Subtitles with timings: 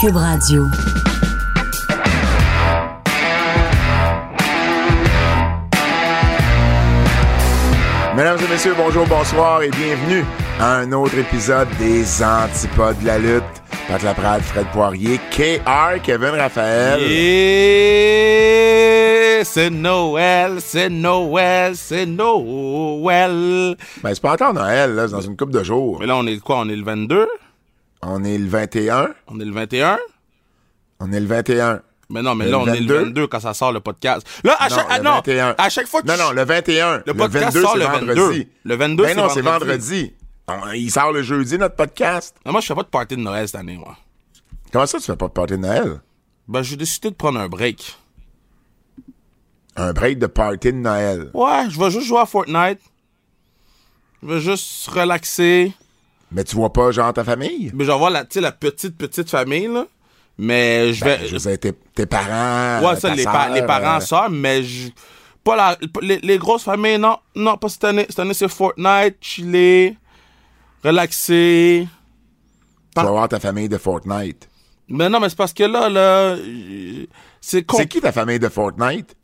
[0.00, 0.64] Cube Radio.
[8.16, 10.24] Mesdames et messieurs, bonjour, bonsoir et bienvenue
[10.58, 13.42] à un autre épisode des Antipodes de la lutte.
[13.88, 17.00] Pat Laprade, Fred Poirier, KR, Kevin Raphaël.
[17.02, 18.26] Et
[19.44, 23.76] c'est Noël, c'est Noël, c'est Noël.
[24.02, 25.98] Ben, c'est pas encore Noël, là, c'est dans une couple de jours.
[26.00, 26.58] Mais là, on est quoi?
[26.60, 27.28] On est le 22?
[28.08, 29.08] On est le 21.
[29.26, 29.98] On est le 21?
[31.00, 31.82] On est le 21.
[32.08, 32.94] Mais non, mais Le là, on est 22.
[32.94, 34.24] le 22 quand ça sort le podcast.
[34.44, 35.54] Là, à Non, chaque, ah, le non, 21.
[35.58, 37.02] à chaque fois que Non, non, le 21.
[37.04, 38.20] Le podcast 22, sort le vendredi.
[38.20, 38.44] 22.
[38.64, 40.14] Le 22, Ben c'est non, c'est vendredi.
[40.46, 40.80] vendredi.
[40.84, 42.36] Il sort le jeudi, notre podcast.
[42.46, 43.96] Non, moi, je fais pas de party de Noël cette année, moi.
[44.72, 46.00] Comment ça, tu fais pas de party de Noël?
[46.46, 47.96] Ben, j'ai décidé de prendre un break.
[49.74, 51.30] Un break de party de Noël.
[51.34, 52.78] Ouais, je vais juste jouer à Fortnite.
[54.22, 55.72] Je vais juste relaxer.
[56.36, 57.70] Mais tu vois pas, genre, ta famille?
[57.72, 59.86] Mais je vais voir la, sais, petite, petite famille, là.
[60.36, 61.16] Mais je vais.
[61.16, 62.86] Ben, je veux dire, tes, tes parents.
[62.86, 64.90] Ouais, ça, les, sœur, pa- les parents, euh, ça, mais je-
[65.42, 68.04] pas la, les, les grosses familles, non, non, pas cette année.
[68.10, 69.96] Cette année, c'est Fortnite, chiller,
[70.84, 71.88] relaxer.
[72.94, 74.46] Tu vas voir ta famille de Fortnite.
[74.88, 76.36] Mais non, mais c'est parce que là, là,
[77.40, 77.78] c'est con.
[77.78, 79.16] C'est qui ta famille de Fortnite?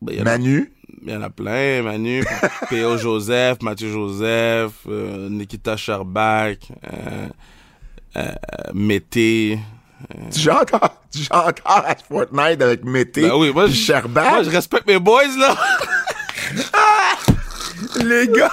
[0.00, 0.72] Ben, Manu?
[1.00, 2.24] Il y en a plein, Manu,
[2.68, 2.96] P.O.
[2.98, 7.28] Joseph, Mathieu Joseph, euh, Nikita Sherbach, euh,
[8.16, 8.32] euh,
[8.74, 9.58] Mété.
[10.32, 14.44] Tu joues encore, tu joues encore à Fortnite avec Mété Ben oui, moi, Sherbach?
[14.44, 15.56] Je respecte mes boys, là.
[18.04, 18.50] Les gars...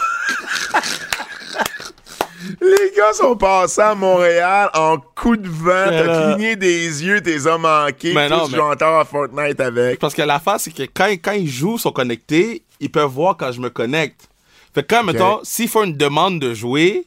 [2.62, 7.48] Les gars sont passés à Montréal en coup de vent, t'as cligné des yeux, t'es
[7.48, 10.00] as manqués, Mais non, mais- joues encore à Fortnite avec.
[10.00, 13.52] Parce que l'affaire, c'est que quand, quand ils jouent, sont connectés, ils peuvent voir quand
[13.52, 14.30] je me connecte.
[14.73, 17.06] Fait que quand, mettons, s'ils font une demande de jouer,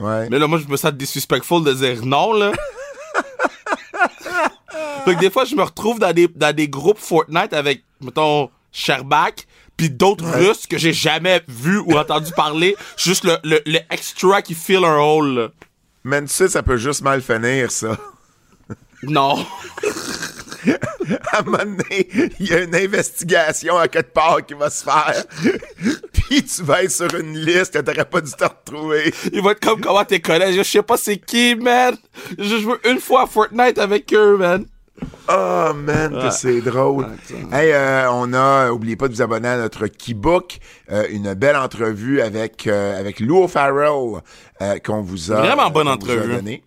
[0.00, 0.28] Ouais.
[0.30, 2.52] mais là, moi, je me sens disrespectful de dire non, là.
[5.04, 8.50] fait que des fois, je me retrouve dans des, dans des groupes Fortnite avec, mettons,
[8.72, 9.32] Sherbach,
[9.78, 12.76] puis d'autres Russes que j'ai jamais vu ou entendu parler.
[12.98, 15.48] Juste le, le, le extra qui fill un hole, là.
[16.04, 17.96] Mais tu sais, ça peut juste mal finir, ça.
[19.02, 19.46] Non.
[21.32, 22.08] à un moment donné,
[22.40, 25.24] il y a une investigation à quelque part qui va se faire.
[26.12, 29.12] Puis tu vas être sur une liste que t'aurais pas dû te retrouver.
[29.32, 30.52] Ils vont être comme comment t'es connais.
[30.52, 31.96] Je sais pas c'est qui, man.
[32.36, 34.66] Je joue une fois à Fortnite avec eux, man.
[35.28, 37.06] Oh man, que c'est drôle.
[37.52, 40.58] Hey, euh, on a, oubliez pas de vous abonner à notre Keybook,
[40.90, 44.22] euh, une belle entrevue avec euh, avec Lou Farrell
[44.62, 46.60] euh, qu'on vous a Vraiment bonne entrevue.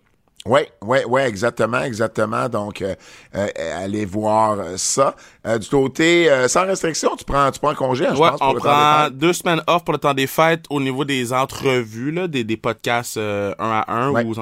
[0.44, 2.48] Ouais, ouais, ouais, exactement, exactement.
[2.48, 2.96] Donc, euh,
[3.36, 3.48] euh,
[3.84, 5.14] allez voir ça.
[5.46, 8.40] Euh, du côté euh, sans restriction, tu prends, tu prends congé, hein, je pense.
[8.40, 10.80] pour on le temps des prend deux semaines off pour le temps des fêtes au
[10.80, 14.10] niveau des entrevues, là, des, des podcasts euh, un à un.
[14.10, 14.24] Ouais.
[14.24, 14.34] Ou,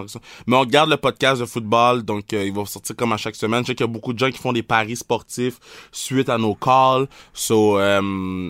[0.46, 3.36] mais on garde le podcast de football, donc euh, il va sortir comme à chaque
[3.36, 3.62] semaine.
[3.62, 5.58] Je sais qu'il y a beaucoup de gens qui font des paris sportifs
[5.92, 7.08] suite à nos calls.
[7.34, 8.00] So, euh,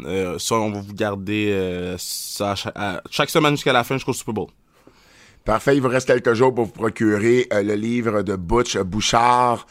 [0.07, 3.97] euh, ça, on va vous garder euh, ça chaque, à- chaque semaine jusqu'à la fin,
[3.97, 4.47] jusqu'au Super Bowl.
[5.45, 9.67] Parfait, il vous reste quelques jours pour vous procurer euh, le livre de Butch Bouchard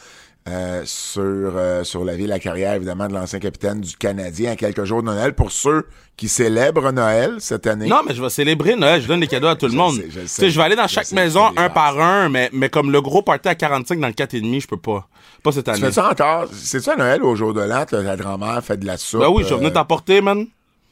[0.47, 4.53] euh, sur, euh, sur la vie et la carrière, évidemment, de l'ancien capitaine du Canadien
[4.53, 5.33] à quelques jours de Noël.
[5.35, 5.85] Pour ceux
[6.17, 7.87] qui célèbrent Noël cette année.
[7.87, 9.01] Non, mais je vais célébrer Noël.
[9.01, 9.95] Je donne des cadeaux à tout le monde.
[9.95, 10.49] sais, je Tu sais.
[10.49, 12.91] je vais aller dans Je chaque sais, maison tu un par un, mais, mais comme
[12.91, 15.07] le gros party à 45 dans le 4,5, je peux pas.
[15.43, 15.79] Pas cette Tu année.
[15.81, 16.45] fais ça encore?
[16.51, 17.85] C'est-tu à Noël au jour de l'an?
[17.85, 19.21] Ta grand-mère fait de la soupe?
[19.21, 20.47] Ben oui, je vais venir euh, t'apporter, man.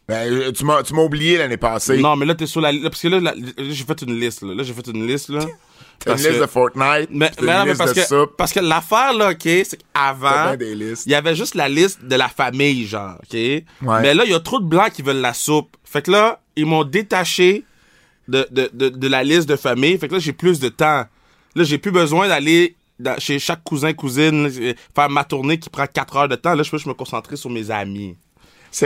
[0.08, 1.98] Ben, euh, tu m'as tu m'as oublié l'année passée.
[1.98, 2.84] Non, mais là, t'es sur la liste.
[2.90, 4.42] Parce que là, là, j'ai fait une liste.
[4.44, 5.30] Là, Là, j'ai fait une liste.
[5.30, 5.40] Là.
[6.00, 8.08] T'as une liste que- de Fortnite, Mais, mais non, une mais liste parce, de que,
[8.08, 8.38] soupe.
[8.38, 12.28] parce que l'affaire, là, OK, c'est qu'avant, il y avait juste la liste de la
[12.30, 13.34] famille, genre, OK?
[13.82, 15.76] Mais là, il y a trop de blancs qui veulent la soupe.
[15.84, 17.64] Fait que là, ils m'ont détaché
[18.28, 19.98] de, de, de, de la liste de famille.
[19.98, 21.06] Fait que là, j'ai plus de temps.
[21.56, 22.76] Là, j'ai plus besoin d'aller
[23.18, 26.54] chez chaque cousin, cousine, euh, faire ma tournée qui prend 4 heures de temps.
[26.54, 28.16] Là, je peux juste me concentrer sur mes amis.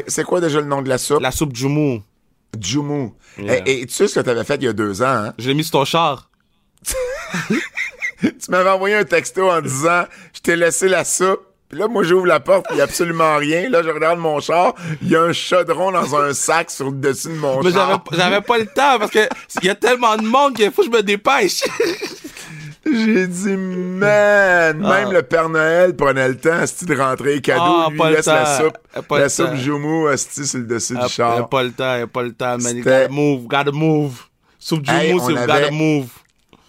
[0.07, 1.21] C'est quoi déjà le nom de la soupe?
[1.21, 2.01] La soupe Jumu.
[2.59, 3.11] Jumu.
[3.37, 3.67] Yeah.
[3.67, 5.33] Et, et tu sais ce que t'avais fait il y a deux ans, hein?
[5.37, 6.29] Je l'ai mis sur ton char.
[8.21, 10.03] Tu m'avais envoyé un texto en disant
[10.33, 11.41] Je t'ai laissé la soupe.
[11.69, 13.69] Puis là, moi, j'ouvre la porte, il n'y a absolument rien.
[13.69, 16.97] Là, je regarde mon char, il y a un chaudron dans un sac sur le
[16.97, 18.03] dessus de mon Mais j'avais, char.
[18.11, 19.27] j'avais pas le temps parce que
[19.61, 21.63] il y a tellement de monde qu'il faut que je me dépêche.
[22.85, 27.61] J'ai dit, man, même le Père Noël prenait le temps, asti, de rentrer les cadeaux.
[27.63, 29.55] Ah, lui, pas il laisse la soupe, Pas la soupe.
[29.55, 31.47] Joumou, asti, sur le dessus Il du y a char.
[31.49, 32.75] pas le temps, il y a pas le temps, man.
[32.77, 34.23] You gotta move, gotta move.
[34.57, 36.07] Soupe du Hey, you avait- gotta move.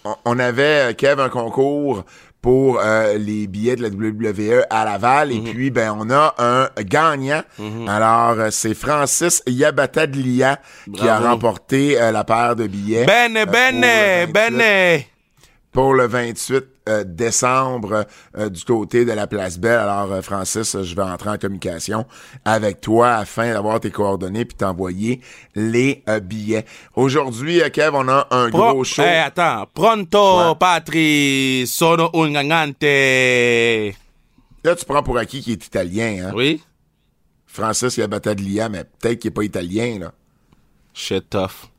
[0.04, 2.04] on, on avait, euh, Kev, un concours
[2.42, 5.28] pour euh, les billets de la WWE à Laval.
[5.28, 5.34] Mhm.
[5.46, 7.42] Et puis, ben, on a un gagnant.
[7.88, 10.58] Alors, euh, c'est Francis Yabatadlia
[10.94, 13.06] qui a remporté euh, la paire de billets.
[13.06, 14.32] Bene, euh, pour bene, le 28.
[14.32, 15.02] bene.
[15.72, 19.78] Pour le 28 euh, décembre euh, du côté de la Place Belle.
[19.78, 22.06] Alors, euh, Francis, je vais entrer en communication
[22.44, 25.20] avec toi afin d'avoir tes coordonnées puis t'envoyer
[25.54, 26.66] les billets.
[26.94, 29.02] Aujourd'hui, Kev, on a un gros show.
[29.02, 29.66] Hey, attends.
[29.72, 32.82] Pronto, patri, sono un gangante.
[34.64, 36.32] Là, tu prends pour acquis qu'il est italien, hein?
[36.34, 36.62] Oui.
[37.46, 40.12] Francis, il a Battaglia, mais peut-être qu'il est pas italien, là.
[40.94, 41.71] Shit tough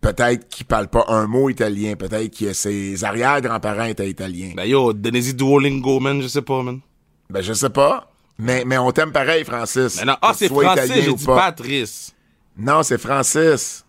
[0.00, 4.52] peut-être qu'il parle pas un mot italien, peut-être que ses arrière-grands-parents étaient italiens.
[4.56, 6.80] Ben yo, donnez-y Duolingo, man, je sais pas, man.
[7.28, 9.98] Ben je sais pas, mais, mais on t'aime pareil, Francis.
[9.98, 12.14] Ben non, ah, c'est Francis, j'ai dit Patrice.
[12.56, 13.84] Non, c'est Francis.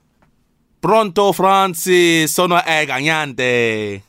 [0.79, 4.01] Pronto, Francis, sono e gagnante.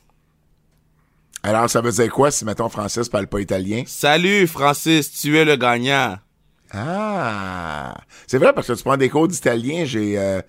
[1.43, 3.83] Alors, ça veut dire quoi si, mettons, Francis parle pas italien?
[3.85, 6.17] Salut, Francis, tu es le gagnant.
[6.71, 7.95] Ah!
[8.25, 10.17] C'est vrai, parce que tu prends des cours d'italien, j'ai...
[10.17, 10.41] Euh,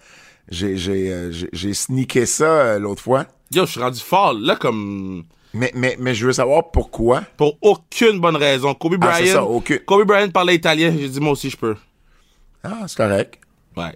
[0.49, 3.27] j'ai, j'ai, euh, j'ai, sneaké ça euh, l'autre fois.
[3.51, 5.25] Yo, je suis rendu fort, là, comme...
[5.53, 7.23] Mais, mais, mais je veux savoir pourquoi.
[7.37, 8.75] Pour aucune bonne raison.
[8.75, 9.33] Kobe ah, Bryant...
[9.33, 9.79] ça, aucune...
[9.81, 11.77] Kobe Bryant parlait italien, j'ai dit, moi aussi, je peux.
[12.63, 13.39] Ah, c'est correct.
[13.77, 13.95] Ouais.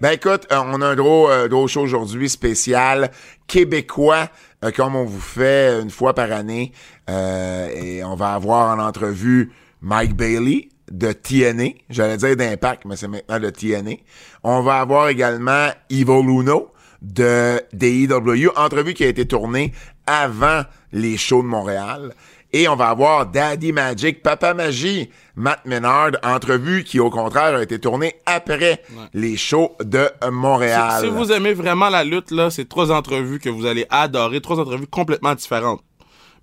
[0.00, 3.10] Ben écoute, euh, on a un gros, gros show aujourd'hui spécial
[3.48, 4.28] québécois,
[4.76, 6.72] comme on vous fait une fois par année.
[7.08, 11.70] et on va avoir en entrevue Mike Bailey, de TNA.
[11.88, 13.96] J'allais dire d'Impact, mais c'est maintenant de TNA.
[14.42, 16.72] On va avoir également Evil Luno
[17.02, 19.72] de DEW, entrevue qui a été tournée
[20.06, 22.14] avant les shows de Montréal.
[22.52, 27.62] Et on va avoir Daddy Magic, Papa Magie, Matt Menard, entrevue qui au contraire a
[27.62, 28.82] été tournée après
[29.14, 31.00] les shows de Montréal.
[31.00, 34.40] Si, si, vous aimez vraiment la lutte, là, c'est trois entrevues que vous allez adorer,
[34.40, 35.82] trois entrevues complètement différentes.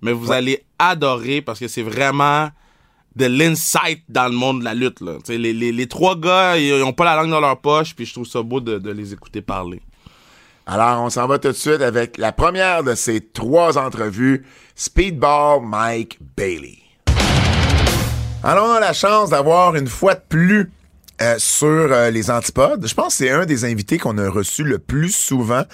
[0.00, 2.48] Mais vous allez adorer parce que c'est vraiment
[3.18, 5.00] de l'insight dans le monde de la lutte.
[5.00, 5.14] Là.
[5.28, 8.12] Les, les, les, trois gars, ils ont pas la langue dans leur poche, puis je
[8.14, 9.82] trouve ça beau de, de les écouter parler.
[10.66, 14.44] Alors, on s'en va tout de suite avec la première de ces trois entrevues,
[14.76, 16.78] Speedball Mike Bailey.
[18.44, 20.70] Alors, on a la chance d'avoir une fois de plus
[21.20, 22.86] euh, sur euh, les antipodes.
[22.86, 25.64] Je pense que c'est un des invités qu'on a reçu le plus souvent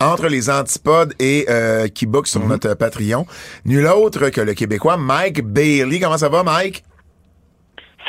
[0.00, 2.48] entre les antipodes et euh, qui book sur mhm.
[2.48, 3.26] notre Patreon.
[3.64, 5.98] Nul autre que le Québécois Mike Bailey.
[5.98, 6.84] Comment ça va, Mike?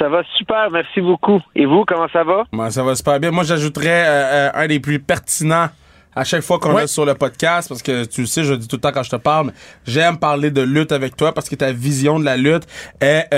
[0.04, 1.40] Ça va super, merci beaucoup.
[1.56, 2.44] Et vous, comment ça va?
[2.72, 3.32] ça va super bien.
[3.32, 5.70] Moi, j'ajouterais euh, euh, un des plus pertinents
[6.14, 8.68] à chaque fois qu'on est sur le podcast, parce que tu le sais, je dis
[8.68, 9.54] tout le temps quand je te parle,
[9.88, 12.68] j'aime parler de lutte avec toi parce que ta vision de la lutte
[13.00, 13.30] est,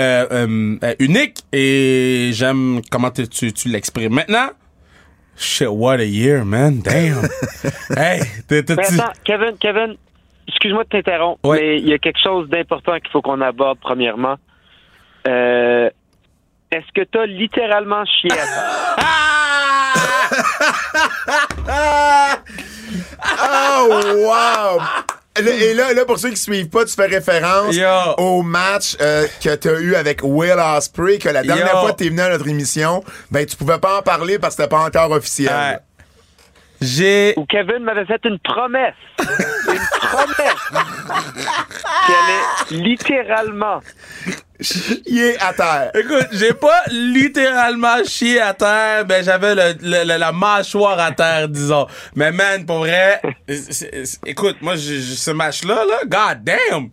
[0.98, 4.14] unique et j'aime comment tu, tu l'exprimes.
[4.14, 4.48] Maintenant,
[5.36, 6.80] Shit, what a year, man.
[6.80, 7.28] Damn.
[7.96, 9.96] hey, t'es, attends, Kevin, Kevin,
[10.48, 14.34] excuse-moi de t'interrompre, mais il y a quelque chose d'important qu'il faut qu'on aborde premièrement.
[15.28, 15.90] Euh,
[16.70, 19.06] est-ce que t'as littéralement chié à
[23.42, 24.80] oh, wow!
[25.38, 27.76] Et là, là, pour ceux qui suivent pas, tu fais référence
[28.16, 31.98] au match euh, que tu as eu avec Will Ospreay, que la dernière fois que
[31.98, 34.74] tu es venu à notre émission, ben tu pouvais pas en parler parce que c'était
[34.74, 35.80] pas encore officiel.
[36.80, 37.34] J'ai.
[37.36, 38.94] Ou Kevin m'avait fait une promesse.
[39.18, 40.72] une promesse.
[42.06, 43.80] Qu'elle est littéralement
[44.60, 45.90] chier à terre.
[45.94, 51.86] Écoute, j'ai pas littéralement chié à terre, mais j'avais le, la mâchoire à terre, disons.
[52.14, 53.20] Mais man, pour vrai,
[54.24, 56.90] écoute, moi, ce match-là, là, god damn!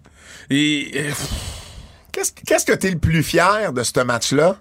[2.12, 4.58] Qu'est-ce qu'est-ce que t'es le plus fier de ce match-là?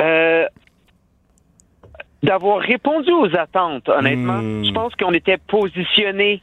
[0.00, 0.46] Euh,
[2.22, 4.38] d'avoir répondu aux attentes, honnêtement.
[4.38, 4.64] Hmm.
[4.64, 6.42] Je pense qu'on était positionné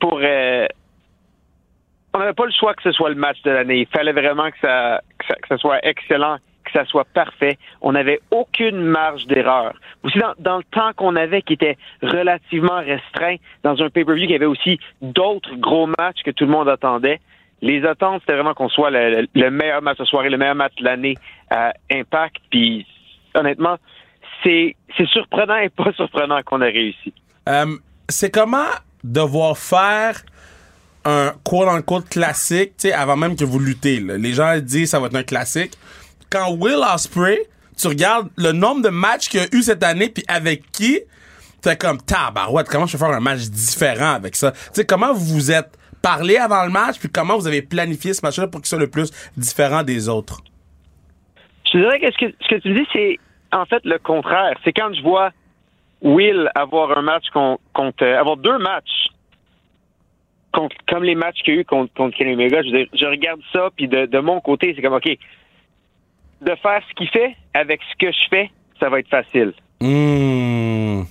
[0.00, 0.20] pour...
[0.22, 0.66] Euh,
[2.16, 3.80] on n'avait pas le choix que ce soit le match de l'année.
[3.80, 5.00] Il fallait vraiment que ça,
[5.58, 7.58] soit excellent, que ça soit parfait.
[7.82, 9.74] On n'avait aucune marge d'erreur.
[10.02, 14.46] Aussi, dans, le temps qu'on avait, qui était relativement restreint, dans un pay-per-view, y avait
[14.46, 17.20] aussi d'autres gros matchs que tout le monde attendait.
[17.60, 20.84] Les attentes, c'était vraiment qu'on soit le, meilleur match de soirée, le meilleur match de
[20.84, 21.16] l'année
[21.50, 22.36] à Impact.
[22.50, 22.86] Puis,
[23.34, 23.76] honnêtement,
[24.42, 24.74] c'est
[25.12, 27.12] surprenant et pas surprenant qu'on ait réussi.
[27.48, 27.76] Euh,
[28.08, 28.70] c'est comment
[29.04, 30.22] devoir faire
[31.06, 34.00] un quote-unquote classique, tu sais, avant même que vous luttez.
[34.00, 35.74] Les gens disent ça va être un classique.
[36.30, 37.38] Quand Will Ospreay,
[37.78, 41.00] tu regardes le nombre de matchs qu'il a eu cette année, puis avec qui,
[41.62, 44.50] t'es comme tabarouette, comment je peux faire un match différent avec ça?
[44.50, 48.12] Tu sais, comment vous vous êtes parlé avant le match, puis comment vous avez planifié
[48.12, 50.40] ce match-là pour qu'il soit le plus différent des autres?
[51.72, 53.20] Je dirais que ce que, ce que tu dis, c'est
[53.52, 54.56] en fait le contraire.
[54.64, 55.30] C'est quand je vois
[56.02, 59.08] Will avoir un match contre, euh, avoir deux matchs
[60.88, 63.88] comme les matchs qu'il y a eu contre, contre Kenny je, je regarde ça, puis
[63.88, 65.08] de, mon côté, c'est comme, OK,
[66.40, 69.52] de faire ce qu'il fait avec ce que je fais, ça va être facile.
[69.80, 71.02] Mmh.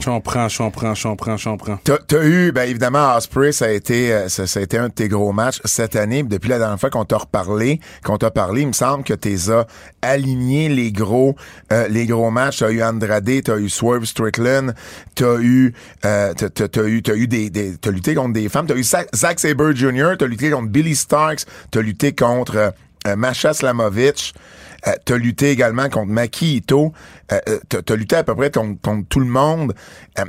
[0.00, 1.78] Je comprends, je comprends, je comprends, je comprends.
[1.84, 4.94] T'as, eu, ben évidemment, Osprey, ça a été, euh, ça, ça, a été un de
[4.94, 6.22] tes gros matchs cette année.
[6.22, 9.50] Depuis la dernière fois qu'on t'a reparlé, qu'on t'a parlé, il me semble que t'es
[9.50, 9.66] as
[10.00, 11.36] aligné les gros,
[11.70, 12.60] euh, les gros matchs.
[12.60, 14.74] T'as eu Andrade, t'as eu Swerve Strickland,
[15.14, 15.74] t'as eu,
[16.06, 19.38] euh, t'as, t'as, eu, t'as eu des, t'as lutté contre des femmes, t'as eu Zack
[19.38, 22.72] Sabre Jr., t'as lutté contre Billy Starks, t'as lutté contre
[23.06, 24.32] euh, Masha Slamovich.
[24.86, 26.92] Euh, t'as lutté également contre Maki Ito.
[27.32, 29.74] Euh, euh t'as, lutté à peu près contre, tout le monde.
[30.18, 30.24] Euh,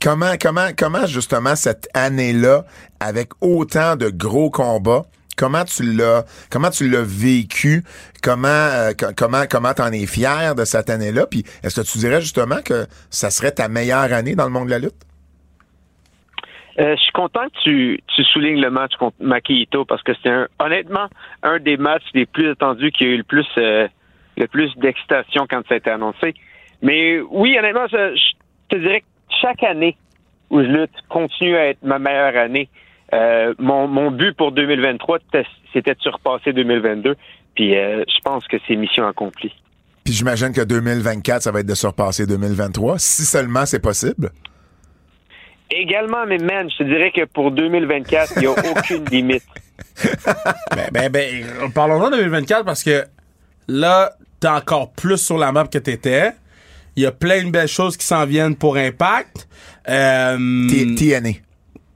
[0.00, 2.64] comment, comment, comment justement cette année-là,
[3.00, 7.84] avec autant de gros combats, comment tu l'as, comment tu l'as vécu,
[8.22, 12.20] comment, euh, comment, comment t'en es fier de cette année-là, puis est-ce que tu dirais
[12.20, 15.05] justement que ça serait ta meilleure année dans le monde de la lutte?
[16.78, 20.30] Euh, je suis content que tu, tu soulignes le match contre Maki parce que c'est
[20.58, 21.08] honnêtement
[21.42, 23.88] un des matchs les plus attendus qui a eu le plus euh,
[24.36, 26.34] le plus d'excitation quand ça a été annoncé.
[26.82, 28.14] Mais oui, honnêtement, je,
[28.68, 29.06] te dirais que
[29.40, 29.96] chaque année
[30.50, 32.68] où je lutte continue à être ma meilleure année.
[33.14, 35.20] Euh, mon but pour 2023,
[35.72, 37.16] c'était de surpasser 2022.
[37.54, 39.54] Puis je pense que c'est mission accomplie.
[40.04, 44.30] Puis j'imagine que 2024, ça va être de surpasser 2023, si seulement c'est possible.
[45.70, 49.42] Également, mais man, je te dirais que pour 2024, il n'y a aucune limite.
[50.74, 53.04] ben, ben, ben, parlons-en de 2024 parce que
[53.68, 56.32] là, t'es encore plus sur la map que t'étais.
[56.94, 59.48] Il y a plein de belles choses qui s'en viennent pour Impact.
[59.88, 60.36] Euh,
[60.96, 61.30] TNA.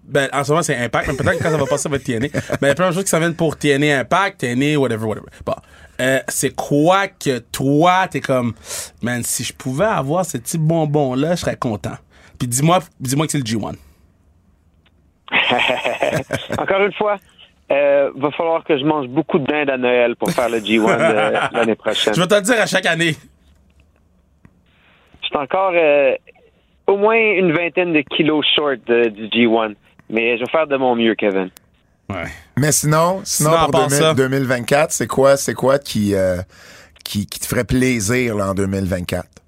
[0.05, 1.97] Ben, en ce moment, c'est Impact, mais peut-être que quand ça va passer, ça va
[1.97, 2.27] être TNA.
[2.61, 5.07] Mais il y a plein de choses qui s'en viennent pour TNA Impact, TNA, whatever,
[5.07, 5.29] whatever.
[5.47, 5.55] Bon.
[6.01, 8.55] Euh, c'est quoi que toi, t'es comme,
[9.03, 11.97] man, si je pouvais avoir ce petit bonbon-là, je serais content.
[12.41, 13.77] Puis dis-moi dis-moi que c'est le G1.
[16.59, 17.19] Encore une fois,
[17.71, 21.53] euh, va falloir que je mange beaucoup de dinde à Noël pour faire le G1
[21.53, 22.15] l'année prochaine.
[22.15, 23.15] Je vais te le dire à chaque année.
[25.23, 26.15] Je suis encore euh,
[26.87, 29.75] au moins une vingtaine de kilos short du G1.
[30.09, 31.51] Mais je vais faire de mon mieux, Kevin.
[32.09, 32.25] Ouais.
[32.59, 36.39] Mais sinon, sinon, pour 2024, c'est quoi, c'est quoi qui, euh,
[37.05, 39.40] qui, qui, te ferait plaisir là, en 2024?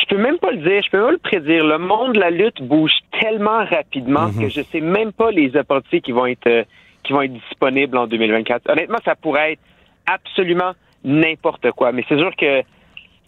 [0.00, 1.64] Je peux même pas le dire, je peux pas le prédire.
[1.64, 4.42] Le monde de la lutte bouge tellement rapidement mhm.
[4.42, 6.64] que je sais même pas les opportunités qui vont être euh,
[7.04, 8.70] qui vont être disponibles en 2024.
[8.70, 9.62] Honnêtement, ça pourrait être
[10.06, 10.72] absolument
[11.04, 11.92] n'importe quoi.
[11.92, 12.62] Mais c'est sûr que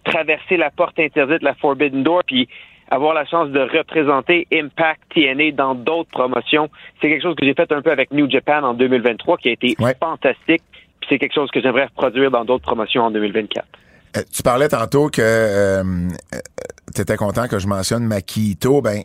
[0.05, 2.49] traverser la porte interdite, la Forbidden Door, puis
[2.91, 6.69] avoir la chance de représenter Impact TNA dans d'autres promotions,
[7.01, 9.53] c'est quelque chose que j'ai fait un peu avec New Japan en 2023, qui a
[9.53, 10.63] été fantastique.
[11.01, 13.67] Puis c'est quelque chose que j'aimerais reproduire dans d'autres promotions en 2024.
[14.17, 15.83] Euh, tu parlais tantôt que euh,
[16.35, 16.39] euh
[16.93, 19.05] tu étais content que je mentionne Maki Ben,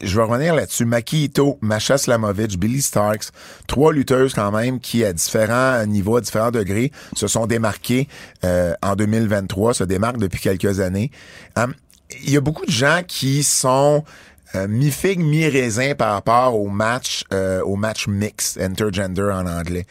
[0.00, 0.84] je vais revenir là-dessus.
[0.84, 1.32] Maki
[1.62, 3.30] Masha Slamovich, Billy Starks,
[3.66, 8.06] trois lutteuses quand même qui, à différents niveaux, à différents degrés, se sont démarquées
[8.44, 11.10] en 2023, se démarquent depuis quelques années.
[12.22, 14.04] Il y a beaucoup de gens qui sont
[14.54, 17.24] mi-figue, mi-raisin par rapport au match,
[17.64, 19.86] au match mix, intergender en anglais.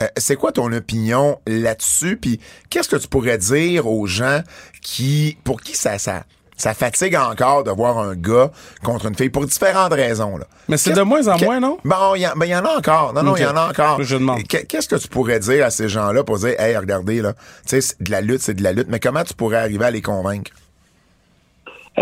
[0.00, 2.16] Euh, c'est quoi ton opinion là-dessus?
[2.16, 2.40] Puis
[2.70, 4.42] qu'est-ce que tu pourrais dire aux gens
[4.80, 6.22] qui, pour qui ça, ça,
[6.56, 8.50] ça fatigue encore de voir un gars
[8.84, 10.36] contre une fille pour différentes raisons.
[10.36, 10.46] Là?
[10.68, 11.78] Mais c'est de moins en moins, non?
[11.84, 13.12] Bon, il y, ben, y, en a encore.
[13.12, 14.02] Non, non, il y en a encore.
[14.02, 14.42] Je demande.
[14.42, 17.34] Qu'est-ce que tu pourrais dire à ces gens-là pour dire, hey, regardez, là,
[17.66, 19.90] tu sais, de la lutte, c'est de la lutte, mais comment tu pourrais arriver à
[19.90, 20.50] les convaincre?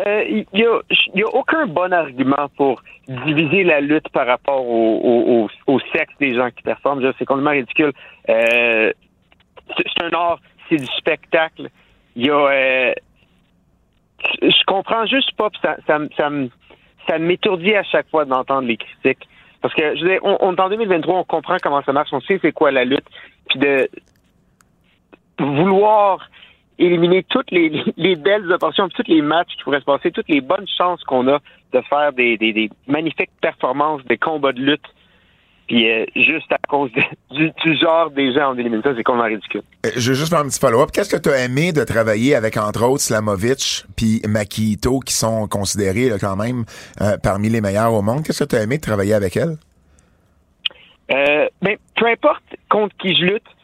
[0.04, 0.82] Il euh,
[1.14, 5.48] n'y a, aucun bon argument pour diviser la lutte par rapport au,
[5.92, 7.00] sexe des gens qui performent.
[7.18, 7.92] C'est complètement ridicule.
[8.28, 8.92] Euh,
[9.76, 11.68] c'est un art, c'est du spectacle.
[12.14, 12.92] Il y a, euh,
[14.42, 16.30] je comprends juste pas, ça, ça, ça,
[17.08, 19.26] ça m'étourdit à chaque fois d'entendre les critiques.
[19.62, 22.10] Parce que, je veux dire, on, on est en 2023, on comprend comment ça marche,
[22.12, 23.06] on sait c'est quoi la lutte,
[23.48, 23.88] puis de
[25.38, 26.28] vouloir
[26.78, 30.40] éliminer toutes les, les belles opportunités, tous les matchs qui pourraient se passer, toutes les
[30.40, 31.38] bonnes chances qu'on a
[31.72, 34.84] de faire des, des, des, magnifiques performances, des combats de lutte.
[35.66, 36.90] Puis euh, juste à cause
[37.32, 39.62] du, du, genre des gens en élimine ça, c'est complètement ridicule.
[39.84, 40.90] Euh, je vais juste faire un petit follow-up.
[40.92, 45.48] Qu'est-ce que tu as aimé de travailler avec, entre autres, Slamovic puis Makito, qui sont
[45.48, 46.64] considérés là, quand même
[47.00, 48.22] euh, parmi les meilleurs au monde?
[48.24, 49.56] Qu'est-ce que tu as aimé de travailler avec elle?
[51.12, 53.55] Euh, ben, peu importe contre qui je lutte,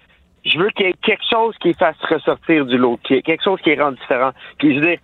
[0.44, 3.74] je veux qu'il y ait quelque chose qui fasse ressortir du lot, quelque chose qui
[3.74, 4.32] rend différent.
[4.58, 4.98] Puis je veux dire,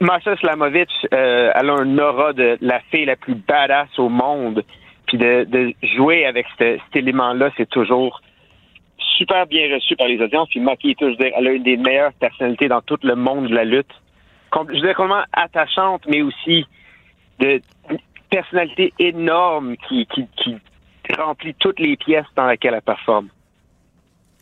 [0.00, 4.64] Masha Slamovic, euh, elle a un aura de la fille la plus badass au monde.
[5.06, 8.20] Puis de, de jouer avec cet élément-là, c'est toujours
[9.16, 10.48] super bien reçu par les audiences.
[10.48, 13.48] Puis Maki, je veux dire, elle a une des meilleures personnalités dans tout le monde
[13.48, 13.92] de la lutte.
[14.54, 16.66] Je veux dire, comment attachante, mais aussi
[17.38, 17.60] de
[18.30, 20.56] personnalité énorme qui, qui, qui
[21.18, 23.28] remplit toutes les pièces dans lesquelles elle performe.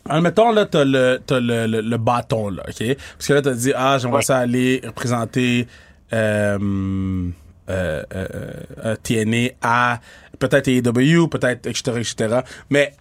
[0.09, 2.97] Admettons, là, t'as le, t'as le, le, bâton, là, OK?
[3.17, 5.67] Parce que là, t'as dit, ah, j'aimerais ça aller représenter
[6.13, 7.31] euh,
[7.71, 10.01] euh, euh, TNA à
[10.39, 12.41] peut-être AEW, peut-être etc., etc.
[12.71, 12.95] Mais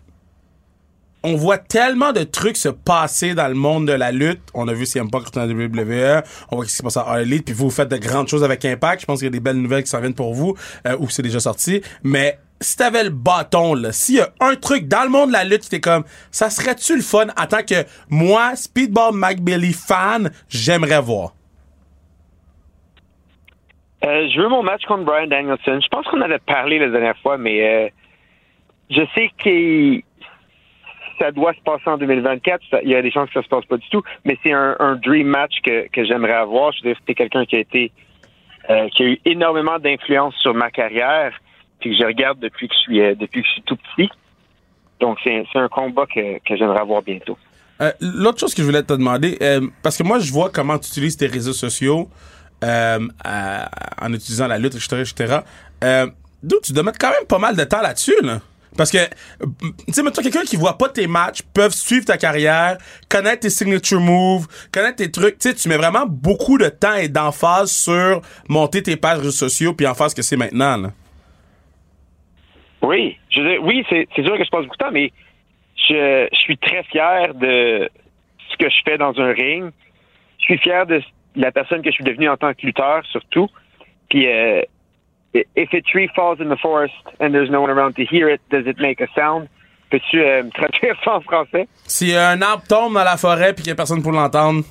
[1.23, 4.41] on voit tellement de trucs se passer dans le monde de la lutte.
[4.53, 6.21] On a vu CM Punk dans la WWE,
[6.51, 8.43] on voit ce qui se passe à All Elite, puis vous faites de grandes choses
[8.43, 9.01] avec Impact.
[9.01, 10.55] Je pense qu'il y a des belles nouvelles qui s'en viennent pour vous,
[10.99, 11.81] ou c'est déjà sorti.
[12.03, 15.33] Mais si t'avais le bâton, là, s'il y a un truc dans le monde de
[15.33, 17.27] la lutte était comme, ça serait-tu le fun?
[17.39, 21.33] En tant que moi, Speedball McBilly fan, j'aimerais voir?
[24.05, 25.79] Euh, je veux mon match contre Brian Danielson.
[25.81, 27.89] Je pense qu'on avait parlé la dernière fois, mais euh,
[28.89, 30.01] je sais que
[31.19, 32.63] ça doit se passer en 2024.
[32.83, 34.95] il y a des chances que ça se passe pas du tout, mais c'est un,
[34.95, 36.71] dream match que, j'aimerais avoir.
[36.73, 37.91] Je veux dire, quelqu'un qui a été
[38.69, 41.33] euh, qui a eu énormément d'influence sur ma carrière,
[41.79, 44.09] puis que je regarde depuis que je suis depuis que je suis tout petit.
[44.99, 47.37] Donc c'est un combat que, que j'aimerais avoir bientôt.
[48.01, 49.37] L'autre chose que je voulais te demander,
[49.83, 52.09] parce que moi je vois comment tu utilises tes réseaux sociaux.
[52.63, 52.99] Euh,
[54.01, 55.39] en utilisant la lutte, etc., etc.
[55.83, 56.07] Euh,
[56.41, 58.41] donc, tu dois mettre quand même pas mal de temps là-dessus, là.
[58.75, 58.97] Parce que,
[59.87, 62.77] tu sais, toi, quelqu'un qui voit pas tes matchs peuvent suivre ta carrière,
[63.09, 65.39] connaître tes signature moves, connaître tes trucs.
[65.39, 69.31] Tu sais, tu mets vraiment beaucoup de temps et d'emphase sur monter tes pages réseaux
[69.31, 70.91] sociaux puis en face que c'est maintenant, là.
[72.81, 75.11] Oui, je veux oui, c'est sûr que je passe beaucoup de temps, mais
[75.75, 77.89] je, je suis très fier de
[78.49, 79.71] ce que je fais dans un ring.
[80.39, 81.01] Je suis fier de
[81.35, 83.49] la personne que je suis devenu en tant que lutteur, surtout.
[84.09, 84.61] Puis, euh,
[85.33, 88.41] if a tree falls in the forest and there's no one around to hear it,
[88.49, 89.47] does it make a sound?
[89.89, 91.67] Peux-tu euh, me traduire ça en français?
[91.85, 94.63] Si un arbre tombe dans la forêt puis qu'il n'y a personne pour l'entendre,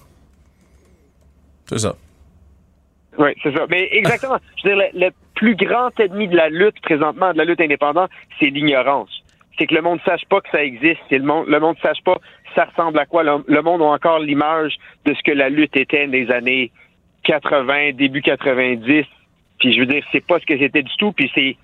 [1.67, 1.95] c'est ça.
[3.19, 3.67] Oui, c'est ça.
[3.69, 4.39] Mais exactement.
[4.63, 8.11] je veux dire, le, plus grand ennemi de la lutte présentement, de la lutte indépendante,
[8.41, 9.23] c'est l'ignorance.
[9.59, 11.01] C'est que le monde ne sache pas que ça existe.
[11.09, 12.19] C'est le monde, le monde ne sache pas
[12.57, 13.23] ça ressemble à quoi?
[13.23, 14.75] Le, monde a encore l'image
[15.05, 16.73] de ce que la lutte était des années
[17.25, 19.05] 80, début 90.
[19.59, 21.13] Puis je veux dire, c'est pas ce que c'était du tout.
[21.13, 21.57] Puis c'est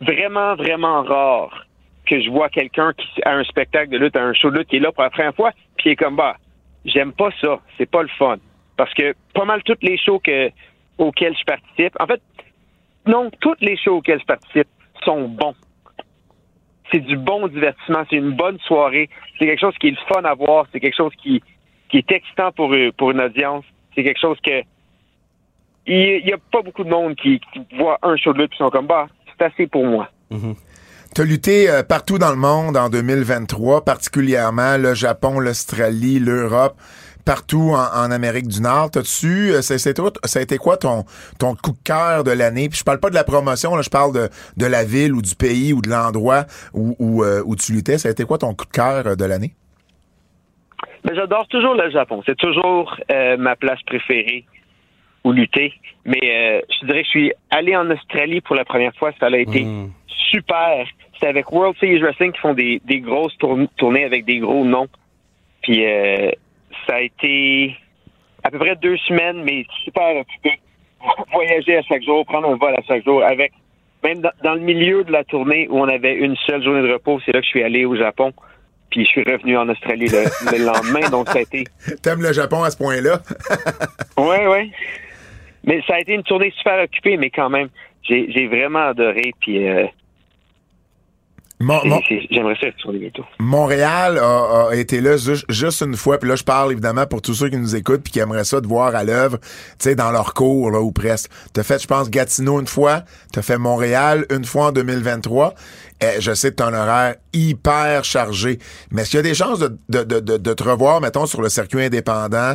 [0.00, 1.66] vraiment, vraiment rare
[2.04, 4.76] que je vois quelqu'un qui a un spectacle de lutte, un show de lutte qui
[4.76, 6.36] est là pour la première fois, puis il est comme bah,
[6.84, 8.36] j'aime pas ça, c'est pas le fun.
[8.76, 10.50] Parce que pas mal toutes les shows que,
[10.98, 12.20] auxquels je participe, en fait,
[13.06, 14.68] non, toutes les shows auxquels je participe
[15.04, 15.54] sont bons
[16.92, 20.22] c'est du bon divertissement, c'est une bonne soirée, c'est quelque chose qui est le fun
[20.24, 21.42] à voir, c'est quelque chose qui,
[21.88, 23.64] qui est excitant pour, euh, pour une audience,
[23.94, 24.62] c'est quelque chose que
[25.86, 27.40] il n'y a pas beaucoup de monde qui,
[27.76, 30.08] voit un show de lutte et sont comme bah, c'est assez pour moi.
[30.30, 30.54] Mm-hmm.
[31.14, 36.76] Tu as lutté euh, partout dans le monde en 2023, particulièrement le Japon, l'Australie, l'Europe
[37.24, 38.90] partout en, Amérique du Nord.
[38.90, 41.04] T'as-tu, euh, ça, ça a été quoi ton,
[41.38, 42.68] ton coup de cœur de l'année?
[42.68, 45.22] Puis je parle pas de la promotion, là, je parle de, de la ville ou
[45.22, 47.98] du pays ou de l'endroit où, où, euh, où tu luttais.
[47.98, 49.54] Ça a été quoi ton coup de cœur euh, de l'année?
[51.04, 52.22] Ben, j'adore toujours le Japon.
[52.24, 52.98] C'est toujours
[53.38, 54.46] ma place préférée
[55.22, 55.74] où lutter.
[56.06, 59.12] Mais je te dirais que je suis allé en Australie pour la première fois.
[59.20, 59.90] Ça a été hmm.
[60.30, 60.86] super.
[61.20, 63.36] C'est avec World Series Wrestling qui font des, des grosses
[63.76, 64.88] tournées avec des gros noms.
[65.60, 65.84] Puis
[66.86, 67.76] ça a été
[68.42, 70.60] à peu près deux semaines, mais super occupé.
[71.32, 73.52] Voyager à chaque jour, prendre un vol à chaque jour, avec
[74.04, 77.20] même dans, le milieu de la tournée où on avait une seule journée de repos,
[77.24, 78.32] c'est là que je suis allé au Japon.
[78.90, 81.64] Puis je suis revenu en Australie le, lendemain, donc ça a été.
[82.02, 83.20] T'aimes le Japon à ce point-là?
[84.18, 84.72] oui, oui.
[85.64, 87.68] Mais ça a été une tournée super occupée, mais quand même,
[88.02, 89.32] j'ai vraiment adoré.
[89.40, 89.86] Puis euh,
[92.30, 93.24] J'aimerais ça retourner bientôt.
[93.38, 97.48] Montréal a, été là juste, une fois, puis là je parle évidemment pour tous ceux
[97.48, 100.34] qui nous écoutent puis qui aimeraient ça de voir à l'œuvre, tu sais, dans leur
[100.34, 101.30] cours là ou presque.
[101.52, 105.54] T'as fait, je pense, Gatineau une fois, t'as fait Montréal une fois en 2023.
[106.00, 108.58] Eh, je sais que un horaire hyper chargé,
[108.90, 111.84] mais est-ce qu'il y a des chances de, de, te revoir, mettons, sur le circuit
[111.84, 112.54] indépendant,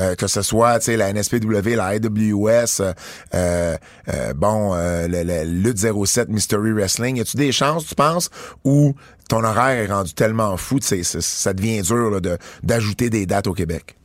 [0.00, 2.92] euh, que ce soit, la NSPW, la IWS, euh,
[3.34, 8.30] euh, bon, le, Lutte 07 Mystery Wrestling, y a-tu des chances, tu penses,
[8.64, 8.94] où
[9.28, 13.97] ton horaire est rendu tellement fou, ça devient dur de d'ajouter des dates au Québec?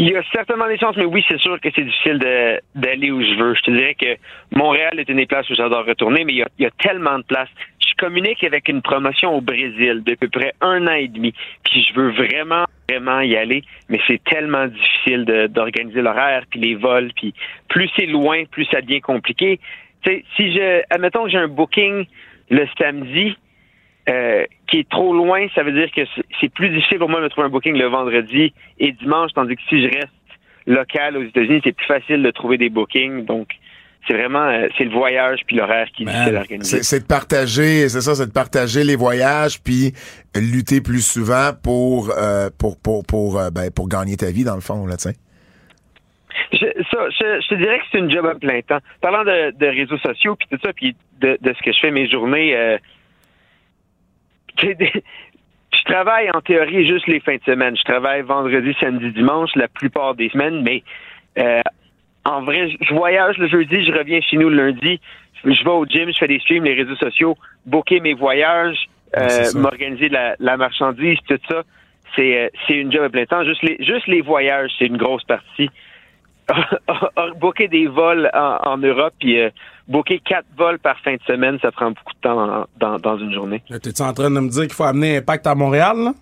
[0.00, 2.20] Il y a certainement des chances, mais oui, c'est sûr que c'est difficile
[2.76, 3.52] d'aller où je veux.
[3.54, 4.16] Je te dirais que
[4.56, 7.48] Montréal est une des places où j'adore retourner, mais il y, a, tellement de places.
[7.80, 11.34] Je communique avec une promotion au Brésil depuis peu près un an et demi,
[11.64, 16.76] puis je veux vraiment, vraiment y aller, mais c'est tellement difficile d'organiser l'horaire, puis les
[16.76, 17.34] vols, puis
[17.68, 19.58] plus c'est loin, plus ça devient compliqué.
[20.06, 22.06] Sais, si je, admettons que j'ai un booking
[22.50, 23.36] le samedi,
[24.08, 26.02] euh, qui est trop loin, ça veut dire que
[26.40, 29.62] c'est plus difficile pour moi de trouver un booking le vendredi et dimanche, tandis que
[29.68, 30.08] si je reste
[30.66, 33.24] local aux États-Unis, c'est plus facile de trouver des bookings.
[33.24, 33.48] Donc,
[34.06, 36.62] c'est vraiment euh, c'est le voyage puis l'horaire qui est.
[36.62, 39.92] C'est de partager, c'est ça, c'est de partager les voyages puis
[40.34, 44.62] lutter plus souvent pour euh, pour pour pour ben, pour gagner ta vie dans le
[44.62, 45.16] fond là, tu sais.
[46.52, 47.08] ça.
[47.10, 48.78] Je, te dirais que c'est une job à plein temps.
[49.00, 52.56] Parlant de, réseaux sociaux, puis tout ça, puis de, ce que je fais mes journées,
[52.56, 52.78] euh,
[54.62, 57.76] je travaille en théorie juste les fins de semaine.
[57.76, 60.82] Je travaille vendredi, samedi, dimanche, la plupart des semaines, mais
[61.38, 61.60] euh,
[62.24, 65.00] en vrai, je voyage le jeudi, je reviens chez nous le lundi.
[65.44, 69.52] Je vais au gym, je fais des streams, les réseaux sociaux, booker mes voyages, euh,
[69.54, 71.62] m'organiser la, la, marchandise, tout ça.
[72.16, 73.44] C'est, euh, c'est une job à plein temps.
[73.44, 75.70] Juste les, juste les voyages, c'est une grosse partie.
[77.40, 79.50] Booker des vols en, Europe, puis euh,
[79.86, 83.62] booker quatre vols par fin de semaine, ça prend beaucoup de temps dans, une journée.
[83.68, 86.12] T'es-tu en train de me dire qu'il faut amener Impact à Montréal, là?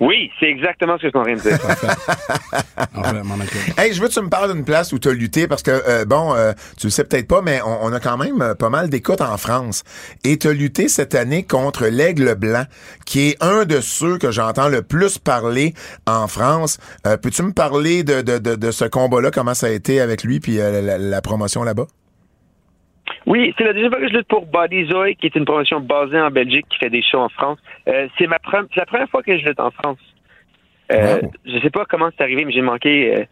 [0.00, 1.58] Oui, c'est exactement ce que je suis en train de dire.
[3.78, 5.70] hey, je veux que tu me parles d'une place où tu as lutté parce que,
[5.70, 8.68] euh, bon, euh, tu le sais peut-être pas, mais on, a quand même euh, pas
[8.68, 9.84] mal d'écoutes en France.
[10.24, 12.64] Et tu as lutté cette année contre l'Aigle Blanc,
[13.06, 15.74] qui est un de ceux que j'entends le plus parler
[16.06, 16.78] en France.
[17.04, 20.58] Peux-tu me parler de, de, de, ce combat-là, comment ça a été avec lui, puis
[20.58, 21.86] la promotion là-bas?
[23.26, 25.80] Oui, c'est la deuxième fois que je lutte pour Body Zoe, qui est une promotion
[25.80, 27.58] basée en Belgique qui fait des shows en France.
[27.88, 28.38] Euh, c'est ma
[28.76, 29.98] la première fois que je lutte en France.
[30.92, 33.16] Euh, Je sais pas comment c'est arrivé, mais j'ai manqué.
[33.16, 33.24] Euh,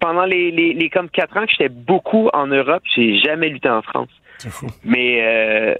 [0.00, 3.68] pendant les, les, les, comme quatre ans que j'étais beaucoup en Europe, j'ai jamais lutté
[3.68, 4.10] en France.
[4.38, 4.66] C'est fou.
[4.84, 5.74] Mais euh,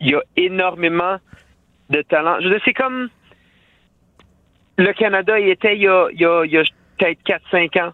[0.00, 1.18] il y a énormément
[1.88, 2.36] de talent.
[2.40, 3.08] Je veux dire, c'est comme
[4.76, 6.62] le Canada, il était il y a, il y a, il y a
[6.98, 7.20] peut-être
[7.52, 7.92] 4-5 ans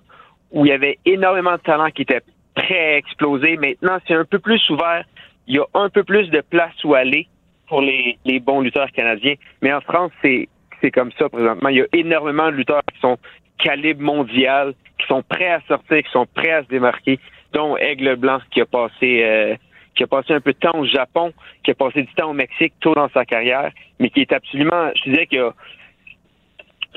[0.50, 2.22] où il y avait énormément de talent qui était
[2.56, 3.56] très explosé.
[3.56, 5.04] Maintenant, c'est un peu plus ouvert.
[5.46, 7.28] Il y a un peu plus de place où aller
[7.68, 9.34] pour les, les bons lutteurs canadiens.
[9.62, 10.48] Mais en France, c'est
[10.80, 11.68] c'est comme ça présentement.
[11.70, 13.16] Il y a énormément de lutteurs qui sont
[13.58, 17.18] calibre mondial, qui sont prêts à sortir, qui sont prêts à se démarquer,
[17.52, 19.56] dont Aigle Blanc qui a passé euh,
[19.94, 21.32] qui a passé un peu de temps au Japon,
[21.64, 24.90] qui a passé du temps au Mexique tôt dans sa carrière, mais qui est absolument,
[24.94, 25.50] je disais que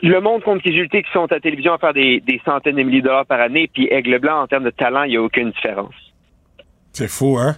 [0.01, 3.01] le monde contre qui qui sont à la télévision à faire des, centaines de milliers
[3.01, 5.51] de dollars par année, puis Aigle Blanc, en termes de talent, il n'y a aucune
[5.51, 5.93] différence.
[6.93, 7.55] C'est fou, hein?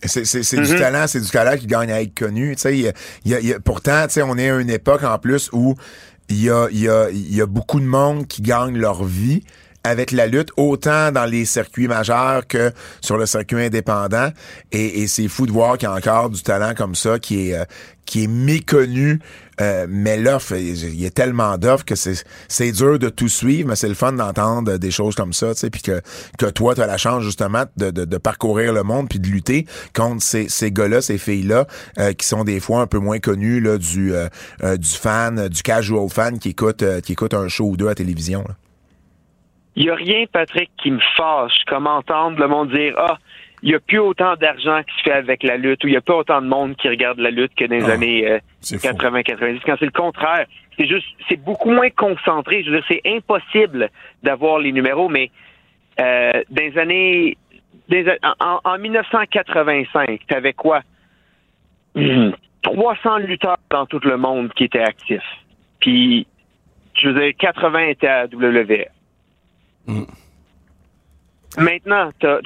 [0.00, 0.78] C'est, du mm-hmm.
[0.78, 2.54] talent, c'est du talent qui gagne à être connu.
[2.54, 5.74] y pourtant, on est à une époque en plus où
[6.28, 9.42] il y a, y, a, y a beaucoup de monde qui gagne leur vie
[9.84, 14.30] avec la lutte, autant dans les circuits majeurs que sur le circuit indépendant.
[14.72, 17.54] Et, c'est fou de voir qu'il y a encore du talent comme ça qui est,
[17.54, 17.64] euh,
[18.04, 19.20] qui est méconnu.
[19.60, 23.76] Euh, mais l'offre, il y a tellement d'offres que c'est, dur de tout suivre, mais
[23.76, 26.00] c'est le fun d'entendre des choses comme ça, tu sais, puis que,
[26.38, 29.66] que toi, tu as la chance justement de, de, parcourir le monde puis de lutter
[29.96, 31.66] contre ces, ces gars-là, ces filles-là,
[31.98, 34.12] euh, qui sont des fois un peu moins connus là, du,
[34.62, 38.44] du fan, du casual fan qui écoute, qui écoute un show ou deux à télévision.
[38.46, 38.54] Là.
[39.78, 43.16] Il n'y a rien, Patrick, qui me fâche comme entendre le monde dire Ah,
[43.62, 45.96] il n'y a plus autant d'argent qui se fait avec la lutte ou il n'y
[45.96, 49.44] a pas autant de monde qui regarde la lutte que dans les ah, années 80-90.
[49.44, 52.64] Euh, Quand c'est le contraire, c'est juste, c'est beaucoup moins concentré.
[52.64, 53.88] Je veux dire, c'est impossible
[54.24, 55.30] d'avoir les numéros, mais
[56.00, 57.36] euh, dans les années,
[58.40, 60.82] en, en 1985, tu avais quoi?
[62.62, 65.22] 300 lutteurs dans tout le monde qui étaient actifs.
[65.78, 66.26] Puis,
[66.94, 68.97] je veux dire, 80 étaient à WWE.
[69.88, 70.04] Mm.
[71.58, 72.38] Maintenant, t'as,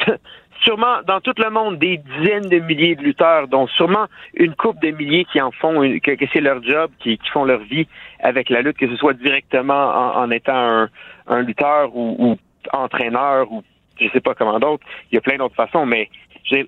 [0.63, 4.81] sûrement dans tout le monde des dizaines de milliers de lutteurs, dont sûrement une coupe
[4.81, 7.87] de milliers qui en font, que, c'est leur job, qui, font leur vie
[8.21, 10.89] avec la lutte, que ce soit directement en, étant
[11.27, 12.37] un, lutteur ou,
[12.73, 13.63] entraîneur ou
[14.01, 14.85] je sais pas comment d'autres.
[15.11, 16.09] Il y a plein d'autres façons, mais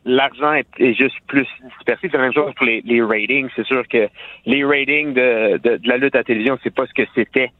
[0.04, 2.08] l'argent est, juste plus dispersé.
[2.10, 3.48] C'est la même chose pour les, ratings.
[3.56, 4.08] C'est sûr que
[4.46, 7.50] les ratings de, la lutte à la télévision, c'est pas ce que c'était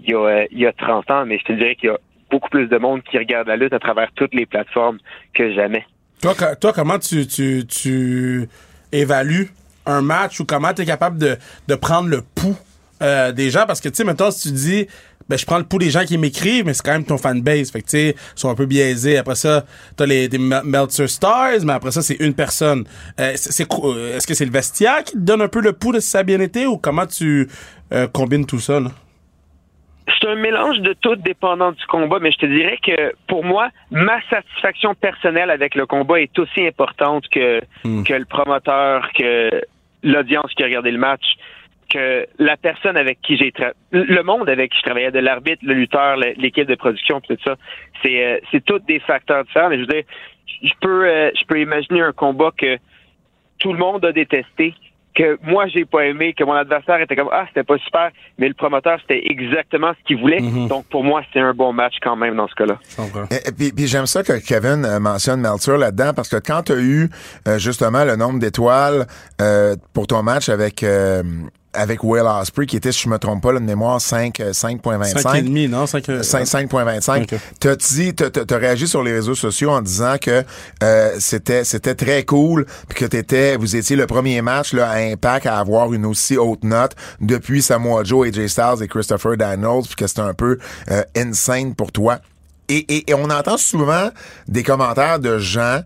[0.00, 1.98] il y, a, il y a 30 ans, mais je te dirais qu'il y a
[2.30, 4.98] beaucoup plus de monde qui regarde la lutte à travers toutes les plateformes
[5.34, 5.84] que jamais.
[6.22, 8.48] Toi, toi comment tu, tu, tu
[8.92, 9.50] évalues
[9.84, 11.36] un match ou comment tu es capable de,
[11.68, 12.56] de prendre le pouls
[13.02, 13.64] euh, des gens?
[13.66, 14.86] Parce que, tu sais, maintenant, si tu dis,
[15.28, 17.70] ben, je prends le pouls des gens qui m'écrivent, mais c'est quand même ton fanbase.
[17.70, 19.18] Fait que, tu sais, ils sont un peu biaisés.
[19.18, 19.64] Après ça,
[19.96, 22.84] t'as les, Meltzer Stars, mais après ça, c'est une personne.
[23.20, 25.92] Euh, c'est, euh, est-ce que c'est le vestiaire qui te donne un peu le pouls
[25.92, 27.48] de si ça a bien été ou comment tu
[28.12, 28.90] combines tout ça, là?
[30.08, 33.70] C'est un mélange de tout dépendant du combat, mais je te dirais que pour moi,
[33.90, 38.04] ma satisfaction personnelle avec le combat est aussi importante que, hmm.
[38.04, 39.62] que le promoteur, que
[40.02, 41.24] l'audience qui a regardé le match,
[41.90, 45.62] que la personne avec qui j'ai travaillé, le monde avec qui je travaillais, de l'arbitre,
[45.64, 47.56] le lutteur, l'équipe de production, tout ça,
[48.02, 49.68] c'est euh, c'est tous des facteurs différents.
[49.68, 50.04] Mais je veux dire,
[50.62, 52.78] je peux euh, je peux imaginer un combat que
[53.58, 54.74] tout le monde a détesté,
[55.16, 58.48] que moi j'ai pas aimé, que mon adversaire était comme ah c'était pas super, mais
[58.48, 60.40] le promoteur c'était exactement ce qu'il voulait.
[60.40, 60.68] Mhm.
[60.68, 62.78] Donc pour moi c'est un bon match quand même dans ce cas-là.
[63.30, 66.72] Et, puis, puis j'aime ça que Kevin euh, mentionne Meltzer là-dedans parce que quand tu
[66.72, 67.08] as eu
[67.48, 69.06] euh, justement le nombre d'étoiles
[69.40, 70.84] euh, pour ton match avec
[71.76, 75.14] avec Will Osprey, qui était, si je me trompe pas, le mémoire 5, 5.25.
[75.14, 75.84] 5,5, non?
[75.84, 77.38] 5.25.
[77.60, 80.42] T'as dit, t'as réagi sur les réseaux sociaux en disant que
[80.82, 84.96] euh, c'était c'était très cool, puis que t'étais, vous étiez le premier match là, à
[84.98, 89.82] Impact à avoir une aussi haute note depuis Samoa Joe, AJ Styles et Christopher Daniels,
[89.84, 90.58] puis que c'était un peu
[90.90, 92.20] euh, insane pour toi.
[92.68, 94.10] Et, et, on entend souvent
[94.48, 95.80] des commentaires de gens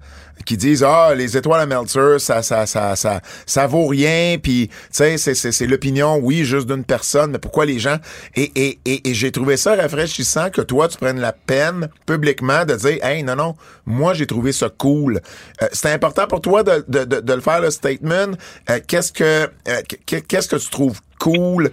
[0.46, 4.38] qui disent ah les étoiles à Meltzer ça ça ça ça ça vaut rien.
[4.42, 7.98] Puis tu sais c'est c'est c'est l'opinion oui juste d'une personne mais pourquoi les gens?
[8.34, 12.64] Et et et, et j'ai trouvé ça rafraîchissant que toi tu prennes la peine publiquement
[12.64, 15.20] de dire hey non non moi j'ai trouvé ça cool.
[15.62, 18.32] Euh, c'est important pour toi de, de, de, de, le faire le statement.
[18.70, 21.70] Euh, qu'est-ce que euh, qu'est-ce que tu trouves cool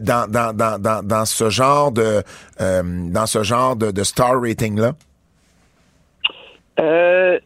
[0.00, 2.22] dans, dans, dans, dans, dans ce genre de
[2.58, 4.92] dans ce genre de, de star rating là
[6.80, 7.38] euh,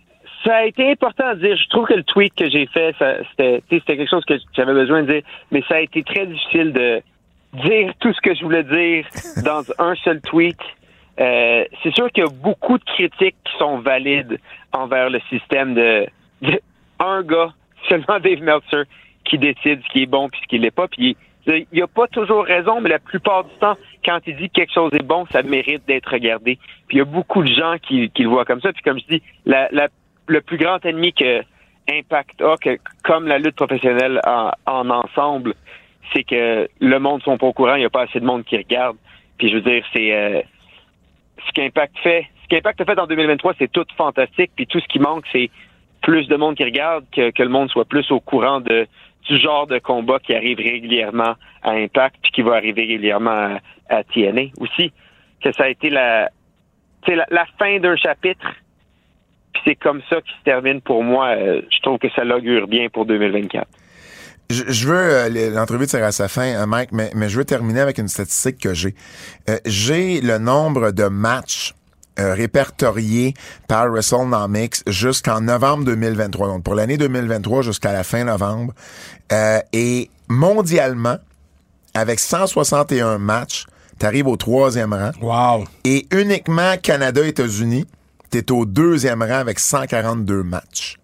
[0.44, 1.56] ça a été important à dire.
[1.56, 5.12] Je trouve que le tweet que j'ai fait, c'était quelque chose que j'avais besoin de
[5.12, 7.02] dire, mais ça a été très difficile de
[7.64, 9.04] dire tout ce que je voulais dire
[9.44, 10.58] dans un seul tweet.
[11.20, 14.38] Euh, c'est sûr qu'il y a beaucoup de critiques qui sont valides
[14.72, 16.06] envers le système de,
[16.98, 17.52] un gars,
[17.88, 18.84] seulement Dave Meltzer,
[19.24, 20.88] qui décide ce qui est bon puis ce qui l'est pas.
[20.88, 24.48] Puis il n'y a pas toujours raison, mais la plupart du temps, quand il dit
[24.48, 26.58] que quelque chose est bon, ça mérite d'être regardé.
[26.88, 28.72] Puis il y a beaucoup de gens qui, qui, le voient comme ça.
[28.72, 29.88] Puis comme je dis, la, la
[30.26, 31.42] le plus grand ennemi que
[31.90, 35.54] Impact a, que, comme la lutte professionnelle en, ensemble,
[36.12, 38.44] c'est que le monde sont pas au courant, il n'y a pas assez de monde
[38.44, 38.96] qui regarde.
[39.38, 40.40] Puis je veux dire, c'est euh,
[41.46, 42.26] ce qu'Impact fait.
[42.44, 44.52] Ce qu'Impact a fait en 2023, c'est tout fantastique.
[44.54, 45.50] Puis tout ce qui manque, c'est
[46.02, 48.86] plus de monde qui regarde, que, que le monde soit plus au courant de
[49.28, 54.04] du genre de combat qui arrive régulièrement à Impact, puis qui va arriver régulièrement à,
[54.04, 54.92] TNA aussi.
[55.42, 56.30] Que ça a été la,
[57.06, 58.46] la, la fin d'un chapitre
[59.52, 61.28] puis c'est comme ça qui se termine pour moi.
[61.36, 63.66] Euh, je trouve que ça l'augure bien pour 2024.
[64.50, 67.80] Je, veux euh, l'entrevue tire à sa fin, euh, Mike, mais, mais je veux terminer
[67.80, 68.94] avec une statistique que j'ai.
[69.64, 71.72] j'ai le nombre de matchs
[72.34, 73.34] répertoriés
[73.68, 76.48] par WrestleNomics jusqu'en novembre 2023.
[76.48, 78.72] Donc pour l'année 2023 jusqu'à la fin novembre.
[79.72, 81.16] et mondialement,
[81.94, 83.66] avec 161 matchs,
[83.98, 85.10] tu arrives au troisième rang.
[85.20, 85.64] Wow.
[85.84, 87.86] Et uniquement Canada-États-Unis,
[88.30, 90.96] T'es au deuxième rang avec 142 matchs.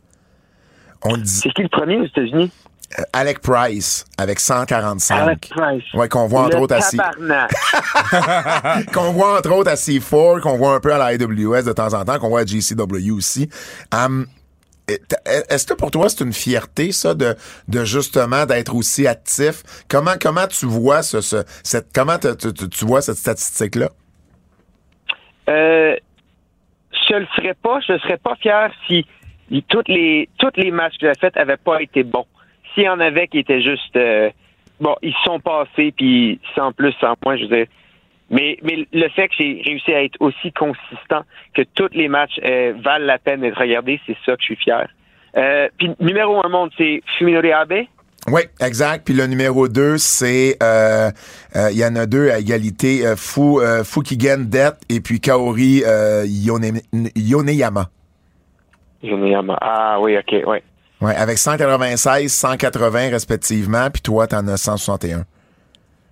[1.03, 1.27] On dit...
[1.27, 2.53] C'est qui le premier aux États-Unis?
[2.99, 5.15] Euh, Alec Price avec 145.
[5.15, 5.83] Alec Price.
[5.95, 6.97] Ouais, qu'on voit entre autres à C...
[8.95, 11.93] qu'on voit entre autres à C4, qu'on voit un peu à la AWS de temps
[11.95, 13.49] en temps, qu'on voit à GCW aussi.
[13.93, 14.27] Um,
[14.89, 17.35] est-ce que pour toi c'est une fierté ça de,
[17.67, 19.65] de justement d'être aussi actif?
[19.89, 23.89] Comment comment tu vois ce, ce cette comment tu, tu vois cette statistique là
[25.49, 25.97] euh,
[27.09, 27.81] je le ferais pas.
[27.87, 29.07] Je ne serais pas fier si
[29.69, 32.27] toutes les toutes les matchs que j'ai faits n'avaient pas été bons.
[32.77, 34.31] S'il y en avait qui étaient juste euh,
[34.81, 37.67] bon, ils sont passés puis sans plus, sans moins, je veux dire.
[38.31, 41.23] Mais, mais le fait que j'ai réussi à être aussi consistant,
[41.55, 44.57] que tous les matchs euh, valent la peine d'être regardés, c'est ça que je suis
[44.57, 44.89] fier.
[45.37, 47.87] Euh, puis numéro un monde, c'est Fuminori Abe.
[48.29, 49.05] Oui, exact.
[49.05, 51.11] Puis le numéro 2, c'est euh,
[51.55, 55.85] euh, il y en a deux à égalité, euh, Fu, Fukigen Det et puis Kaori
[56.25, 56.81] Yone,
[57.15, 57.89] Yoneyama.
[59.03, 59.57] Yoneyama.
[59.61, 60.63] Ah oui, ok,
[61.01, 61.09] oui.
[61.09, 65.25] Ouais, avec 196, 180 respectivement, puis toi, t'en as 161.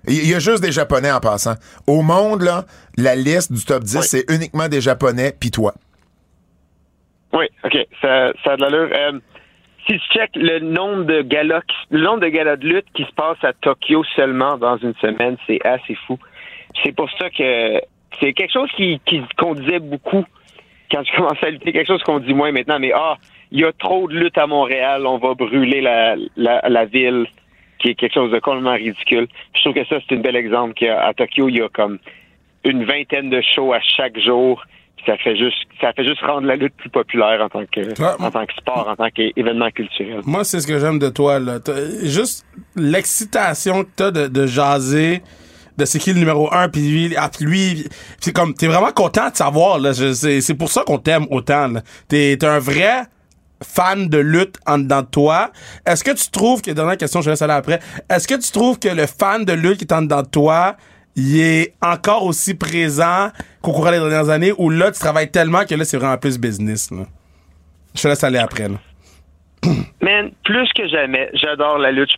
[0.06, 1.54] Il y a juste des Japonais en passant.
[1.86, 2.64] Au monde, là,
[2.98, 5.72] la liste du top 10, c'est uniquement des Japonais, puis toi.
[7.32, 7.76] Oui, OK.
[8.02, 8.90] Ça, ça a de l'allure
[9.86, 13.12] si tu check le nombre de galas, le nombre de galas de lutte qui se
[13.12, 16.18] passe à Tokyo seulement dans une semaine, c'est assez fou.
[16.82, 17.80] C'est pour ça que
[18.20, 19.00] c'est quelque chose qui
[19.36, 20.24] qu'on disait beaucoup
[20.90, 23.16] quand je commençais à lutter, quelque chose qu'on dit moins maintenant, mais ah,
[23.54, 27.26] il y a trop de lutte à Montréal, on va brûler la, la, la ville,
[27.78, 29.28] qui est quelque chose de complètement ridicule.
[29.54, 31.98] Je trouve que ça, c'est un bel exemple qu'à Tokyo, il y a comme
[32.64, 34.62] une vingtaine de shows à chaque jour
[35.06, 38.30] ça fait juste ça fait juste rendre la lutte plus populaire en tant que en
[38.30, 40.22] tant que sport, en tant qu'événement culturel.
[40.24, 41.58] Moi, c'est ce que j'aime de toi là.
[42.02, 45.20] Juste l'excitation que t'as de, de jaser
[45.76, 47.84] de c'est qui le numéro un puis lui ah, lui
[48.18, 51.68] c'est comme t'es vraiment content de savoir là c'est pour ça qu'on t'aime autant
[52.08, 53.02] t'es es un vrai
[53.64, 55.50] fan de lutte en dedans de toi
[55.86, 58.78] est-ce que tu trouves que dernière question je laisse aller après est-ce que tu trouves
[58.78, 60.76] que le fan de lutte qui est en dedans de toi
[61.16, 63.30] il est encore aussi présent
[63.62, 64.52] qu'au cours des dernières années?
[64.58, 66.90] Où là, tu travailles tellement que là, c'est vraiment plus business.
[67.94, 68.68] Je te laisse aller après.
[68.68, 68.78] Là.
[70.02, 72.10] Man, plus que jamais, j'adore la lutte.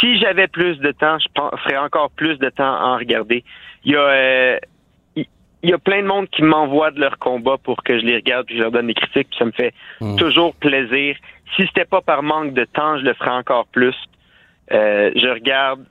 [0.00, 1.26] si j'avais plus de temps, je
[1.64, 3.44] ferais encore plus de temps à en regarder.
[3.84, 4.58] Il y a, euh,
[5.62, 8.16] il y a plein de monde qui m'envoie de leurs combats pour que je les
[8.16, 9.28] regarde puis je leur donne des critiques.
[9.38, 10.16] ça me fait hmm.
[10.16, 11.16] toujours plaisir.
[11.56, 13.96] Si c'était pas par manque de temps, je le ferais encore plus.
[14.72, 15.84] Euh, je regarde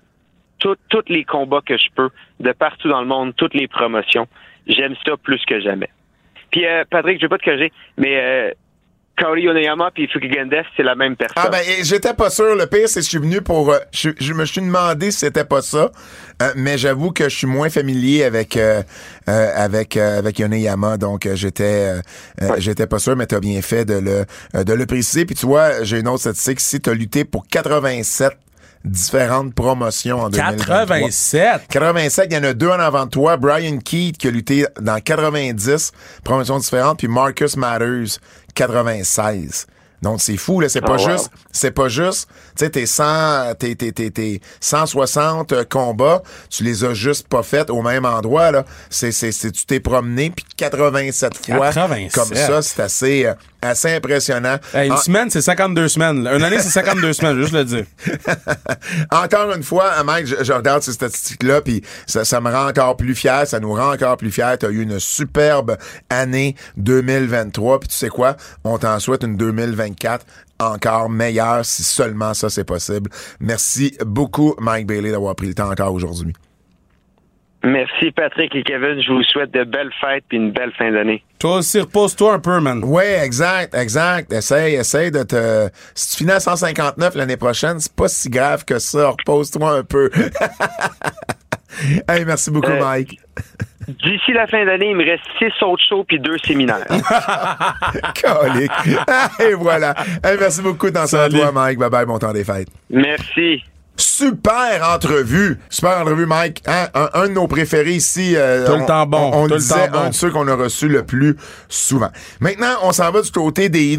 [0.59, 0.77] tous
[1.07, 4.27] les combats que je peux, de partout dans le monde, toutes les promotions.
[4.67, 5.89] J'aime ça plus que jamais.
[6.51, 8.51] Puis, euh, Patrick, je vais pas te cacher, mais euh,
[9.17, 11.43] Kaori Oneyama puis Fukigendes, c'est la même personne.
[11.43, 12.55] Ah ben, j'étais pas sûr.
[12.55, 13.71] Le pire, c'est que je suis venu pour...
[13.71, 15.91] Euh, je, me suis demandé si c'était pas ça.
[16.41, 18.83] Euh, mais j'avoue que je suis moins familier avec euh,
[19.25, 20.97] avec avec Yoneyama.
[20.97, 21.93] Donc, j'étais
[22.57, 25.25] j'étais pas sûr, mais t'as bien fait de le de le préciser.
[25.25, 26.79] Puis tu vois, j'ai une autre statistique ici.
[26.79, 28.33] T'as lutté pour 87
[28.87, 30.85] différentes promotions en 2023.
[30.85, 31.61] 87?
[31.69, 33.37] 87, il y en a deux en avant de toi.
[33.37, 35.91] Brian Keith qui a lutté dans 90
[36.23, 38.19] promotions différentes, puis Marcus Matters
[38.55, 39.67] 96.
[40.01, 43.55] Donc c'est fou là, c'est pas oh, juste c'est pas juste, tu sais t'es 100
[43.59, 48.51] t'es t'es t'es 160 euh, combats, tu les as juste pas fait au même endroit
[48.51, 48.65] là.
[48.89, 52.11] C'est c'est tu t'es promené puis 87 fois 87.
[52.13, 54.57] comme ça, c'est assez euh, assez impressionnant.
[54.73, 54.97] une ah.
[54.97, 56.27] semaine, c'est 52 semaines.
[56.27, 57.85] Une année, c'est 52 semaines, juste le dire.
[59.11, 63.15] encore une fois, Mike, je, regarde ces statistiques-là, puis ça, ça, me rend encore plus
[63.15, 64.55] fier, ça nous rend encore plus fiers.
[64.59, 65.77] Tu as eu une superbe
[66.09, 68.35] année 2023, puis tu sais quoi?
[68.63, 69.86] On t'en souhaite une 2024
[70.59, 73.09] encore meilleure si seulement ça c'est possible.
[73.39, 76.33] Merci beaucoup, Mike Bailey, d'avoir pris le temps encore aujourd'hui.
[77.63, 79.01] Merci Patrick et Kevin.
[79.01, 81.23] Je vous souhaite de belles fêtes et une belle fin d'année.
[81.39, 82.81] Toi aussi, repose-toi un peu, man.
[82.83, 84.31] Oui, exact, exact.
[84.31, 85.69] Essaye, essaye de te.
[85.95, 89.09] Si tu finis à 159 l'année prochaine, c'est pas si grave que ça.
[89.09, 90.09] Repose-toi un peu.
[92.07, 93.19] hey, merci beaucoup, euh, Mike.
[93.87, 96.85] D'ici la fin d'année, il me reste six autres shows puis deux séminaires.
[98.21, 98.71] Colique.
[99.39, 99.95] Et voilà.
[100.23, 101.79] Hey, merci beaucoup dans à toi, Mike.
[101.79, 102.67] Bye bye, bon temps des fêtes.
[102.89, 103.63] Merci.
[103.95, 105.57] Super entrevue.
[105.69, 106.63] Super entrevue, Mike.
[106.67, 106.87] Hein?
[107.13, 108.33] Un, de nos préférés ici.
[108.35, 109.31] Euh, Tout le temps bon.
[109.33, 111.35] On, disait un de ceux qu'on a reçu le plus
[111.67, 112.09] souvent.
[112.39, 113.97] Maintenant, on s'en va du côté des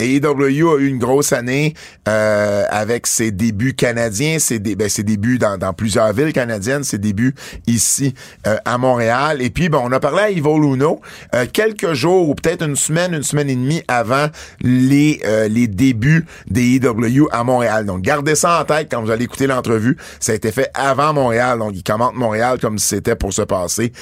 [0.00, 0.20] EW.
[0.40, 1.74] AEW a eu une grosse année
[2.08, 7.34] euh, avec ses débuts canadiens, ses, ben, débuts dans, plusieurs villes canadiennes, ses débuts
[7.66, 8.14] ici
[8.46, 9.42] euh, à Montréal.
[9.42, 11.00] Et puis, bon, on a parlé à Ivo Luno
[11.34, 14.26] euh, quelques jours ou peut-être une semaine, une semaine et demie avant
[14.60, 17.86] les, les débuts des AEW à Montréal.
[17.86, 19.96] Donc, gardez ça en tête quand vous allez écouter l'entrevue.
[20.18, 23.42] Ça a été fait avant Montréal, donc il commente Montréal comme si c'était pour se
[23.42, 23.92] passer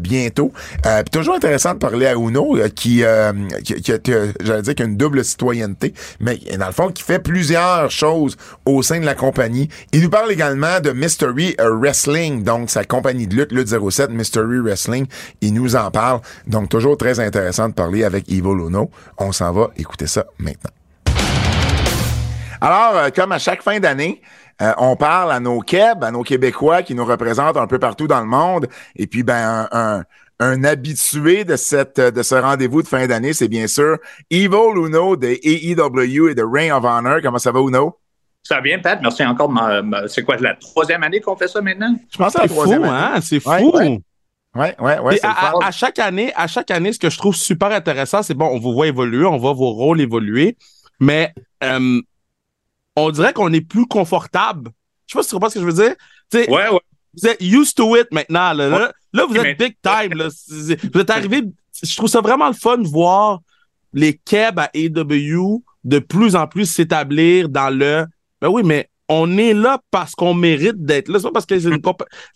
[0.00, 0.52] bientôt.
[1.12, 3.02] Toujours intéressant de parler à Uno qui,
[3.64, 3.92] qui, qui,
[4.40, 4.96] j'allais dire, qu'il a une
[6.20, 9.68] mais dans le fond, qui fait plusieurs choses au sein de la compagnie.
[9.92, 14.60] Il nous parle également de Mystery Wrestling, donc sa compagnie de lutte, Lutte 07, Mystery
[14.60, 15.06] Wrestling.
[15.40, 16.20] Il nous en parle.
[16.46, 18.90] Donc, toujours très intéressant de parler avec Ivo Luno.
[19.18, 20.70] On s'en va écouter ça maintenant.
[22.60, 24.22] Alors, euh, comme à chaque fin d'année,
[24.62, 28.06] euh, on parle à nos Keb, à nos Québécois qui nous représentent un peu partout
[28.06, 28.68] dans le monde.
[28.96, 30.04] Et puis, ben, un
[30.40, 33.98] habitué de cette de ce rendez-vous de fin d'année, c'est bien sûr
[34.30, 37.20] Evil Uno de AEW et de Ring of Honor.
[37.22, 37.98] Comment ça va, Uno?
[38.42, 39.00] Ça va bien, Pat.
[39.00, 39.52] Merci encore.
[40.08, 41.96] c'est quoi, la troisième année qu'on fait ça maintenant?
[42.12, 43.20] Je pense que c'est la troisième fou, Hein?
[43.22, 44.00] C'est fou.
[44.54, 45.20] Ouais, ouais, ouais.
[45.24, 48.60] à, chaque année, à chaque année, ce que je trouve super intéressant, c'est bon, on
[48.60, 50.56] vous voit évoluer, on voit vos rôles évoluer,
[51.00, 52.00] mais euh,
[52.94, 54.70] on dirait qu'on est plus confortable.
[55.06, 55.94] Je sais pas si tu comprends ce que je veux dire.
[56.34, 56.80] ouais, ouais.
[57.16, 58.52] Vous êtes used to it maintenant.
[58.52, 58.92] Là, là,
[59.28, 60.18] vous êtes big time.
[60.18, 60.28] Là.
[60.48, 61.42] Vous êtes arrivé.
[61.82, 63.40] Je trouve ça vraiment le fun de voir
[63.92, 68.06] les Keb à AW de plus en plus s'établir dans le.
[68.40, 71.18] Ben oui, mais on est là parce qu'on mérite d'être là.
[71.18, 71.80] C'est pas parce que c'est une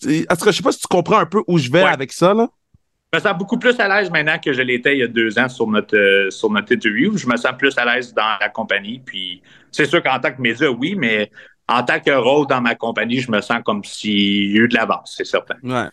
[0.03, 2.35] Est-ce que je sais pas si tu comprends un peu où je vais avec ça,
[2.35, 2.49] là?
[3.11, 5.39] Je me sens beaucoup plus à l'aise maintenant que je l'étais il y a deux
[5.39, 7.17] ans sur notre, euh, sur notre interview.
[7.17, 9.01] Je me sens plus à l'aise dans la compagnie.
[9.03, 9.41] Puis
[9.73, 11.31] c'est sûr qu'en tant que média, oui, mais
[11.69, 14.69] en tant que rôle dans ma compagnie, je me sens comme s'il y a eu
[14.69, 15.57] de l'avance, c'est certain.
[15.63, 15.89] Ouais.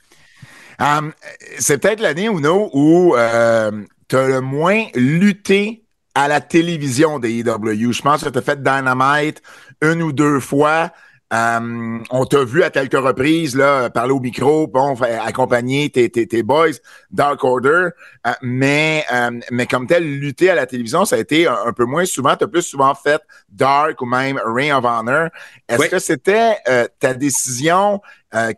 [0.79, 1.13] Um,
[1.59, 3.71] c'est peut-être l'année ou non où euh,
[4.07, 5.85] tu as le moins lutté
[6.15, 7.91] à la télévision des EW.
[7.91, 9.41] Je pense que tu as fait Dynamite
[9.81, 10.91] une ou deux fois.
[11.33, 16.27] Euh, on t'a vu à quelques reprises là parler au micro, bon, accompagner tes, tes,
[16.27, 16.77] tes boys
[17.09, 17.89] Dark Order,
[18.27, 21.85] euh, mais euh, mais comme tel lutter à la télévision, ça a été un, peu
[21.85, 22.35] moins souvent.
[22.35, 25.29] T'as plus souvent fait Dark ou même Ring of Honor.
[25.67, 26.57] Est-ce que c'était
[26.99, 28.01] ta décision?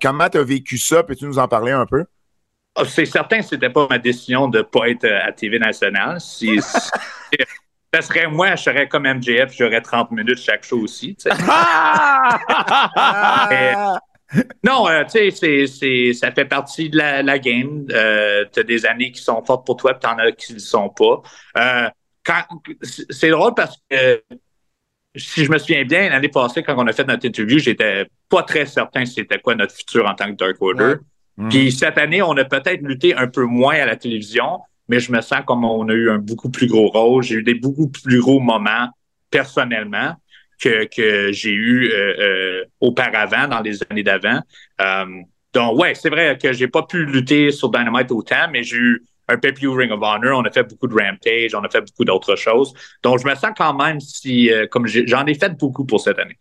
[0.01, 1.03] Comment t'as vécu ça?
[1.03, 2.03] Peux-tu nous en parler un peu?
[2.85, 6.17] C'est certain, c'était pas ma décision de pas être à TV nationale.
[6.27, 6.59] Si,
[7.93, 11.17] Ça serait moi, je serais comme MJF, j'aurais 30 minutes chaque show aussi.
[14.63, 17.87] non, euh, tu sais, ça fait partie de la, game.
[17.91, 20.51] Euh, tu as des années qui sont fortes pour toi, puis tu en as qui
[20.51, 21.21] ne le sont pas.
[21.57, 21.89] Euh,
[23.09, 24.21] c'est drôle parce que
[25.15, 28.43] si je me souviens bien, l'année passée, quand on a fait notre interview, j'étais pas
[28.43, 30.95] très certain c'était quoi notre futur en tant que Dark Order.
[31.49, 35.11] Puis cette année, on a peut-être lutté un peu moins à la télévision, mais je
[35.11, 37.23] me sens comme on a eu un beaucoup plus gros rôle.
[37.23, 38.89] J'ai eu des beaucoup plus gros moments
[39.29, 40.15] personnellement.
[40.59, 41.93] que, que j'ai eu
[42.79, 44.41] auparavant, dans les années d'avant.
[45.53, 49.05] donc, ouais, c'est vrai que j'ai pas pu lutter sur Dynamite autant, mais j'ai eu
[49.27, 52.05] un pay Ring of Honor, on a fait beaucoup de Rampage, on a fait beaucoup
[52.05, 52.73] d'autres choses.
[53.03, 56.39] Donc, je me sens quand même si, comme j'en ai fait beaucoup pour cette année.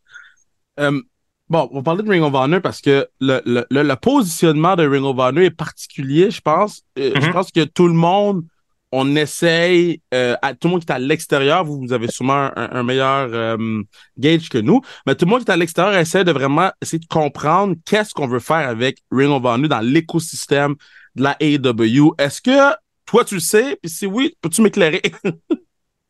[1.49, 4.87] Bon, on va parler de Ring of Honor parce que le, le, le, positionnement de
[4.87, 6.83] Ring of Honor est particulier, je pense.
[6.99, 7.33] Euh, je mm-hmm.
[7.33, 8.45] pense que tout le monde,
[8.91, 12.51] on essaye, euh, à, tout le monde qui est à l'extérieur, vous, vous avez sûrement
[12.57, 13.83] un, meilleur euh,
[14.19, 16.99] gauge que nous, mais tout le monde qui est à l'extérieur essaie de vraiment essayer
[16.99, 20.75] de comprendre qu'est-ce qu'on veut faire avec Ring of Honor dans l'écosystème
[21.15, 22.15] de la AEW.
[22.19, 22.75] Est-ce que
[23.05, 23.79] toi, tu le sais?
[23.81, 25.01] Puis si oui, peux-tu m'éclairer?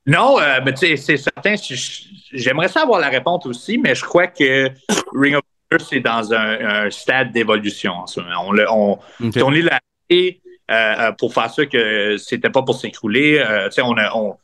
[0.06, 1.54] Non, euh, mais tu sais, c'est certain.
[2.32, 4.70] J'aimerais savoir la réponse aussi, mais je crois que
[5.12, 8.52] Ring of Honor, c'est dans un, stade d'évolution en ce moment.
[8.70, 9.80] On, on, est là
[10.12, 10.30] euh,
[10.70, 13.42] euh, pour faire ça que c'était pas pour s'écrouler.
[13.66, 14.36] tu sais, on, on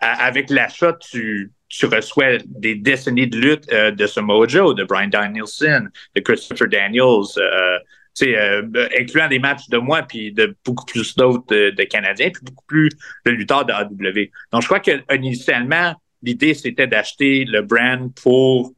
[0.00, 5.88] avec l'achat, tu, tu reçois des décennies de lutte de ce Mojo, de Brian Danielson,
[6.16, 7.78] de Christopher Daniels, euh,
[8.20, 12.90] incluant des matchs de moi, puis de beaucoup plus d'autres de, Canadiens, puis beaucoup plus
[13.24, 14.30] de lutteurs de AW.
[14.52, 18.72] Donc, je crois que initialement, l'idée, c'était d'acheter le brand pour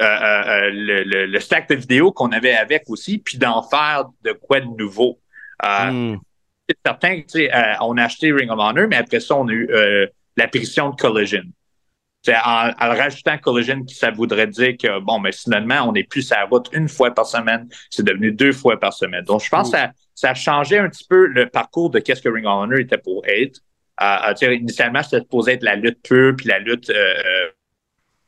[0.00, 4.32] euh, euh, le, le, stack de vidéos qu'on avait avec aussi, puis d'en faire de
[4.32, 5.18] quoi de nouveau.
[5.62, 6.16] Hmm.
[6.68, 7.22] C'est certain,
[7.80, 9.68] on a acheté Ring of Honor, mais après ça, on a eu
[10.36, 11.44] l'apparition de Collision.
[12.28, 16.36] En, en, rajoutant Collision, ça voudrait dire que, bon, mais finalement, on n'est plus sur
[16.36, 17.68] la route une fois par semaine.
[17.90, 19.24] C'est devenu deux fois par semaine.
[19.24, 22.22] Donc, je pense que ça, ça a changé un petit peu le parcours de qu'est-ce
[22.22, 23.60] que Ring of Honor était pour être.
[24.02, 26.90] Euh, euh initialement, c'était supposé être la lutte pure, puis la lutte...
[26.90, 27.48] Euh,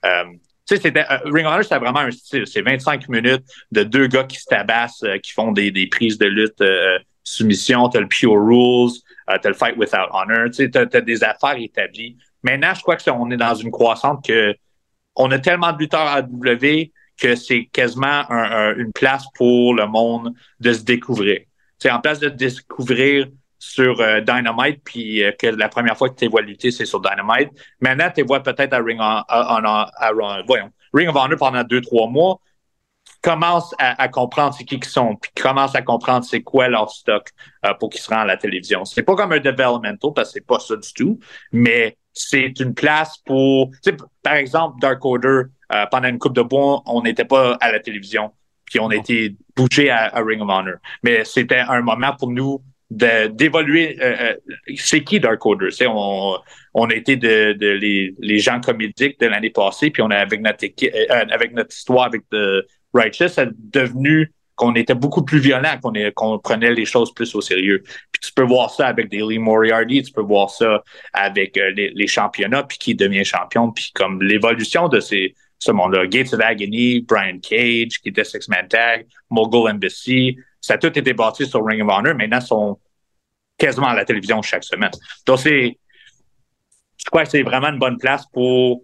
[0.05, 0.25] euh,
[0.67, 2.47] tu sais, c'était Ring of Honor, c'était vraiment un style.
[2.47, 6.27] C'est 25 minutes de deux gars qui se tabassent, qui font des, des prises de
[6.27, 6.63] lutte
[7.25, 7.89] soumission.
[7.89, 8.93] T'as le Pure Rules,
[9.27, 10.47] t'as le Fight Without Honor.
[10.47, 12.19] Tu sais, t'as, as des affaires établies.
[12.43, 14.55] Maintenant, je crois que on est dans une croissance que
[15.17, 18.23] on a tellement de lutteurs à W que c'est quasiment
[18.77, 21.41] une place pour le monde de se découvrir.
[21.79, 23.29] C'est en place de découvrir
[23.59, 27.01] sur euh, Dynamite, puis euh, que la première fois que tu vois lutter, c'est sur
[27.01, 27.51] Dynamite.
[27.81, 32.41] Maintenant, tu vois peut-être à Ring, Ring of Honor pendant deux, trois mois
[33.21, 37.31] commence à, comprendre c'est qui qu'ils sont, puis commence à comprendre c'est quoi leur stock
[37.67, 38.85] euh, pour qu'ils se rendent à la télévision.
[38.85, 41.19] C'est pas comme un developmental, parce que c'est pas ça du tout,
[41.51, 43.71] mais c'est une place pour,
[44.23, 45.43] par exemple, Dark Order,
[45.73, 48.33] euh, pendant une coupe de bois, on n'était pas à la télévision,
[48.65, 50.75] puis on a été bougé à, Ring of Honor.
[51.03, 53.99] Mais c'était un moment pour nous d'évoluer.
[54.01, 54.35] Euh,
[54.77, 55.69] c'est qui Dark Order?
[55.87, 56.39] On,
[56.75, 60.41] on a été de, les, les, gens comédiques de l'année passée, puis on a avec
[60.41, 60.65] notre
[61.31, 62.65] avec notre histoire avec The
[62.95, 67.41] Righteous, c'est devenu qu'on était beaucoup plus violent, qu'on qu'on prenait les choses plus au
[67.41, 67.83] sérieux.
[68.13, 70.83] Puis tu peux voir ça avec Lee Moriarty, tu peux voir ça
[71.13, 76.07] avec euh, les, championnats, puis qui devient champion, puis comme l'évolution de ces ce monde-là.
[76.07, 81.13] Gates of Agony, Brian Cage, qui était Six-Man Tag, Mogul Embassy, ça a tout été
[81.13, 82.79] bâti sur Ring of Honor, maintenant sont
[83.57, 84.91] quasiment à la télévision chaque semaine.
[85.27, 85.79] Donc c'est,
[86.97, 88.83] je crois que c'est vraiment une bonne place pour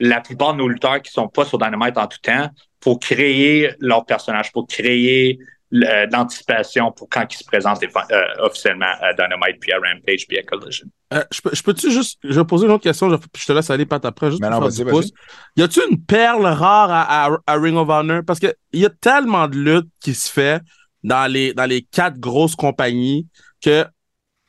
[0.00, 2.48] la plupart de nos lutteurs qui sont pas sur Dynamite en tout temps,
[2.80, 5.38] pour créer leur personnage, pour créer
[5.72, 10.38] euh, l'anticipation pour quand ils se présentent euh, officiellement à Dynamite, puis à Rampage, puis
[10.38, 10.86] à Collision.
[11.12, 13.86] Euh, je, peux-tu juste, je vais poser une autre question, je, je te laisse aller
[13.86, 15.08] pas après, juste pour faire du
[15.56, 18.22] Y a-tu une perle rare à, à, Ring of Honor?
[18.24, 20.60] Parce qu'il y a tellement de luttes qui se fait
[21.02, 23.26] dans les, dans les quatre grosses compagnies
[23.60, 23.84] que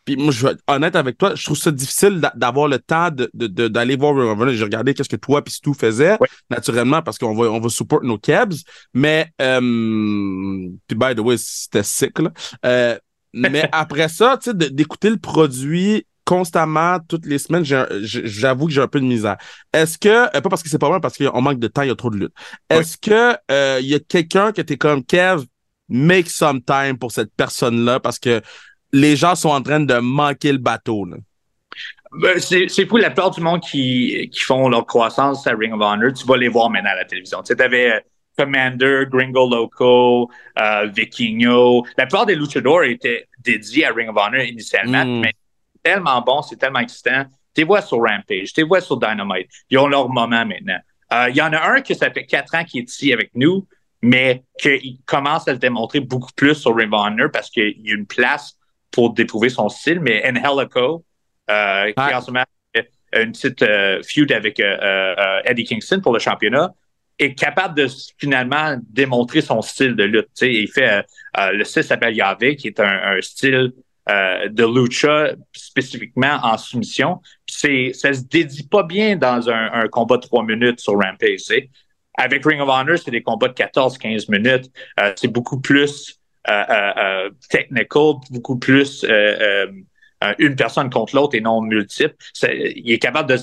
[0.06, 3.10] puis moi, je vais être honnête avec toi, je trouve ça difficile d'avoir le temps
[3.10, 6.18] d'aller de, de, voir J'ai regardé qu'est-ce que toi puis tout faisait,
[6.50, 8.54] naturellement, parce qu'on va, on va support nos cabs.
[8.94, 9.60] Mais, euh,
[10.88, 12.32] puis by the way, c'était sick, là.
[12.66, 12.98] Euh,
[13.34, 18.82] mais après ça, tu sais, d'écouter le produit constamment, toutes les semaines, j'avoue que j'ai
[18.82, 19.38] un peu de misère.
[19.72, 21.90] Est-ce que, euh, pas parce que c'est pas mal, parce qu'on manque de temps, il
[21.90, 22.34] y a trop de lutte.
[22.70, 25.44] Est-ce que euh, il y a quelqu'un qui était comme Kev,
[25.88, 28.42] make some time pour cette personne-là, parce que
[28.92, 31.06] les gens sont en train de manquer le bateau.
[32.12, 35.82] Ben, c'est pour la plupart du monde qui, qui font leur croissance à Ring of
[35.82, 36.14] Honor.
[36.14, 37.44] Tu vas les voir maintenant à la télévision.
[37.44, 38.00] Tu avais euh,
[38.38, 40.30] Commander, Gringo Loco,
[40.60, 41.86] euh, Vikingo.
[41.98, 45.22] La plupart des luchadors étaient dédiés à Ring of Honor initialement, mm.
[45.22, 45.32] mais
[45.74, 47.26] c'est tellement bon, c'est tellement excitant.
[47.54, 49.48] Tu les vois sur Rampage, tu les vois sur Dynamite.
[49.70, 50.80] Ils ont leur moment maintenant.
[51.14, 53.32] Euh, il y en a un qui ça fait quatre ans qui est ici avec
[53.36, 53.68] nous,
[54.02, 57.92] mais qu'il commence à se démontrer beaucoup plus sur Ring of Honor parce qu'il y
[57.92, 58.58] a une place
[58.96, 61.04] pour déprouver son style, mais Angelico,
[61.52, 62.46] euh, qui en ce moment
[63.16, 66.74] une petite euh, feud avec euh, euh, Eddie Kingston pour le championnat,
[67.18, 67.88] est capable de
[68.18, 70.28] finalement démontrer son style de lutte.
[70.42, 71.06] il fait
[71.54, 73.72] le style s'appelle Yahvé, qui est un, style
[74.08, 77.22] de lucha spécifiquement en soumission.
[77.48, 81.70] c'est, ça se dédie pas bien dans un, combat de trois minutes sur Rampage.
[82.18, 84.70] Avec Ring of Honor, c'est des combats de 14-15 minutes.
[85.16, 86.20] C'est beaucoup plus
[86.50, 89.06] euh, euh, technical, beaucoup plus
[90.40, 92.16] une personne contre l'autre et non multiple.
[92.44, 93.38] il est capable de,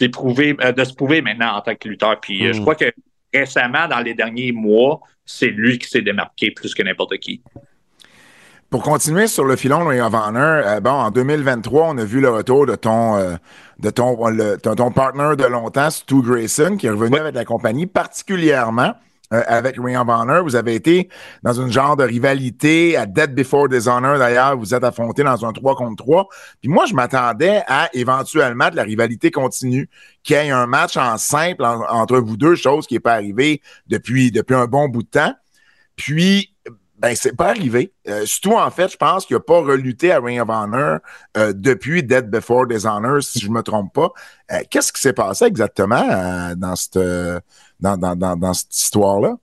[0.00, 2.20] de, de se prouver maintenant en tant que lutteur.
[2.20, 2.60] Puis je mm.
[2.60, 2.92] crois que
[3.32, 7.42] récemment, dans les derniers mois, c'est lui qui s'est démarqué plus que n'importe qui.
[8.70, 12.20] Pour continuer sur le filon Ring of Honor, euh, bon, en 2023, on a vu
[12.20, 13.36] le retour de ton euh,
[13.78, 14.16] de ton,
[14.56, 18.94] ton partner de longtemps, Stu Grayson, qui est revenu avec la compagnie, particulièrement
[19.32, 20.44] euh, avec Ring of Honor.
[20.44, 21.08] Vous avez été
[21.42, 24.18] dans une genre de rivalité à Dead Before Dishonor.
[24.18, 26.28] D'ailleurs, vous êtes affronté dans un 3 contre 3.
[26.60, 29.88] Puis moi, je m'attendais à éventuellement de la rivalité continue,
[30.22, 33.62] qu'il y ait un match en simple entre vous deux, chose qui n'est pas arrivée
[33.86, 35.34] depuis, depuis un bon bout de temps.
[35.96, 36.55] Puis,
[36.98, 37.92] ben, c'est pas arrivé.
[38.08, 40.98] Euh, surtout, en fait, je pense qu'il n'a pas relutté à Ring of Honor
[41.36, 44.10] euh, depuis Dead Before Dishonor, si je me trompe pas.
[44.52, 46.98] Euh, qu'est-ce qui s'est passé exactement euh, dans cette,
[47.80, 49.36] dans, dans, dans, dans cette histoire-là?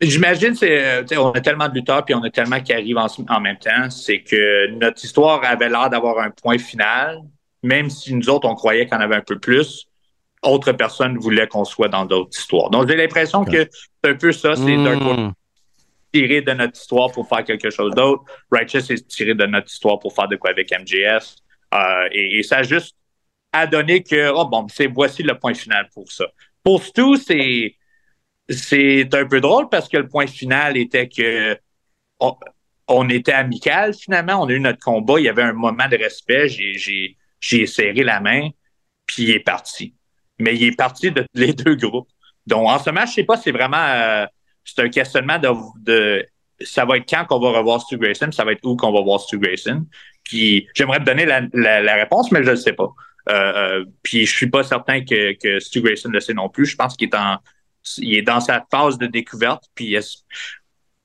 [0.00, 3.40] J'imagine, c'est, on a tellement de lutteurs puis on a tellement qui arrivent en, en
[3.40, 7.20] même temps, c'est que notre histoire avait l'air d'avoir un point final,
[7.62, 9.86] même si nous autres, on croyait qu'on avait un peu plus.
[10.42, 12.68] Autres personnes voulaient qu'on soit dans d'autres histoires.
[12.70, 15.32] Donc, j'ai l'impression que c'est un peu ça, c'est d'un mmh
[16.12, 18.24] tiré de notre histoire pour faire quelque chose d'autre.
[18.50, 21.34] Righteous est tiré de notre histoire pour faire de quoi avec MJF.
[21.74, 22.96] Euh, et, ça a juste
[23.52, 26.26] à donner que, oh bon, voici le point final pour ça.
[26.62, 27.76] Pour Stu, c'est
[28.48, 31.56] c'est un peu drôle parce que le point final était que
[32.88, 34.42] on, était amical finalement.
[34.42, 35.18] On a eu notre combat.
[35.18, 36.48] Il y avait un moment de respect.
[36.48, 38.50] J'ai j'ai serré la main,
[39.06, 39.94] puis il est parti.
[40.38, 42.08] Mais il est parti de les deux groupes.
[42.46, 44.26] Donc, en ce match, je sais pas, c'est vraiment euh,
[44.64, 46.26] c'est un questionnement de,
[46.60, 49.00] ça va être quand qu'on va revoir Stu Grayson, ça va être où qu'on va
[49.00, 49.86] voir Stu Grayson.
[50.24, 52.88] Puis j'aimerais te donner la, réponse, mais je ne sais pas.
[53.28, 56.66] Euh, euh, puis je suis pas certain que, Stu Grayson le sait non plus.
[56.66, 57.16] Je pense qu'il est
[57.98, 59.64] il est dans sa phase de découverte.
[59.74, 59.96] Puis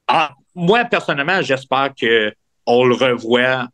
[0.07, 2.33] ah, moi, personnellement, j'espère que
[2.65, 3.67] on le revoit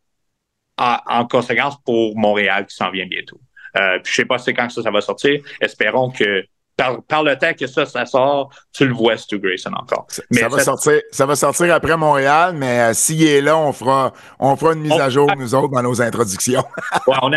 [0.77, 3.39] en, conséquence pour Montréal qui s'en vient bientôt.
[3.77, 5.41] Euh, puis je sais pas c'est quand ça va sortir.
[5.59, 6.45] Espérons que
[6.76, 10.07] par, le temps que ça, ça sort, tu le vois, Stu Grayson encore.
[10.32, 13.71] Mais ça, va sortir, ça va sortir après Montréal, mais euh, s'il est là, on
[13.74, 16.63] fera, on fera une mise à jour, nous autres, dans nos introductions.
[17.07, 17.32] on,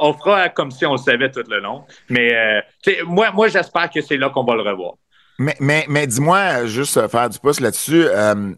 [0.00, 1.84] on fera comme si on le savait tout le long.
[2.10, 2.60] Mais euh,
[3.06, 4.94] moi, moi j'espère que c'est là qu'on va le revoir.
[5.38, 8.52] Mais, mais, mais dis-moi, juste faire du pouce là-dessus, euh,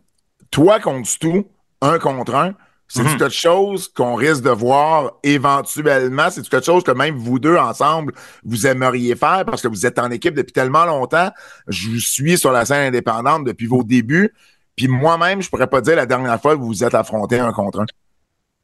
[0.50, 1.44] toi contre Stu,
[1.80, 2.54] un contre un,
[2.86, 6.30] c'est mm quelque chose qu'on risque de voir éventuellement?
[6.30, 8.12] C'est quelque chose que même vous deux ensemble,
[8.44, 11.30] vous aimeriez faire parce que vous êtes en équipe depuis tellement longtemps?
[11.68, 14.32] Je vous suis sur la scène indépendante depuis vos débuts.
[14.76, 17.52] Puis moi-même, je pourrais pas dire la dernière fois que vous vous êtes affronté un
[17.52, 17.86] contre un.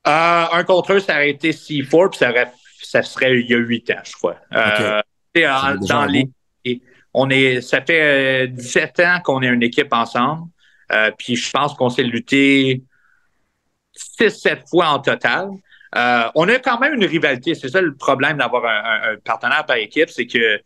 [0.06, 2.32] Euh, un contre un, ça aurait été C4, puis ça,
[2.82, 4.36] ça serait il y a huit ans, je crois.
[4.52, 5.00] Euh,
[5.34, 6.28] dans les,
[7.14, 10.48] on est, ça fait 17 ans qu'on est une équipe ensemble.
[10.92, 12.82] Euh, puis je pense qu'on s'est lutté
[14.18, 15.50] six, sept fois en total.
[15.96, 17.54] Euh, on a quand même une rivalité.
[17.54, 20.60] C'est ça le problème d'avoir un, partenaire par équipe, c'est que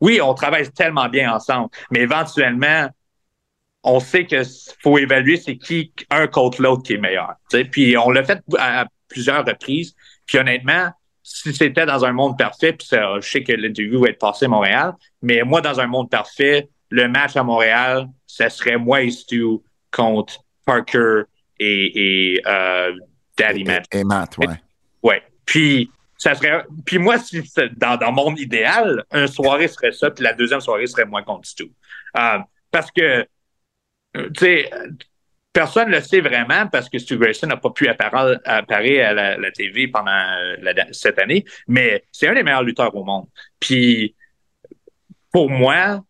[0.00, 2.88] oui, on travaille tellement bien ensemble, mais éventuellement,
[3.82, 4.42] on sait que
[4.82, 7.34] faut évaluer c'est qui un contre l'autre qui est meilleur.
[7.72, 9.94] Puis on l'a fait à, plusieurs reprises.
[10.26, 10.90] Puis honnêtement,
[11.22, 14.48] si c'était dans un monde parfait, puis je sais que l'interview va être passé à
[14.48, 19.10] Montréal, mais moi, dans un monde parfait, le match à Montréal, ce serait moi et
[19.10, 19.44] Stu
[19.90, 21.22] contre Parker,
[21.58, 22.92] et, euh,
[23.36, 23.86] Daddy Matt.
[23.92, 24.46] Et, Matt, ouais.
[25.02, 25.22] Ouais.
[25.44, 26.64] Puis, ça serait.
[26.84, 27.42] Puis moi, si
[27.76, 31.48] dans, dans mon idéal, une soirée serait ça, puis la deuxième soirée serait moi contre
[31.48, 31.70] Stu.
[32.16, 32.38] Euh,
[32.70, 33.26] parce que,
[34.16, 34.70] euh, tu sais,
[35.52, 38.62] personne ne le sait vraiment parce que Stu Grayson n'a pas pu apparaître, à
[39.12, 40.10] la, TV pendant
[40.92, 43.26] cette année, mais c'est un des meilleurs lutteurs au monde.
[43.60, 44.14] Puis,
[45.32, 46.02] pour moi,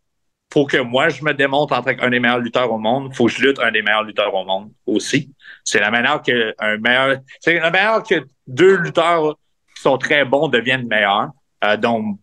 [0.52, 3.14] faut que moi, je me démontre en tant qu'un des meilleurs lutteurs au monde.
[3.14, 5.32] faut que je lutte un des meilleurs lutteurs au monde aussi.
[5.68, 9.36] C'est la manière que un meilleur, c'est la manière que deux lutteurs
[9.76, 11.30] qui sont très bons deviennent meilleurs.
[11.64, 12.18] Euh, donc,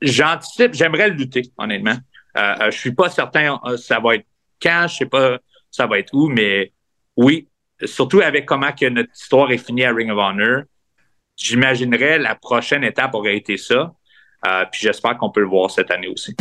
[0.00, 1.96] j'anticipe, j'aimerais lutter, honnêtement.
[2.36, 4.26] Euh, euh, je suis pas certain euh, ça va être
[4.60, 5.38] quand, je sais pas
[5.70, 6.72] ça va être où, mais
[7.16, 7.48] oui,
[7.84, 10.62] surtout avec comment que notre histoire est finie à Ring of Honor,
[11.36, 13.92] j'imaginerais la prochaine étape aurait été ça.
[14.46, 16.34] Euh, puis j'espère qu'on peut le voir cette année aussi.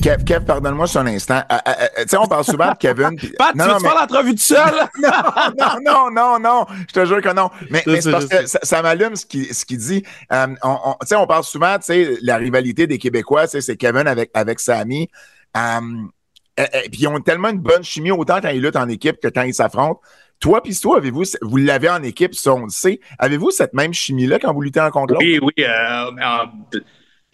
[0.00, 1.42] Kev, Kev pardonne-moi sur un instant.
[1.50, 3.16] Euh, euh, euh, tu sais, on parle souvent de Kevin.
[3.38, 3.88] Pat, non, tu veux mais...
[3.88, 4.88] faire l'entrevue tout seul?
[5.58, 7.50] non, non, non, non, je te jure que non.
[7.70, 10.02] Mais, mais c'est parce que ça, m'allume ce qu'il ce dit.
[10.30, 14.06] on, on tu sais, on parle souvent, tu sais, la rivalité des Québécois, c'est Kevin
[14.06, 15.08] avec, avec Samy.
[15.54, 19.28] et puis ils ont tellement une bonne chimie, autant quand ils luttent en équipe que
[19.28, 20.00] quand ils s'affrontent.
[20.40, 23.00] Toi, puis toi, avez-vous, vous l'avez en équipe, ça on le sait.
[23.18, 25.26] Avez-vous cette même chimie-là quand vous luttez en contre l'autre?
[25.26, 25.64] Oui, oui.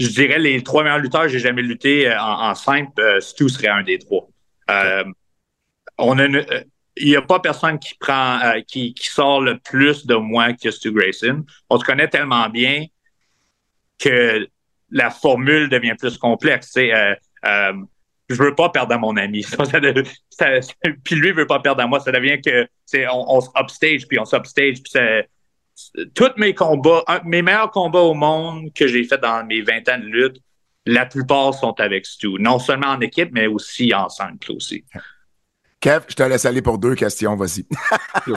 [0.00, 3.00] Euh, je dirais les trois meilleurs lutteurs, j'ai jamais lutté euh, en, simple.
[3.00, 4.28] Euh, Stu serait un des trois.
[5.98, 6.28] on a
[6.98, 10.92] il n'y a pas personne qui prend, qui, sort le plus de moi que Stu
[10.92, 11.44] Grayson.
[11.68, 12.86] On se connaît tellement bien
[13.98, 14.48] que
[14.90, 16.72] la formule devient plus complexe.
[16.76, 17.72] Euh, euh,
[18.28, 19.44] je veux pas perdre à mon ami.
[21.04, 22.00] puis lui veut pas perdre à moi.
[22.00, 22.66] Ça devient que
[23.10, 24.78] on, on upstage puis on s'upstage.
[26.14, 29.98] Tous mes combats, mes meilleurs combats au monde que j'ai fait dans mes 20 ans
[29.98, 30.42] de lutte,
[30.86, 32.34] la plupart sont avec Stu.
[32.38, 34.84] Non seulement en équipe, mais aussi ensemble aussi.
[35.80, 37.66] Kev, je te laisse aller pour deux questions, vas-y.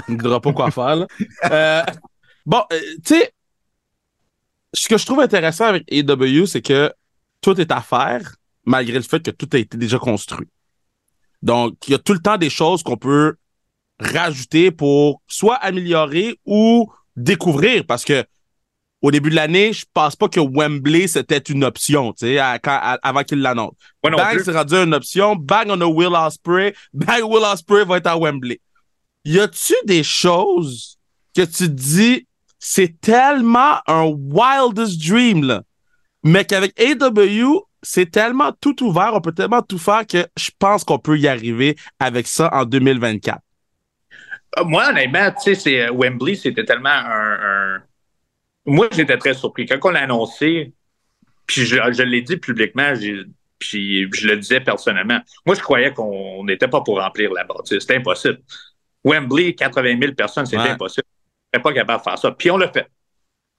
[0.08, 0.96] On ne dira pas quoi faire.
[0.96, 1.08] Là.
[1.52, 1.84] Euh,
[2.46, 3.34] bon, euh, tu sais,
[4.74, 6.92] ce que je trouve intéressant avec AW, c'est que
[7.42, 8.36] tout est à faire,
[8.66, 10.48] malgré le fait que tout a été déjà construit.
[11.42, 13.36] Donc, il y a tout le temps des choses qu'on peut
[14.00, 18.24] rajouter pour soit améliorer ou découvrir, parce que
[19.02, 23.24] au début de l'année, je pense pas que Wembley c'était une option, tu sais, avant
[23.24, 23.74] qu'il l'annonce.
[24.04, 25.36] Bang, c'est rendu une option.
[25.36, 26.74] Bang, on a Will Ospreay.
[26.94, 28.60] Bang, Will Ospreay va être à Wembley.
[29.26, 30.98] Y a-tu des choses
[31.36, 35.64] que tu dis, c'est tellement un wildest dream, là.
[36.24, 40.84] Mais qu'avec AW, c'est tellement tout ouvert, on peut tellement tout faire que je pense
[40.84, 43.40] qu'on peut y arriver avec ça en 2024.
[44.58, 47.82] Euh, moi, honnêtement, tu sais, euh, Wembley, c'était tellement un,
[48.66, 49.66] Moi, j'étais très surpris.
[49.66, 50.74] Quand on l'a annoncé,
[51.46, 52.94] puis je, l'ai dit publiquement,
[53.60, 57.80] puis je le disais personnellement, moi, je croyais qu'on n'était pas pour remplir la bâtisse.
[57.80, 58.40] C'était impossible.
[59.04, 61.08] Wembley, 80 000 personnes, c'était impossible
[61.58, 62.32] pas capable de faire ça.
[62.32, 62.88] Puis on l'a fait.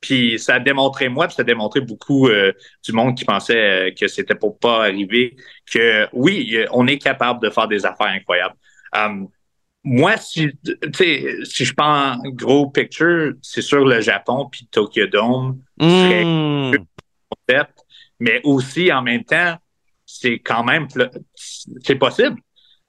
[0.01, 2.53] Puis ça a démontré moi, puis ça a démontré beaucoup euh,
[2.85, 5.37] du monde qui pensait euh, que c'était pour pas arriver,
[5.71, 8.55] que oui, on est capable de faire des affaires incroyables.
[8.95, 9.29] Um,
[9.83, 10.51] moi, si,
[11.45, 16.85] si je prends gros picture, c'est sûr le Japon puis Tokyo Dome serait mmh.
[18.19, 19.57] mais aussi en même temps,
[20.05, 20.89] c'est quand même
[21.35, 22.37] c'est possible.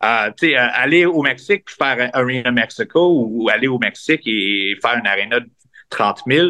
[0.04, 4.98] Euh, euh, aller au Mexique puis faire Arena Mexico ou, aller au Mexique et faire
[4.98, 5.50] une arena de
[5.90, 6.48] 30 000,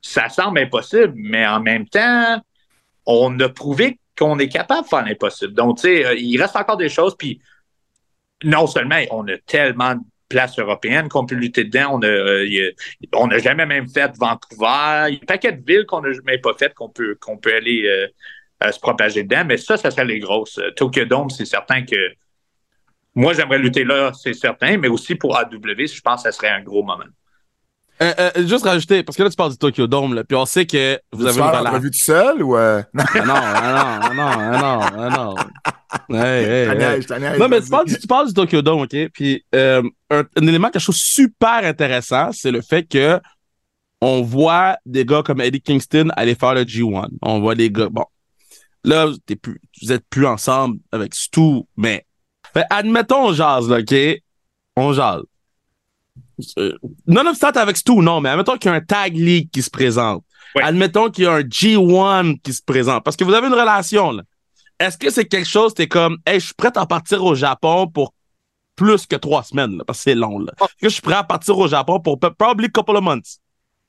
[0.00, 2.40] ça semble impossible, mais en même temps,
[3.04, 5.52] on a prouvé qu'on est capable de faire l'impossible.
[5.52, 7.40] Donc, tu sais, euh, il reste encore des choses, puis
[8.44, 11.98] non seulement on a tellement de places européennes qu'on peut lutter dedans,
[13.12, 16.10] on n'a jamais même fait Vancouver, il y a un paquet de villes qu'on n'a
[16.24, 18.08] même pas faites qu'on peut, qu'on peut aller
[18.62, 20.60] se propager dedans, mais ça, ça serait les grosses.
[20.76, 21.96] Tokyo Dome, c'est certain que
[23.14, 26.50] moi, j'aimerais lutter là, c'est certain, mais aussi pour AW, je pense que ce serait
[26.50, 27.04] un gros moment.
[28.02, 30.46] Euh, euh, juste rajouter, parce que là, tu parles du Tokyo Dome, là, puis on
[30.46, 31.80] sait que vous avez une relation.
[31.80, 32.56] tout seul ou.
[32.56, 32.82] Euh?
[32.94, 35.34] non, non, non, non, non, non.
[36.08, 38.96] Hey, hey, non, mais tu parles, tu parles, du Tokyo Dome, OK?
[39.12, 43.20] Puis un, un, élément que je trouve super intéressant, c'est le fait que
[44.00, 47.08] on voit des gars comme Eddie Kingston aller faire le G1.
[47.22, 48.04] On voit des gars, bon.
[48.84, 49.08] Là,
[49.42, 52.06] plus, vous êtes plus ensemble avec Stu, mais
[52.54, 53.94] fait, admettons, on jase, là, OK?
[54.76, 55.22] On jase.
[56.58, 56.76] Euh,
[57.06, 60.24] non-obstant avec Stu, non, mais admettons qu'il y a un Tag League qui se présente.
[60.60, 63.04] Admettons qu'il y a un G1 qui se présente.
[63.04, 64.22] Parce que vous avez une relation, là.
[64.80, 67.86] Est-ce que c'est quelque chose, t'es comme, hey, je suis prêt à partir au Japon
[67.86, 68.14] pour
[68.74, 70.52] plus que trois semaines, là, parce que c'est long, là.
[70.58, 73.38] Est-ce que je suis prêt à partir au Japon pour probably a couple of months?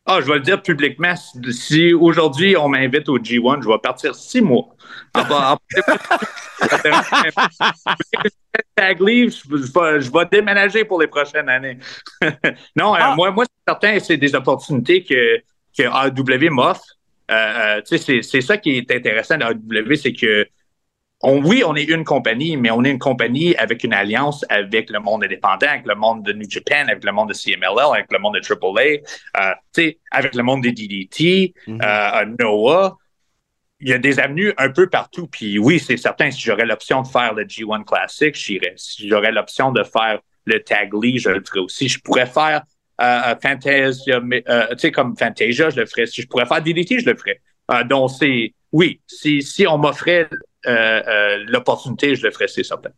[0.05, 1.13] Ah, je vais le dire publiquement.
[1.51, 4.67] Si aujourd'hui on m'invite au G1, je vais partir six mois.
[8.75, 11.77] tag leave, je, vais, déménager pour les prochaines années.
[12.75, 13.15] non, euh, ah.
[13.15, 15.37] moi, moi c'est certain, c'est des opportunités que,
[15.77, 16.83] que AW m'offre.
[17.29, 20.45] Euh, euh c'est ça qui est intéressant dans AW, c'est que
[21.23, 24.99] oui, on est une compagnie, mais on est une compagnie avec une alliance avec le
[24.99, 28.19] monde indépendant, avec le monde de New Japan, avec le monde de CMLL, avec le
[28.19, 29.01] monde de AAA,
[29.37, 31.81] euh, avec le monde de DDT, mm-hmm.
[31.83, 32.97] euh, Noah.
[33.79, 35.27] Il y a des avenues un peu partout.
[35.27, 38.73] Puis oui, c'est certain, si j'aurais l'option de faire le G1 Classic, j'irais.
[38.77, 41.87] Si j'aurais l'option de faire le Tag League, je le ferais aussi.
[41.87, 42.63] Je pourrais faire
[42.99, 46.05] euh, Fantasia, euh, tu sais, comme Fantasia, je le ferais.
[46.05, 47.41] Si je pourrais faire DDT, je le ferais.
[47.85, 50.29] donc, c'est, oui, si, si on m'offrait
[50.67, 52.91] euh, euh, l'opportunité, je le ferai, c'est certain.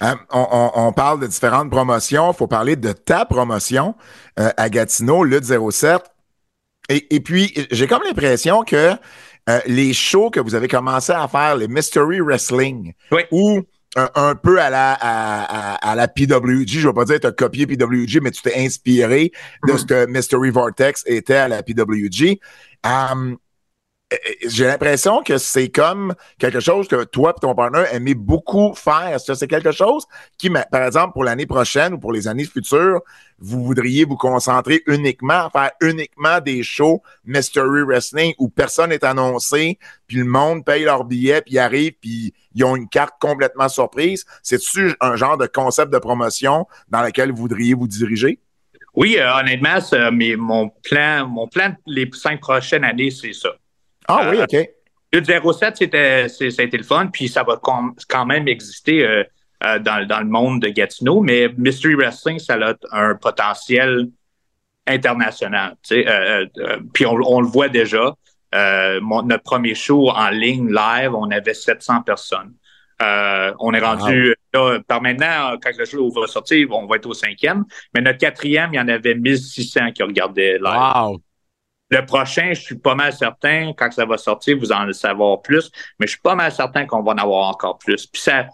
[0.00, 2.32] Hein, on, parle de différentes promotions.
[2.32, 3.94] Il faut parler de ta promotion
[4.38, 6.02] euh, à Gatineau, Lutte 07.
[6.90, 8.92] Et, puis, j'ai comme l'impression que
[9.66, 12.92] les shows que vous avez commencé à faire, les Mystery Wrestling,
[13.30, 13.62] ou
[13.96, 17.32] un, peu à la, à, la PWG, je ne vais pas dire que tu as
[17.32, 19.32] copié PWG, mais tu t'es inspiré
[19.66, 19.78] de mm-hmm.
[19.78, 22.38] ce que Mystery Vortex était à la PWG
[24.46, 29.08] j'ai l'impression que c'est comme quelque chose que toi et ton partenaire aimez beaucoup faire.
[29.08, 30.06] Est-ce que c'est quelque chose
[30.38, 33.00] qui, par exemple, pour l'année prochaine ou pour les années futures,
[33.38, 39.04] vous voudriez vous concentrer uniquement à faire uniquement des shows Mystery Wrestling où personne n'est
[39.04, 43.68] annoncé, puis le monde paye leur billet, puis arrive, puis ils ont une carte complètement
[43.68, 44.24] surprise?
[44.42, 48.38] C'est-tu un genre de concept de promotion dans lequel vous voudriez vous diriger?
[48.94, 49.78] Oui, euh, honnêtement,
[50.12, 53.50] mais mon plan, mon plan les cinq prochaines années, c'est ça.
[54.08, 54.68] Ah oui, OK.
[55.14, 59.22] Le 07, c'était, été le fun, puis ça va quand même exister euh,
[59.64, 64.08] euh, dans, dans, le monde de Gatineau, mais Mystery Wrestling, ça a un potentiel
[64.88, 65.76] international.
[65.92, 66.46] Euh,
[66.92, 68.12] puis on, le voit déjà.
[68.52, 72.52] notre premier show en ligne, live, on avait 700 personnes.
[73.00, 77.14] on est rendu là, par maintenant, quand le show va sortir, on va être au
[77.14, 77.64] cinquième.
[77.94, 80.92] Mais notre quatrième, il y en avait 1600 qui regardaient live.
[80.96, 81.20] Wow.
[81.90, 85.70] Le prochain, je suis pas mal certain, quand ça va sortir, vous en savoir plus,
[85.98, 88.06] mais je suis pas mal certain qu'on va en avoir encore plus.
[88.06, 88.48] Puis ça,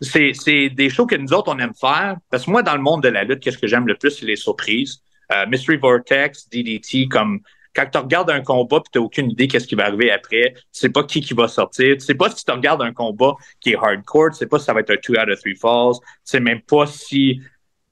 [0.00, 2.16] c'est, des shows que nous autres, on aime faire.
[2.30, 4.26] Parce que moi, dans le monde de la lutte, qu'est-ce que j'aime le plus, c'est
[4.26, 5.02] les surprises.
[5.32, 7.40] Euh, Mystery Vortex, DDT, comme
[7.74, 10.52] quand tu regardes un combat puis tu n'as aucune idée qu'est-ce qui va arriver après,
[10.54, 13.34] tu sais pas qui qui va sortir, tu sais pas si tu regardes un combat
[13.60, 15.56] qui est hardcore, tu sais pas si ça va être un two out of three
[15.56, 17.40] falls, tu sais même pas si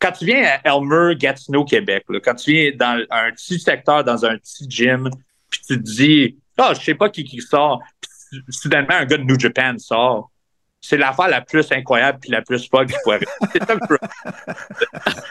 [0.00, 4.24] quand tu viens à Elmer, Gatineau, Québec, quand tu viens dans un petit secteur, dans
[4.24, 5.10] un petit gym,
[5.50, 9.04] puis tu te dis, ah, oh, je sais pas qui qui sort, puis soudainement, un
[9.04, 10.30] gars de New Japan sort.
[10.80, 13.20] C'est l'affaire la plus incroyable puis la plus folle qu'il pourrait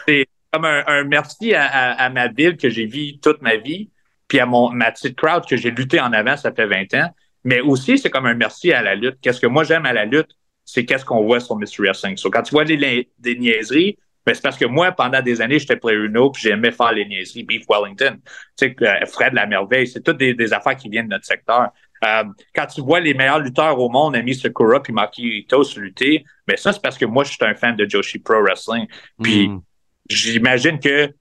[0.06, 3.90] C'est comme un, merci à, ma ville que j'ai vu toute ma vie,
[4.28, 7.10] puis à mon, ma petite crowd que j'ai lutté en avant, ça fait 20 ans.
[7.42, 9.16] Mais aussi, c'est comme un merci à la lutte.
[9.20, 10.30] Qu'est-ce que moi j'aime à la lutte,
[10.64, 12.16] c'est qu'est-ce qu'on voit sur Mystery Wrestling.
[12.16, 15.58] So, quand tu vois des, des niaiseries, ben, c'est parce que moi, pendant des années,
[15.58, 17.44] j'étais Uno puis j'aimais faire les niaiseries.
[17.44, 18.18] Beef Wellington,
[18.56, 21.70] tu sais, euh, Fred la merveille, c'est toutes des, affaires qui viennent de notre secteur.
[22.04, 25.80] Euh, quand tu vois les meilleurs lutteurs au monde, Ami Sakura puis Maki Ito se
[25.80, 28.42] lutter, mais ben, ça, c'est parce que moi, je suis un fan de Joshi Pro
[28.42, 28.86] Wrestling.
[29.22, 29.62] Puis hmm.
[30.08, 31.12] j'imagine que,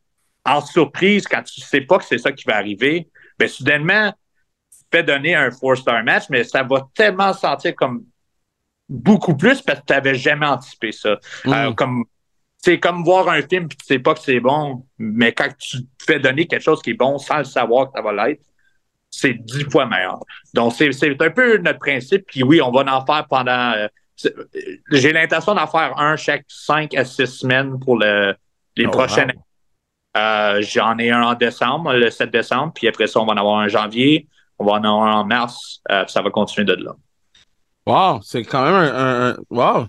[0.45, 4.11] en surprise, quand tu sais pas que c'est ça qui va arriver, ben soudainement,
[4.71, 8.03] tu fais donner un four-star match, mais ça va tellement sentir comme
[8.89, 11.19] beaucoup plus parce que tu n'avais jamais anticipé ça.
[11.45, 11.75] Euh, hmm.
[11.75, 12.05] comme
[12.61, 15.83] c'est comme voir un film puis tu sais pas que c'est bon, mais quand tu
[15.83, 18.41] te fais donner quelque chose qui est bon sans le savoir que ça va l'être,
[19.09, 20.19] c'est dix fois meilleur.
[20.53, 22.25] Donc, c'est, un peu notre principe.
[22.27, 23.73] Puis oui, on va en faire pendant.
[23.73, 23.87] Euh,
[24.91, 28.35] j'ai l'intention d'en faire un chaque cinq à six semaines pour le,
[28.75, 29.33] les oh, prochaines.
[30.17, 33.37] Euh, j'en ai un en décembre, le 7 décembre, puis après ça, on va en
[33.37, 36.65] avoir un en janvier, on va en avoir un en mars, euh, ça va continuer
[36.65, 36.95] de là.
[37.85, 39.85] Wow, c'est quand même un, un wow,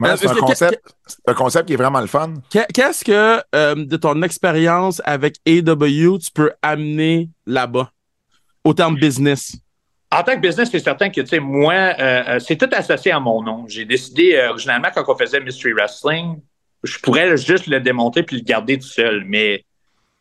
[0.00, 2.34] c'est un, concept, qui est vraiment le fun.
[2.50, 7.90] Qu'est-ce que, euh, de ton expérience avec AW, tu peux amener là-bas,
[8.64, 9.56] au terme business?
[10.10, 13.12] En tant que business, c'est certain que, tu sais, moi, euh, euh, c'est tout associé
[13.12, 13.66] à mon nom.
[13.68, 16.40] J'ai décidé, originalement, quand on faisait Mystery Wrestling,
[16.84, 19.24] je pourrais juste le démonter puis le garder tout seul.
[19.26, 19.64] Mais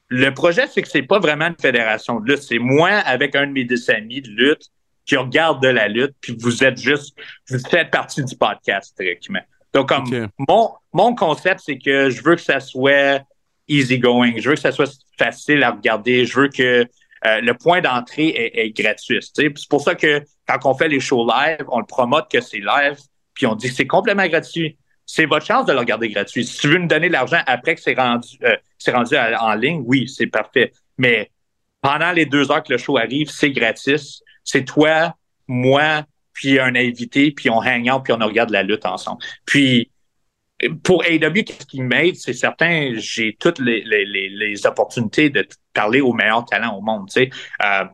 [0.10, 2.42] le projet, c'est que c'est pas vraiment une fédération de lutte.
[2.42, 4.72] C'est moi avec un de mes amis de lutte
[5.06, 7.18] qui regarde de la lutte, puis vous êtes juste,
[7.50, 9.40] vous faites partie du podcast, directement.
[9.78, 13.22] Donc, comme mon, mon concept, c'est que je veux que ça soit
[13.68, 14.34] easy going.
[14.40, 16.26] Je veux que ça soit facile à regarder.
[16.26, 16.88] Je veux que
[17.26, 19.20] euh, le point d'entrée est, gratuit.
[19.36, 22.58] C'est pour ça que quand on fait les shows live, on le promote que c'est
[22.58, 22.98] live,
[23.36, 24.80] puis on dit que c'est complètement gratuit.
[25.06, 26.44] C'est votre chance de le regarder gratuit.
[26.44, 29.54] Si tu veux nous donner de l'argent après que c'est rendu, euh, c'est rendu en
[29.54, 30.74] ligne, oui, c'est parfait.
[30.98, 31.30] Mais
[31.82, 34.24] pendant les deux heures que le show arrive, c'est gratis.
[34.44, 35.14] C'est toi,
[35.48, 36.04] moi,
[36.38, 39.24] puis un invité, puis on hang out, puis on regarde la lutte ensemble.
[39.44, 39.90] Puis
[40.84, 46.00] pour AW, qu'est-ce qui m'aide, c'est certain, j'ai toutes les, les, les, opportunités de parler
[46.00, 47.08] aux meilleurs talents au monde.
[47.08, 47.30] Tu sais.
[47.66, 47.86] Euh,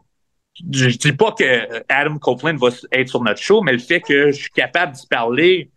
[0.71, 4.31] je dis pas que Adam Copeland va être sur notre show, mais le fait que
[4.31, 5.71] je suis capable d'y parler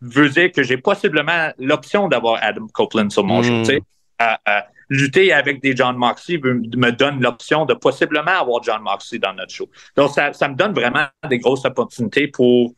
[0.00, 3.60] veut dire que j'ai possiblement l'option d'avoir Adam Copeland sur mon show.
[3.60, 3.78] Tu sais.
[3.78, 4.22] Hmm.
[4.22, 9.18] Euh, euh, lutter avec des John Moxley me donne l'option de possiblement avoir John Moxley
[9.18, 9.68] dans notre show.
[9.96, 12.74] Donc, ça, ça me donne vraiment des grosses opportunités pour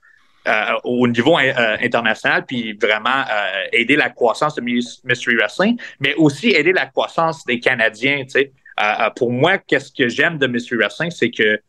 [0.48, 6.14] euh, au niveau euh, international, puis vraiment euh, aider la croissance de Mystery Wrestling, mais
[6.14, 8.24] aussi aider la croissance des Canadiens.
[9.16, 11.60] Pour moi, qu'est-ce que j'aime de Mystery Wrestling, c'est que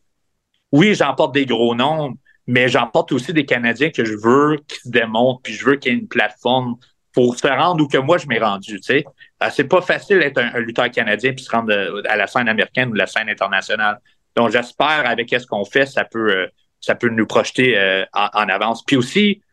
[0.71, 2.13] oui, j'emporte des gros noms,
[2.47, 5.91] mais j'emporte aussi des Canadiens que je veux qui se démontrent, puis je veux qu'il
[5.91, 6.77] y ait une plateforme
[7.13, 8.79] pour se rendre où que moi je m'ai rendu.
[8.79, 9.05] Tu sais.
[9.43, 12.47] Euh, c'est pas facile d'être un, lutteur canadien puis se rendre euh, à la scène
[12.47, 13.99] américaine ou la scène internationale.
[14.35, 16.47] Donc j'espère avec ce qu'on fait, ça peut euh,
[16.79, 18.83] ça peut nous projeter en, avance.
[18.83, 19.43] Puis aussi,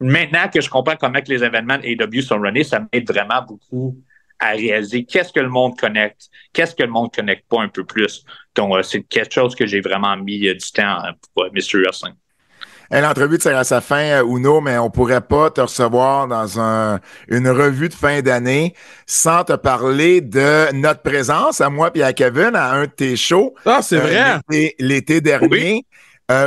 [0.00, 3.98] maintenant que je comprends comment que les événements AW sont runnés, ça m'aide vraiment beaucoup
[4.40, 7.84] à réaliser qu'est-ce que le monde connecte, qu'est-ce que le monde connecte pas un peu
[7.84, 8.24] plus.
[8.56, 11.02] Donc, euh, c'est quelque chose que j'ai vraiment mis euh, du temps
[11.34, 12.14] pour Mystery Wrestling.
[12.90, 17.48] L'entrevue tire à sa fin, Uno, mais on pourrait pas te recevoir dans un, une
[17.48, 18.74] revue de fin d'année
[19.06, 23.16] sans te parler de notre présence, à moi et à Kevin, à un de tes
[23.16, 23.54] shows.
[23.64, 24.40] Ah, c'est vrai.
[24.80, 25.86] L'été dernier,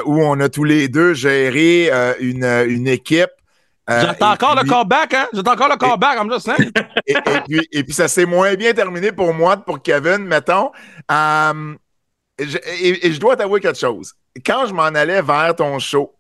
[0.06, 1.90] où on a tous les deux géré
[2.20, 3.32] une, une équipe
[3.90, 5.28] euh, J'attends encore le callback, hein?
[5.34, 6.72] J'attends encore le callback, I'm just saying.
[7.08, 10.72] et, et, puis, et puis, ça s'est moins bien terminé pour moi pour Kevin, mettons.
[12.40, 14.14] Et, je dois t'avouer quelque chose.
[14.46, 16.14] Quand je m'en allais vers ton show,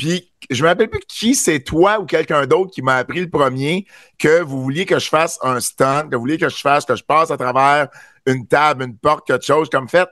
[0.00, 3.28] puis je me rappelle plus qui c'est toi ou quelqu'un d'autre qui m'a appris le
[3.28, 3.86] premier
[4.18, 6.96] que vous vouliez que je fasse un stunt, que vous vouliez que je fasse, que
[6.96, 7.88] je passe à travers
[8.24, 10.08] une table, une porte, quelque chose comme fait.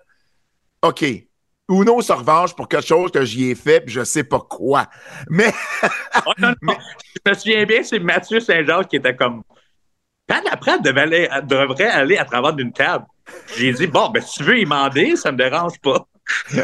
[0.82, 1.06] OK,
[1.70, 4.88] Uno se revanche pour quelque chose que j'y ai fait, puis je sais pas quoi.
[5.30, 5.54] Mais.
[6.26, 6.74] oh, non, non.
[7.24, 9.42] Je me souviens bien, c'est Mathieu Saint-Jacques qui était comme.
[10.28, 13.06] Quand la devait aller, devrait aller à travers d'une table.
[13.56, 16.06] J'ai dit, bon, ben, si tu veux y demander, ça me dérange pas.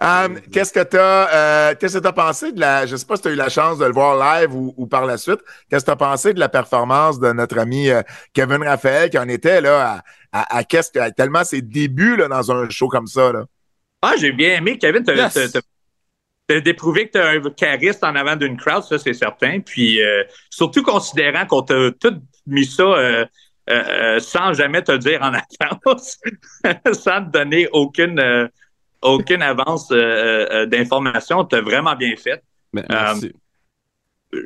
[0.00, 3.16] um, qu'est-ce que tu as, euh, qu'est-ce que as pensé de la, je sais pas
[3.16, 5.40] si tu as eu la chance de le voir live ou, ou par la suite,
[5.68, 9.18] qu'est-ce que tu as pensé de la performance de notre ami euh, Kevin Raphaël qui
[9.18, 13.06] en était là à, à, qu'est-ce que, tellement ses débuts là, dans un show comme
[13.06, 13.44] ça là?
[14.00, 14.78] Ah, j'ai bien aimé.
[14.78, 15.56] Kevin, tu yes.
[16.50, 19.60] as déprouvé que tu as un charisme en avant d'une crowd, ça c'est certain.
[19.60, 23.28] Puis euh, surtout considérant qu'on t'a tout mis ça
[23.70, 26.18] euh, euh, sans jamais te dire en avance,
[26.92, 28.48] sans te donner aucune, euh,
[29.02, 31.44] aucune avance euh, d'information.
[31.44, 32.42] Tu as vraiment bien fait.
[32.72, 33.32] Ben, merci.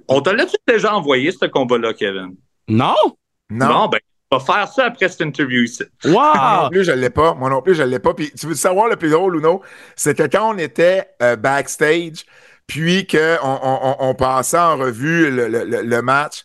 [0.08, 2.34] on t'a l'a-tu déjà envoyé, ce combat-là, Kevin?
[2.68, 2.94] Non!
[3.48, 3.66] Non.
[3.66, 4.00] Bon, ben,
[4.32, 5.84] on va faire ça après cette interview ici.
[6.04, 6.12] Wow!
[6.12, 7.34] Moi non plus, je ne l'ai pas.
[7.34, 8.12] Moi non plus, je ne l'ai pas.
[8.12, 9.60] Puis tu veux savoir le plus drôle ou non?
[9.94, 11.08] C'est que quand on était
[11.38, 12.26] backstage,
[12.66, 16.44] puis qu'on on, on, passait en revue le, le, le match,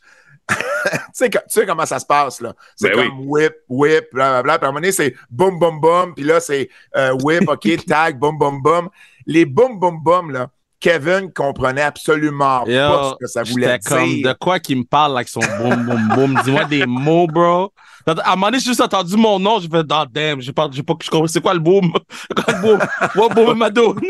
[0.51, 2.53] tu, sais, tu sais comment ça se passe, là.
[2.75, 4.59] C'est ben comme whip, whip, blablabla.
[4.59, 6.13] Puis à un moment donné, c'est boum, boum, boum.
[6.15, 8.89] Puis là, c'est euh, whip, OK, tag, boum, boum, boum.
[9.25, 10.49] Les boum, boum, boum, là,
[10.79, 13.89] Kevin comprenait absolument Yo, pas ce que ça voulait dire.
[13.89, 16.41] comme, de quoi qu'il me parle avec son boum, boum, boum?
[16.43, 17.71] Dis-moi des mots, bro.
[18.07, 20.67] À un moment donné, j'ai juste entendu mon nom, je fais, oh, damn, j'ai pas,
[20.71, 20.95] j'ai pas,
[21.27, 21.91] c'est quoi le boom?
[22.35, 22.79] quoi le boom?
[23.15, 24.01] What boom, Madone?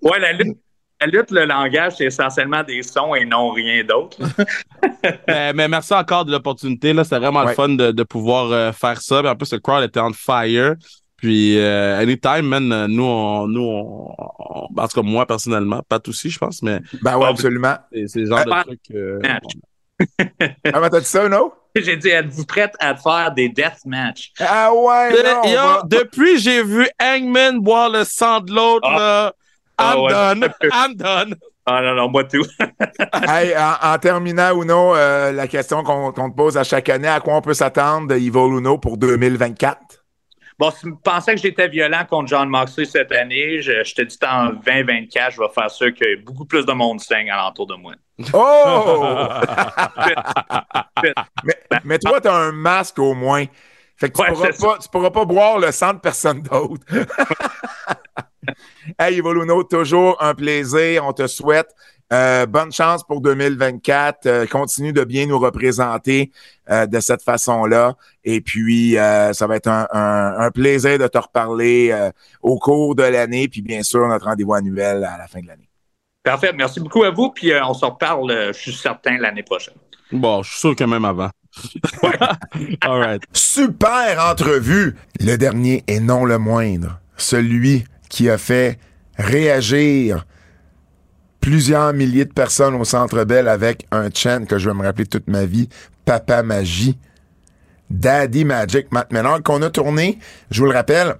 [0.00, 0.58] ouais, la lutte
[1.02, 4.18] la lutte, le langage, c'est essentiellement des sons et non rien d'autre.
[5.28, 6.92] mais, mais, merci encore de l'opportunité.
[6.92, 7.04] Là.
[7.04, 7.48] C'était vraiment ouais.
[7.48, 9.20] le fun de, de pouvoir euh, faire ça.
[9.20, 10.74] Puis en plus, le crowd était on fire.
[11.16, 16.00] Puis, euh, anytime, man, nous, on, nous, on, on, en tout cas, moi, personnellement, pas
[16.08, 16.80] aussi, je pense, mais.
[17.00, 17.76] Ben ouais, absolument.
[17.92, 18.80] C'est le genre euh, de truc.
[18.92, 19.20] Euh,
[20.64, 21.52] ah, t'as dit ça, non?
[21.76, 24.32] J'ai dit, êtes-vous prête à faire des death match?
[24.40, 25.82] Ah ouais, non, Yo, va...
[25.86, 29.32] depuis, j'ai vu Hangman boire le sang de l'autre, Ah.
[29.82, 30.10] I'm Ah ouais.
[30.12, 30.54] done.
[30.72, 31.34] I'm done.
[31.66, 32.44] Ah non, non, moi tout.
[33.28, 37.20] Hey, en, en terminant, Uno, euh, la question qu'on te pose à chaque année, à
[37.20, 39.78] quoi on peut s'attendre de Evil Uno pour 2024?
[40.58, 44.02] Bon, si tu pensais que j'étais violent contre John Moxley cette année, je, je te
[44.02, 47.30] dis en 2024, je vais faire sûr qu'il y ait beaucoup plus de monde saigne
[47.30, 47.94] alentour de moi.
[48.34, 49.28] Oh!
[51.44, 51.54] mais,
[51.84, 53.44] mais toi, t'as un masque au moins.
[54.02, 56.84] Fait que tu, Ouais, pourras pas, tu pourras pas boire le sang de personne d'autre.
[58.98, 61.04] hey, Evoluno, toujours un plaisir.
[61.06, 61.68] On te souhaite
[62.12, 64.26] euh, bonne chance pour 2024.
[64.26, 66.32] Euh, continue de bien nous représenter
[66.68, 67.94] euh, de cette façon-là.
[68.24, 72.10] Et puis, euh, ça va être un, un- un plaisir de te reparler euh,
[72.42, 73.46] au cours de l'année.
[73.46, 75.68] Puis, bien sûr, notre rendez-vous annuel à la fin de l'année.
[76.24, 76.52] Parfait.
[76.52, 77.30] Merci beaucoup à vous.
[77.30, 79.74] Puis euh, on se reparle, je suis certain, l'année prochaine.
[80.10, 81.30] Bon, je suis sûr que même avant.
[83.32, 84.96] Super entrevue.
[85.20, 87.00] Le dernier et non le moindre.
[87.16, 88.78] Celui qui a fait
[89.18, 90.26] réagir
[91.40, 95.06] plusieurs milliers de personnes au Centre Bell avec un chant que je vais me rappeler
[95.06, 95.68] toute ma vie,
[96.04, 96.98] Papa Magie.
[97.90, 100.18] Daddy Magic, Matt Menard, qu'on a tourné,
[100.50, 101.16] je vous le rappelle,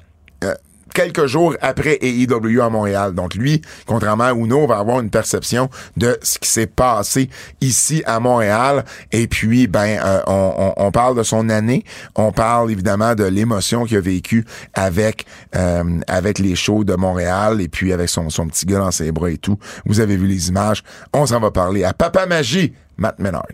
[0.93, 3.15] quelques jours après AEW à Montréal.
[3.15, 7.29] Donc lui, contrairement à Uno, va avoir une perception de ce qui s'est passé
[7.61, 8.85] ici à Montréal.
[9.13, 11.85] Et puis, ben, euh, on, on- on parle de son année.
[12.15, 15.27] On parle évidemment de l'émotion qu'il a vécue avec
[15.57, 19.13] euh, avec les shows de Montréal et puis avec son, son petit gars dans ses
[19.13, 19.59] bras et tout.
[19.87, 20.83] Vous avez vu les images.
[21.13, 23.47] On s'en va parler à Papa Magie, Matt Menard.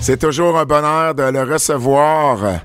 [0.00, 2.60] C'est toujours un bonheur de le recevoir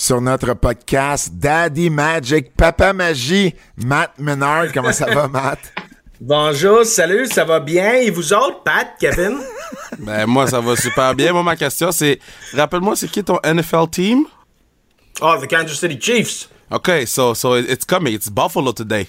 [0.00, 4.72] sur notre podcast Daddy Magic, Papa Magie, Matt Menard.
[4.72, 5.58] Comment ça va, Matt?
[6.20, 7.96] Bonjour, salut, ça va bien?
[7.96, 9.38] Et vous autres, Pat, Kevin?
[9.98, 11.32] Ben, moi, ça va super bien.
[11.34, 12.18] Moi, ma question, c'est,
[12.54, 14.24] rappelle-moi, c'est qui ton NFL team?
[15.20, 16.48] Oh, the Kansas City Chiefs.
[16.72, 18.14] Okay, so, so it's coming.
[18.14, 19.06] It's Buffalo today.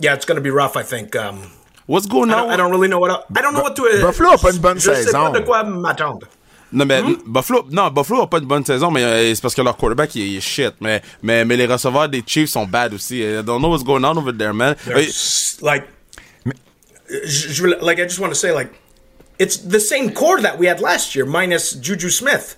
[0.00, 1.14] Yeah, it's going to be rough, I think.
[1.14, 1.38] Um,
[1.86, 2.42] What's going I, on?
[2.42, 3.82] don't, I don't really know what I, I don't know what to.
[4.00, 5.30] Buffalo a pas une bonne je sais saison.
[5.30, 6.26] pas de quoi m'attendre.
[6.72, 9.60] Non, mais Buffalo, non, Buffalo a pas une bonne saison, mais euh, c'est parce que
[9.62, 10.72] leur quarterback, il, est shit.
[10.80, 13.18] Mais, mais, mais les receveurs des Chiefs sont bad aussi.
[13.20, 14.74] I don't know what's going on over there, man.
[15.60, 15.84] Like,
[17.24, 18.70] je- je- like I just want to say, like,
[19.38, 22.56] it's the same core that we had last year, minus Juju Smith.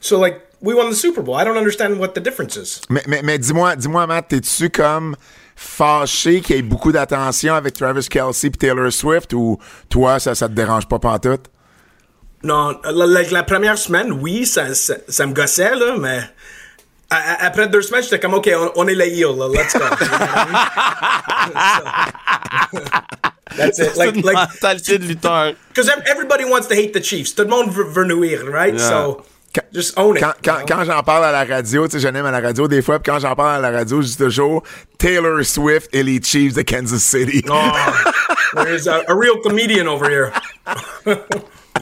[0.00, 1.34] So, like, we won the Super Bowl.
[1.34, 2.80] I don't understand what the difference is.
[2.88, 5.16] Mais, mais, mais dis-moi, dis-moi, Matt, t'es-tu comme
[5.56, 9.58] fâché qu'il y ait beaucoup d'attention avec Travis Kelsey et Taylor Swift ou
[9.88, 11.46] toi, ça, ça te dérange pas pantoute?
[12.44, 16.20] Non, la, la- la première semaine, oui, ça, ça, ça me gossait, là, mais
[17.10, 19.84] après deux semaines, j'étais comme, OK, on, on est les heels, là, let's go.
[23.56, 23.92] That's it.
[23.94, 25.52] C'est Like, une like, mentalité de lutteur.
[25.72, 27.34] because everybody wants to hate the Chiefs.
[27.34, 28.74] Tout le monde veut, veut nuire, right?
[28.74, 28.88] Yeah.
[28.88, 29.22] So,
[29.54, 30.20] Quand- just own it.
[30.22, 30.76] Quand, quand, you know?
[30.76, 32.98] quand j'en parle à la radio, tu sais, j'en aime à la radio des fois,
[32.98, 34.64] puis quand j'en parle à la radio, je dis toujours
[34.98, 37.44] Taylor Swift et les Chiefs de Kansas City.
[37.48, 37.70] Oh,
[38.64, 40.32] there's a, a real comedian over here.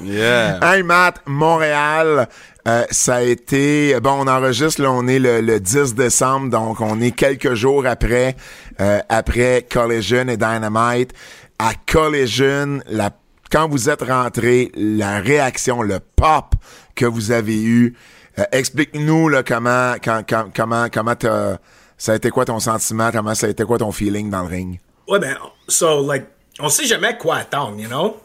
[0.00, 0.58] Yeah.
[0.62, 2.28] Hey Matt, Montréal,
[2.66, 4.24] euh, ça a été bon.
[4.24, 8.34] On enregistre là, on est le, le 10 décembre, donc on est quelques jours après
[8.80, 11.12] euh, après Collision et Dynamite.
[11.58, 13.10] À Collision, la,
[13.50, 16.54] quand vous êtes rentré, la réaction, le pop
[16.96, 17.94] que vous avez eu.
[18.38, 21.58] euh, Explique-nous là comment quand, quand- comment comment t'as-
[21.96, 24.48] ça a été quoi ton sentiment, comment ça a été quoi ton feeling dans le
[24.48, 24.80] ring?
[25.06, 25.36] Ouais, ben,
[25.68, 26.24] so, like,
[26.58, 28.16] on sait jamais quoi attendre, you know?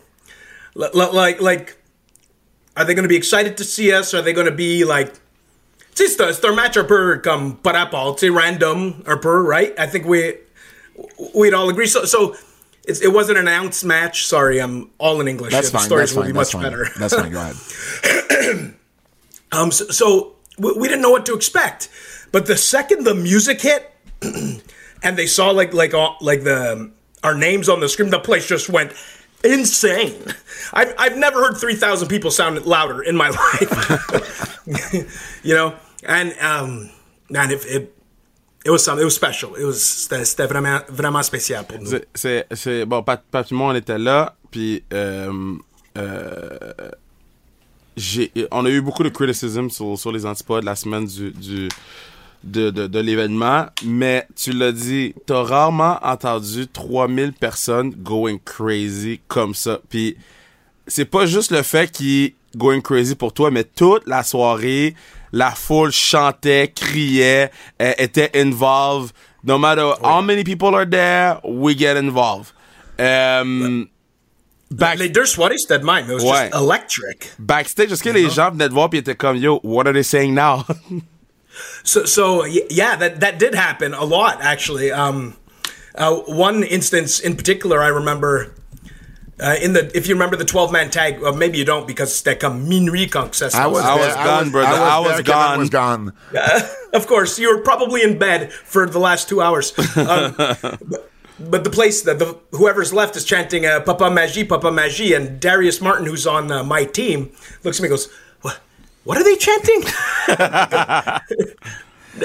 [0.79, 1.75] Like, like,
[2.75, 4.13] are they going to be excited to see us?
[4.13, 5.11] Are they going to be, like,
[5.95, 9.17] tu sais, c'est un- c'est un match un peu comme par rapport, tu random, un
[9.17, 9.73] peu, right?
[9.79, 10.35] I think we,
[11.33, 11.87] we'd all agree.
[11.87, 12.35] So, so
[12.87, 14.27] it's, it wasn't an announced match.
[14.27, 15.51] Sorry, I'm all in English.
[15.51, 15.85] That's The fine.
[15.87, 16.31] stories That's will fine.
[16.33, 16.61] be much fine.
[16.61, 16.87] better.
[16.99, 17.31] That's fine.
[17.31, 18.73] Go ahead.
[19.53, 21.87] Um, so, so we, we didn't know what to expect,
[22.33, 23.89] but the second the music hit,
[24.21, 26.91] and they saw like like all, like the
[27.23, 28.91] our names on the screen, the place just went
[29.53, 30.13] insane.
[30.73, 33.69] I've I've never heard three thousand people sound louder in my life.
[35.43, 35.73] you know,
[36.07, 36.89] and um,
[37.29, 37.93] man, if it.
[38.65, 39.01] It was something.
[39.01, 39.55] It was special.
[39.55, 41.89] It was c'était c'était vraiment vraiment spécial pour nous.
[42.13, 45.55] C'est- C'est, bon, Pat, Pat moi, on était là, puis euh,
[45.97, 46.49] euh,
[47.95, 51.69] j'ai, on a eu beaucoup de criticism sur, sur les antipodes la semaine du, du,
[52.47, 59.19] de, de, de l'événement, mais tu l'as dit, t'as rarement entendu 3000 personnes going crazy
[59.27, 59.79] comme ça.
[59.89, 60.17] Puis
[60.87, 64.95] c'est pas juste le fait qu'ils going crazy pour toi, mais toute la soirée,
[65.33, 69.11] la foule chantait, criait, euh, était involved.
[69.43, 72.53] No matter how many people are there, we get involved.
[72.99, 73.85] Um,
[74.71, 76.05] back- Les deux soirées c'était de même.
[76.09, 76.49] It was Ouais.
[76.51, 77.31] just electric.
[77.39, 80.03] backstage, est-ce que les gens venaient te voir pis étaient comme, yo, what are they
[80.03, 80.63] saying now?
[81.83, 84.91] So, so yeah, that that did happen a lot actually.
[84.91, 85.35] Um,
[85.95, 88.53] uh, one instance in particular, I remember.
[89.39, 92.11] Uh, in the, if you remember the twelve man tag, uh, maybe you don't because
[92.11, 94.81] c'était comme minuit quand ça se I was, I there, was gone, brother.
[94.81, 95.59] I was, I was gone.
[95.59, 96.13] was gone.
[96.93, 99.73] of course, you were probably in bed for the last two hours.
[99.95, 104.71] Um, but, but the place, the, the whoever's left is chanting uh, "Papa Magie, Papa
[104.71, 107.29] Magie," and Darius Martin, who's on uh, my team,
[107.63, 108.09] looks at me and goes,
[109.07, 109.17] "What?
[109.17, 109.81] What are they chanting?"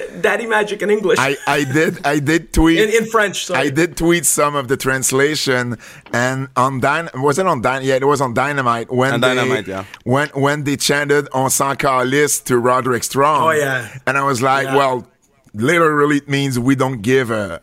[0.23, 3.45] Daddy Magic in English, I, I did I did tweet in, in French.
[3.45, 3.61] Sorry.
[3.61, 5.77] I did tweet some of the translation
[6.15, 9.35] and on Dyn was it on Dyn yeah it was on Dynamite when On they
[9.35, 9.85] Dynamite, yeah.
[10.05, 13.87] when when they chanted on s'en calisse to Roderick Strong Oh, yeah.
[14.07, 14.77] and I was like Yeah.
[14.77, 15.07] well
[15.53, 17.61] literally it means we don't give a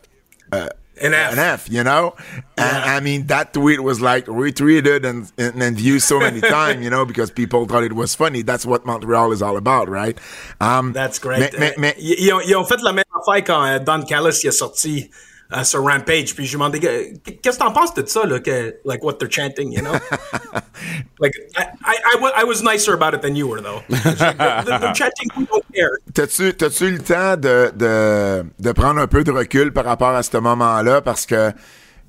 [1.00, 1.32] An F.
[1.32, 2.14] an F, you know?
[2.56, 6.84] And I mean, that tweet was like retweeted and, and, and viewed so many times,
[6.84, 8.42] you know, because people thought it was funny.
[8.42, 10.18] That's what Montreal is all about, right?
[10.60, 11.40] Um, That's great.
[11.40, 14.44] Mais, mais, mais- ils, ont, ils ont fait la même affaire quand euh, Don Callis
[14.44, 15.10] est sorti
[15.52, 16.34] euh, sur Rampage.
[16.34, 17.04] Puis je euh,
[17.42, 19.92] qu'est-ce que t'en penses de ça, là, que, like what they're chanting, you know?
[21.20, 23.82] like I, I, I, wa- I was nicer about it than you were, though.
[23.88, 25.90] They're, chanting, we don't care.
[26.14, 30.22] T'as-tu, t'as-tu le temps de, de, de prendre un peu de recul par rapport à
[30.22, 31.00] ce moment-là?
[31.00, 31.52] Parce que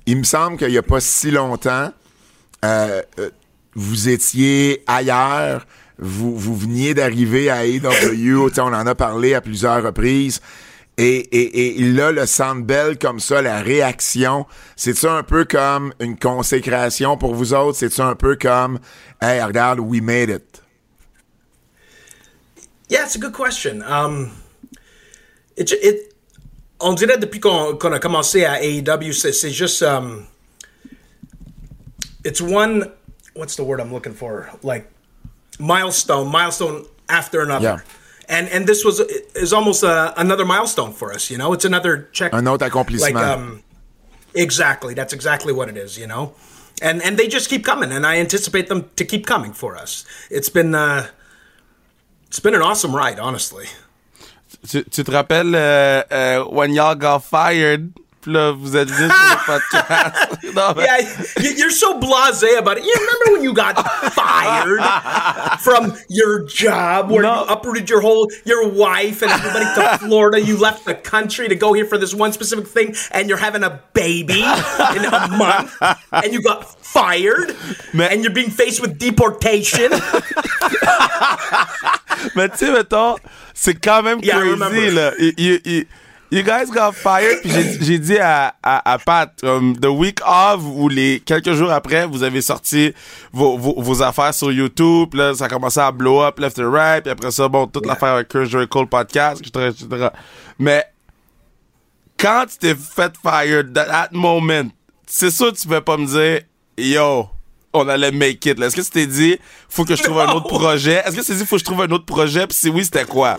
[0.06, 1.92] il me semble qu'il n'y a pas si longtemps,
[2.64, 3.30] euh, euh,
[3.74, 5.66] vous étiez ailleurs,
[5.98, 10.40] vous, vous veniez d'arriver à AEW, on en a parlé à plusieurs reprises.
[10.98, 16.18] Et, et, et là, le Sandbell comme ça, la réaction, c'est-tu un peu comme une
[16.18, 17.78] consécration pour vous autres?
[17.78, 18.78] C'est-tu un peu comme,
[19.20, 20.62] hey, regarde, we made it?
[22.88, 23.82] Yeah, it's a good question.
[23.82, 24.32] Um,
[25.56, 26.14] it, it,
[26.78, 29.82] on dirait depuis qu'on a commencé à AEW, c'est c'est juste.
[29.82, 30.26] Um,
[32.22, 32.90] it's one.
[33.34, 34.50] What's the word I'm looking for?
[34.62, 34.90] Like
[35.58, 37.64] milestone, milestone after another.
[37.64, 37.80] Yeah.
[38.28, 39.00] And and this was
[39.34, 41.30] is almost a, another milestone for us.
[41.30, 42.32] You know, it's another check.
[42.32, 43.14] Un autre accomplissement.
[43.14, 43.62] Like um,
[44.34, 44.94] exactly.
[44.94, 45.98] That's exactly what it is.
[45.98, 46.34] You know,
[46.80, 50.04] and and they just keep coming, and I anticipate them to keep coming for us.
[50.30, 51.08] It's been uh,
[52.28, 53.66] it's been an awesome ride, honestly.
[54.68, 57.92] Tu, tu te rappelles euh, euh, When Y'all Got Fired?
[58.26, 60.14] Là, vous êtes venu sur le podcast.
[60.54, 61.00] non, mais- Yeah,
[61.40, 62.84] you- you're so blasé about it.
[62.84, 63.74] You remember when you got
[64.12, 64.80] fired
[65.60, 67.40] from your job, where No.
[67.44, 70.40] you uprooted your whole your wife and everybody to Florida?
[70.40, 73.64] You left the country to go here for this one specific thing, and you're having
[73.64, 75.74] a baby in a month,
[76.12, 77.56] and you got fired,
[77.92, 79.90] Mais- and you're being faced with deportation.
[82.36, 83.16] Mais tu sais, mettons,
[83.52, 85.12] c'est quand même Yeah, crazy, là.
[86.32, 90.62] You guys got fired, puis j'ai- dit à, à, à Pat, um, the week of,
[90.64, 92.94] ou les quelques jours après, vous avez sorti
[93.32, 96.70] vos, vos, vos affaires sur YouTube, là, ça a commencé à blow up left and
[96.70, 100.08] right, puis après ça, bon, toute l'affaire avec Chris Cole podcast, etc., etc.
[100.58, 100.84] Mais,
[102.18, 104.70] quand tu t'es fait fired, that, that moment,
[105.06, 106.40] c'est sûr que tu vas pas me dire,
[106.78, 107.28] yo,
[107.74, 108.58] on allait make it.
[108.60, 111.02] Est-ce que tu t'es dit, faut que je trouve un autre projet?
[111.04, 112.46] Est-ce que tu t'es dit, faut que je trouve un autre projet?
[112.46, 113.38] Puis si oui, c'était quoi?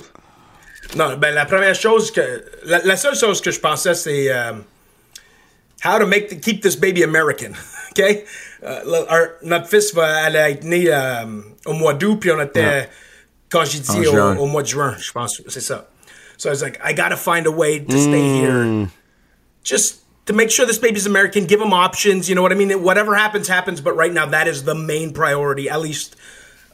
[0.96, 4.54] Non, ben la première chose que la, la seule chose que je pensais c'est euh,
[5.84, 7.54] how to make the, keep this baby American,
[7.92, 8.24] ok?
[8.64, 11.26] Euh, our- notre fils va aller être né euh,
[11.66, 12.90] au mois d'août puis on était
[13.50, 15.88] quand j'ai dit au, au mois de juin, je pense, c'est ça.
[16.38, 18.42] So I was like, I gotta find a way to stay mm.
[18.42, 18.90] here,
[19.64, 21.46] just to make sure this baby's American.
[21.46, 22.72] Give him options, you know what I mean?
[22.84, 23.82] Whatever happens, happens.
[23.82, 25.70] But right now, that is the main priority.
[25.70, 26.16] At least,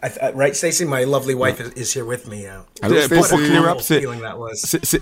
[0.02, 2.47] I th- uh, right, Stacey, my lovely wife is, is here with me.
[2.47, 4.56] Uh, Allô, Euh, pour, pour clear up, What a c'est, feeling that was.
[4.64, 5.02] c'est, c'est,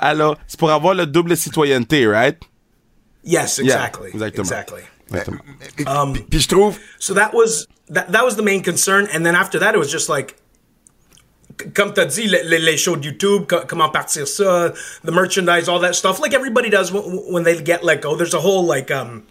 [0.00, 2.38] alors, c'est pour avoir le double citoyenneté, right?
[3.24, 4.10] Yes, exactly.
[4.12, 4.42] exactement.
[4.44, 4.82] Exactly.
[5.10, 5.40] Exactement.
[6.12, 9.34] Puis- Puis je trouve, So that was that that was the main concern, and then
[9.34, 10.36] after that, it was just like,
[11.60, 14.72] c- comme t'as dit, les, les- les shows de YouTube, co- comment partir ça,
[15.04, 18.14] the merchandise, all that stuff, like everybody does when, when they get let go.
[18.16, 19.24] There's a whole like um,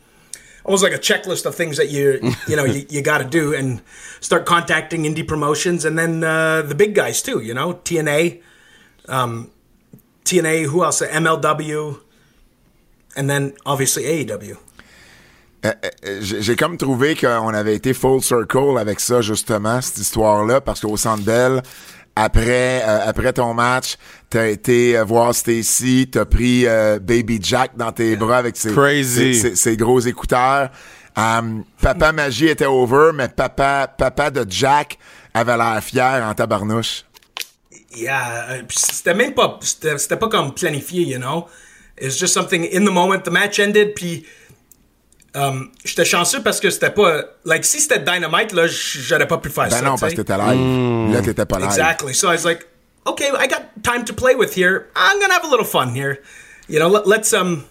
[0.65, 3.53] almost like a checklist of things that you you know you, you got to do,
[3.53, 3.81] and
[4.19, 7.39] start contacting indie promotions, and then uh, the big guys too.
[7.39, 8.41] You know, TNA,
[9.07, 9.51] um,
[10.25, 10.65] TNA.
[10.65, 11.01] Who else?
[11.01, 12.01] MLW,
[13.15, 14.57] and then obviously AEW.
[15.65, 15.73] euh,
[16.05, 20.61] euh, j'ai j'ai comme trouvé qu'on avait été full circle avec ça, justement, cette histoire-là,
[20.61, 21.61] parce qu'au Centre Bell,
[22.15, 23.97] après, euh, après ton match,
[24.29, 28.71] t'as été euh, voir Stacy, t'as pris euh, Baby Jack dans tes bras avec ses,
[28.71, 29.35] Crazy.
[29.35, 30.69] ses, ses- ses gros écouteurs.
[31.17, 34.97] Um, papa Magie était over, mais papa, papa de Jack
[35.33, 37.03] avait l'air fier en tabarnouche.
[37.95, 41.45] Yeah, c'était même pas, c'était c'était pas comme planifié, you know.
[41.97, 43.19] It's just something in the moment.
[43.23, 44.25] The match ended, puis
[45.35, 49.37] um, j'étais chanceux parce que c'était pas, like si c'était Dynamite là, j- j'aurais pas
[49.37, 49.81] pu faire Ben ça.
[49.81, 51.13] non, tu parce que t'étais live.
[51.13, 51.67] Là, t'étais pas live.
[51.67, 52.13] Exactly.
[52.13, 52.65] So I was like,
[53.05, 54.87] okay, I got time to play with here.
[54.95, 56.19] I'm gonna have a little fun here.
[56.67, 57.65] You know, let, let's um,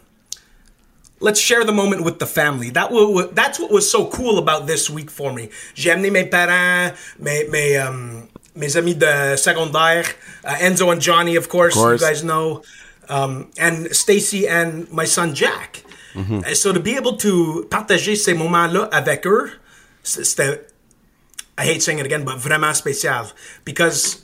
[1.20, 2.70] let's share the moment with the family.
[2.70, 5.48] That will, that's what was so cool about this week for me.
[5.74, 10.04] J'ai amené mes parents, mes mes um, mes amis de secondaire,
[10.44, 12.00] uh, Enzo and Johnny, of course, course.
[12.00, 12.62] you guys know,
[13.08, 15.82] um, and Stacy and my son Jack.
[16.14, 19.50] And so to be able to partager ces moments-là avec eux,
[20.02, 20.60] c'était
[21.56, 23.32] I hate saying it again, but vraiment spécial.
[23.64, 24.22] Because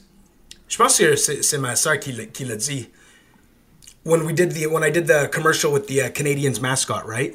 [0.68, 2.88] je pense que c'est c'est ma soeur qui, qui l'a dit.
[4.05, 7.32] When we did the when I did the commercial with the uh, Canadians mascot, right?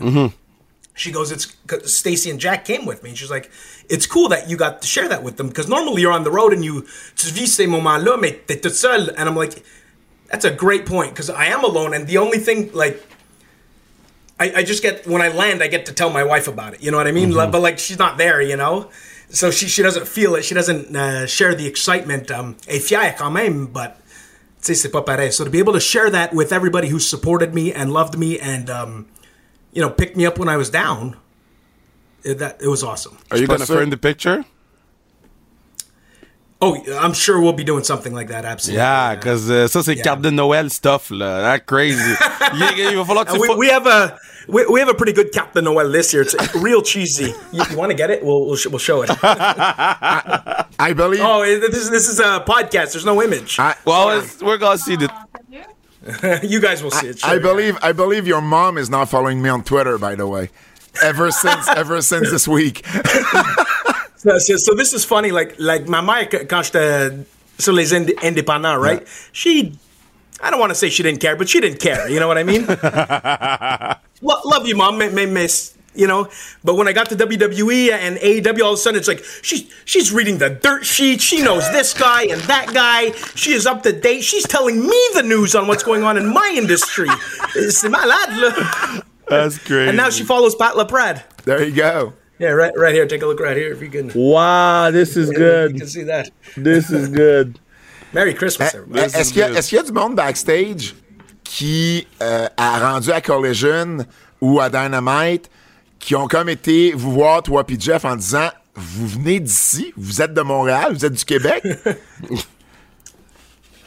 [0.98, 1.48] She goes, it's
[1.86, 3.52] Stacy and Jack came with me." She's like,
[3.90, 6.32] "It's cool that you got to share that with them because normally you're on the
[6.32, 6.86] road and you
[7.16, 9.62] tu vis ces moments-là, mais t'es toute seule." And I'm like,
[10.32, 13.04] "That's a great point because I am alone, and the only thing like."
[14.40, 16.84] I, I just get when I land, I get to tell my wife about it.
[16.84, 17.34] You know what I mean?
[17.34, 18.90] But like she's not there, you know,
[19.30, 20.44] so she she doesn't feel it.
[20.44, 22.32] She doesn't uh, share the excitement.
[22.32, 23.98] Um, et fière quand même, but
[24.62, 25.32] tu sais, c'est pas pareil.
[25.32, 28.40] So to be able to share that with everybody who supported me and loved me
[28.40, 29.06] and um,
[29.74, 31.16] you know picked me up when I was down,
[32.24, 33.18] it, that it was awesome.
[33.32, 34.46] Are you gonna frame the picture?
[36.62, 38.46] Oh, I'm sure we'll be doing something like that.
[38.46, 38.78] Absolutely.
[38.82, 40.04] Yeah, cause uh, ça c'est Yeah.
[40.04, 42.00] carte de Noël stuff là, that crazy.
[42.54, 44.18] il, il va falloir que tu we, fa- we have a
[44.48, 46.24] we, we have a pretty good Captain Noel this year.
[46.24, 47.34] It's real cheesy.
[47.52, 48.24] You, want to get it?
[48.24, 49.10] We'll we'll, sh- we'll show it.
[49.22, 51.20] I believe.
[51.22, 52.94] Oh, this this is a podcast.
[52.94, 53.60] There's no image.
[53.60, 55.10] I, Well, it's- we're gonna see the.
[56.44, 57.24] you guys will see it.
[57.26, 57.40] I sure.
[57.42, 60.50] believe I believe your mom is not following me on Twitter, by the way.
[61.04, 62.86] Ever since ever since this week.
[64.40, 65.32] So, so, this is funny.
[65.32, 67.12] Like like ma mère qu- quand j'étais
[67.60, 69.08] sur les ind- indépendants, right?
[69.32, 69.74] She,
[70.42, 72.10] I don't want to say she didn't care, but she didn't care.
[72.10, 72.66] You know what I mean?
[74.22, 74.98] Lo- love you, mom.
[74.98, 75.74] May, miss.
[75.98, 76.28] You know,
[76.62, 79.72] but when I got to WWE and AEW, all of a sudden it's like she's
[79.86, 81.22] she's reading the dirt sheet.
[81.22, 83.12] She knows this guy and that guy.
[83.36, 84.22] She is up to date.
[84.26, 87.08] She's telling me the news on what's going on in my industry.
[87.70, 89.04] C'est malade.
[89.30, 89.88] That's great.
[89.88, 91.24] And now she follows Pat LaPrade.
[91.46, 92.12] There you go.
[92.40, 93.06] Yeah, right, right here.
[93.08, 94.12] Take a look right here if you can.
[94.14, 96.30] Wow, this is You can see that.
[96.58, 97.60] This is good.
[98.14, 99.02] Merry Christmas, Eh, everybody.
[99.16, 100.96] Est-ce qu'il y, a- est-ce qu'il y a du monde backstage
[101.44, 104.06] qui euh, a rendu à Collision
[104.42, 105.50] ou à Dynamite
[106.00, 110.22] qui ont comme été vous voir, toi puis Jeff, en disant Vous venez d'ici, vous
[110.22, 111.64] êtes de Montréal, vous êtes du Québec?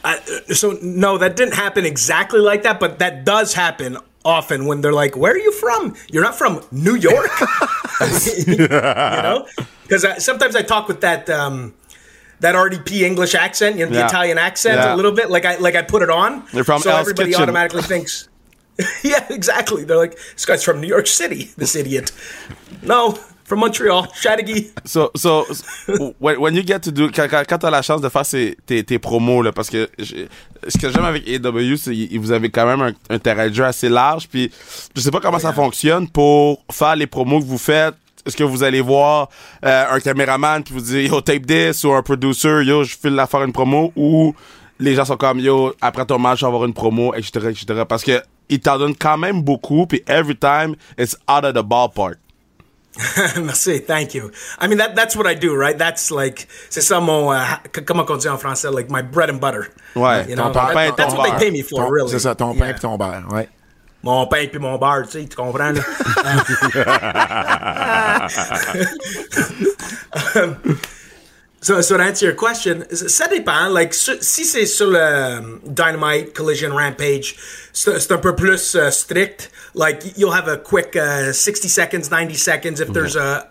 [0.01, 0.15] Uh,
[0.53, 3.97] so no, that didn't happen exactly like that, but that does happen
[4.29, 5.95] often when they're like, "Where are you from?
[6.11, 7.29] You're not from New York,"
[8.47, 9.45] you know?
[9.83, 11.73] Because sometimes I talk with that um,
[12.39, 14.07] that RDP English accent, you know, the Yeah.
[14.07, 14.93] Italian accent Yeah.
[14.93, 15.29] a little bit.
[15.29, 17.43] Like I like I put it on, You're from so Hell's everybody Kitchen.
[17.43, 18.29] automatically thinks.
[19.03, 19.83] yeah, exactly.
[19.83, 22.11] They're like, "This guy's from New York City." This idiot.
[22.81, 23.19] No,
[23.49, 24.07] from Montreal.
[24.85, 25.45] So, so,
[26.19, 28.99] when, you get to do, quand, quand, t'as la chance de faire ces, tes, tes
[28.99, 32.81] promos, là, parce que ce que j'aime avec AW, c'est que vous avez quand même
[32.81, 34.51] un, un terrain de jeu assez large, puis
[34.95, 37.95] je sais pas comment ça fonctionne pour faire les promos que vous faites.
[38.25, 39.29] Est-ce que vous allez voir
[39.65, 43.15] euh, un caméraman puis vous dire yo tape this ou un producer yo je file
[43.15, 44.35] la faire une promo ou
[44.77, 47.83] les gens sont comme yo après ton match je vais avoir une promo etc etc
[47.87, 51.65] parce que ils t'en donnent quand même beaucoup puis every time it's out of the
[51.65, 52.17] ballpark
[53.37, 54.31] Merci, thank you.
[54.59, 55.77] I mean that that's what I do, right?
[55.77, 57.45] That's like c'est ça mon uh,
[57.85, 59.69] comment on dit en français, like my bread and butter.
[59.95, 62.09] Ouais, you ton pain, that- ton that's what they pay me for, Ton- really.
[62.09, 62.75] C'est ça, ton pain Yeah.
[62.75, 63.23] et ton beurre.
[63.31, 63.47] Ouais.
[64.03, 65.81] Mon pain puis mon beurre, tu sais, tu comprends là?
[71.61, 73.67] So, so to answer your question, ça dépend.
[73.73, 77.35] Like, si c'est sur le um, Dynamite, Collision, Rampage,
[77.79, 79.51] c'est c'est un peu plus uh, strict.
[79.73, 83.47] Like, you'll have a quick uh, 60 seconds, 90 seconds if there's a,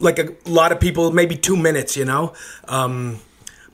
[0.00, 2.32] like a lot of people, maybe two minutes, you know?
[2.66, 3.20] Um,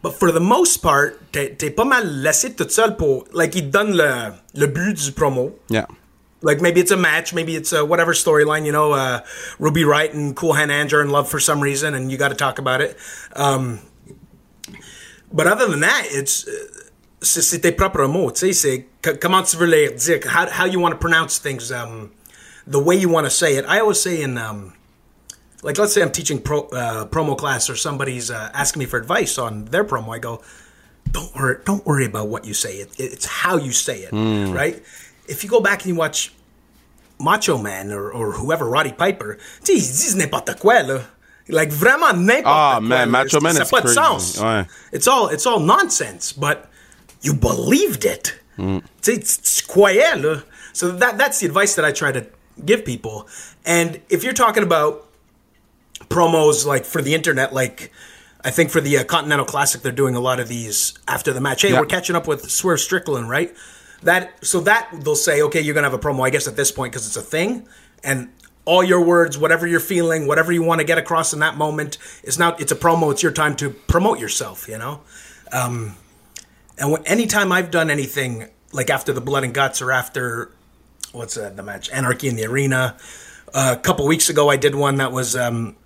[0.02, 3.62] but for the most part, t'es t'es pas mal laissé tout seul pour, like, ils
[3.62, 5.52] te donnent le, le but du promo.
[5.70, 5.86] yeah
[6.42, 8.64] Like maybe it's a match, maybe it's a whatever storyline.
[8.64, 9.20] You know, uh,
[9.58, 12.30] Ruby Wright and Cool Hand Andrew are in love for some reason, and you got
[12.30, 12.96] to talk about it.
[13.36, 13.80] Um,
[15.30, 16.89] but other than that, it's uh,
[17.22, 18.30] c'est tes propres mots.
[18.32, 21.38] Tu sais, c'est c- comment tu veux les dire, how how you want to pronounce
[21.38, 22.10] things, um,
[22.66, 23.64] the way you want to say it.
[23.68, 24.72] I always say in um,
[25.62, 28.98] like let's say I'm teaching pro, uh, promo class or somebody's uh, asking me for
[28.98, 30.14] advice on their promo.
[30.14, 30.40] I go,
[31.12, 32.76] don't worry, don't worry about what you say.
[32.76, 34.12] It, it's how you say it,
[34.54, 34.82] right?
[35.28, 36.32] If you go back and you watch
[37.18, 41.02] Macho Man or, or whoever, Roddy Piper, tu sais, ils disent n'importe quoi là.
[41.48, 42.80] Like vraiment n'importe Ah, quoi.
[42.88, 43.10] man.
[43.10, 43.94] Macho Man ça is n'a pas de crazy.
[43.94, 44.38] sens.
[44.38, 44.66] Ouais.
[44.92, 46.69] It's all it's all nonsense, but
[47.20, 48.38] you believed it.
[48.58, 48.82] Mm.
[49.02, 50.42] Tu- tu.
[50.72, 52.26] So that that's the advice that I try to
[52.64, 53.28] give people.
[53.64, 55.06] And if you're talking about
[56.08, 57.92] promos like for the internet, like
[58.44, 61.40] I think for the uh, Continental Classic, they're doing a lot of these after the
[61.40, 61.62] match.
[61.62, 61.80] Hey, Yeah.
[61.80, 63.54] we're catching up with Swerve Strickland, right?
[64.02, 66.26] That so that they'll say, okay, you're gonna have a promo.
[66.26, 67.66] I guess at this point because it's a thing,
[68.02, 68.30] and
[68.64, 71.98] all your words, whatever you're feeling, whatever you want to get across in that moment,
[72.22, 72.60] is not.
[72.60, 73.10] It's a promo.
[73.12, 74.68] It's your time to promote yourself.
[74.68, 75.00] You know.
[75.52, 75.96] Um,
[76.80, 80.50] and when, anytime I've done anything like after the Blood and Guts or after
[81.12, 82.96] what's uh, the match Anarchy in the Arena,
[83.54, 85.76] a couple weeks ago I did one that was um,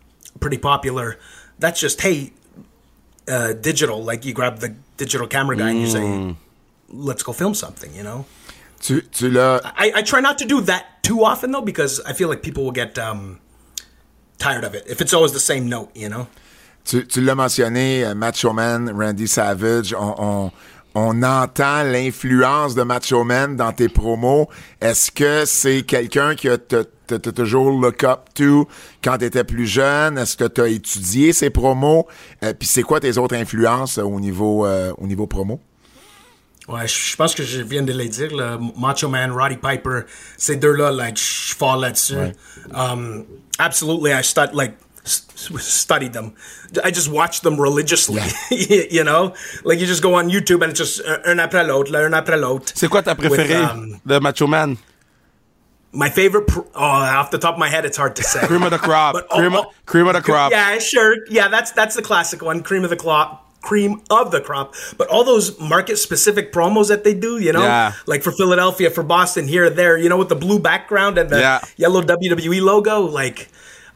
[0.40, 1.18] pretty popular.
[1.58, 2.32] That's just hey,
[3.28, 4.02] uh, digital.
[4.02, 6.36] Like you grab the digital camera guy and you say,
[6.88, 8.26] "Let's go film something." You know.
[8.80, 9.60] Tu, tu l'as.
[9.64, 12.64] I, I try not to do that too often though because I feel like people
[12.64, 13.40] will get um,
[14.38, 15.90] tired of it if it's always the same note.
[15.94, 16.28] You know.
[16.84, 20.52] Tu, tu l'as mentionné, Macho Man, Randy Savage, on, on,
[20.94, 24.48] on entend l'influence de Macho Man dans tes promos.
[24.80, 26.34] Est-ce que c'est quelqu'un
[27.06, 28.68] t'as- t'as toujours look up to
[29.02, 30.16] quand t'étais plus jeune?
[30.18, 32.06] Est-ce que t'as étudié ses promos?
[32.42, 35.60] Euh, Puis c'est quoi tes autres influences euh, au niveau euh, au niveau promo?
[36.66, 38.58] Ouais, je pense que je viens de les dire, là.
[38.78, 40.00] Macho Man, Roddy Piper,
[40.38, 42.14] ces deux-là, like, je fall là-dessus.
[42.74, 43.24] Um,
[43.58, 44.72] absolutely, I stud, like,
[45.04, 46.34] studied them.
[46.82, 48.22] I just watched them religiously,
[48.90, 49.34] you know?
[49.64, 52.38] Like, you just go on YouTube and it's just uh, un après l'autre, un après
[52.40, 52.72] l'autre.
[52.74, 54.78] c'est quoi ta With, um, de Macho Man
[55.92, 58.40] My favorite, pr- oh, off the top of my head, it's hard to say.
[58.46, 61.16] Cream of the crop But, oh, cream, of, oh, cream of the crop Yeah, sure.
[61.28, 62.62] Yeah, that's that's the classic one.
[62.62, 63.42] Cream of the crop.
[63.62, 64.74] Cream of the crop.
[64.98, 67.92] But all those market specific promos that they do, you know, Yeah.
[68.06, 71.38] like for Philadelphia, for Boston, here, there, you know, with the blue background and the
[71.38, 71.60] Yeah.
[71.76, 73.48] yellow WWE logo, like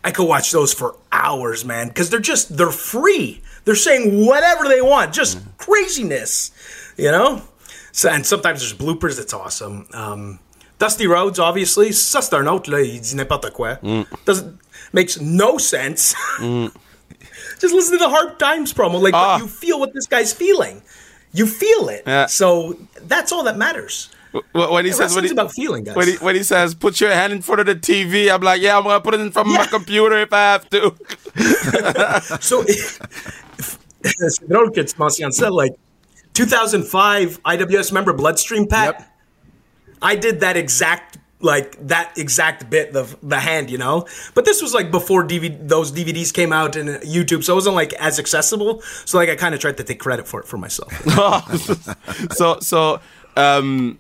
[0.05, 3.43] I could watch those for hours, man, because they're just they're free.
[3.65, 6.51] They're saying whatever they want, just craziness,
[6.97, 7.43] you know.
[7.93, 9.19] So and sometimes there's bloopers.
[9.21, 9.87] It's awesome.
[9.93, 10.39] Um,
[10.79, 13.79] Dusty Rhodes, obviously, ça c'est un autre là, il dit n'importe quoi.
[14.25, 14.59] Doesn't
[14.93, 16.15] makes no sense.
[17.61, 19.01] Just listen to the Hard Times promo.
[19.03, 19.39] Like, Ah.
[19.39, 20.83] you feel what this guy's feeling.
[21.33, 22.05] You feel it.
[22.07, 22.27] Yeah.
[22.27, 24.11] So that's all that matters.
[24.53, 25.97] Wh- when he says when he, about feeling, guys.
[25.97, 28.61] when he when he says put your hand in front of the TV I'm like
[28.61, 30.95] yeah I'm gonna put it in front of my computer if I have to
[32.41, 32.63] So,
[34.73, 35.51] que tu mentionnes ça.
[35.51, 35.75] Like,
[36.35, 38.95] 2005 IWS member Bloodstream Pat.
[38.99, 39.09] Yep.
[40.01, 44.07] I did that exact like that exact bit the the hand, you know.
[44.35, 47.77] But this was like before DVD, those DVDs came out and YouTube, so it wasn't
[47.77, 48.83] like as accessible.
[49.05, 50.93] So like I kind of tried to take credit for it for myself.
[52.33, 53.01] so so
[53.37, 53.99] um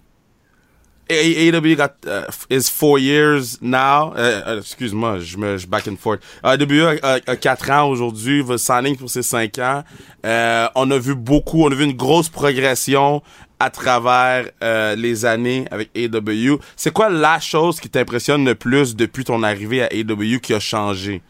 [1.09, 4.13] AEW got uh, is four years now.
[4.17, 6.21] Euh, euh, Excuse-moi, je me je back and forth.
[6.45, 9.83] AEW a, a, a quatre ans aujourd'hui, va signing pour ses cinq ans.
[10.27, 13.23] Euh, on a vu beaucoup, on a vu une grosse progression
[13.61, 16.59] à travers euh, les années avec AEW.
[16.77, 20.61] C'est quoi la chose qui t'impressionne le plus depuis ton arrivée à AEW qui a
[20.61, 21.23] changé?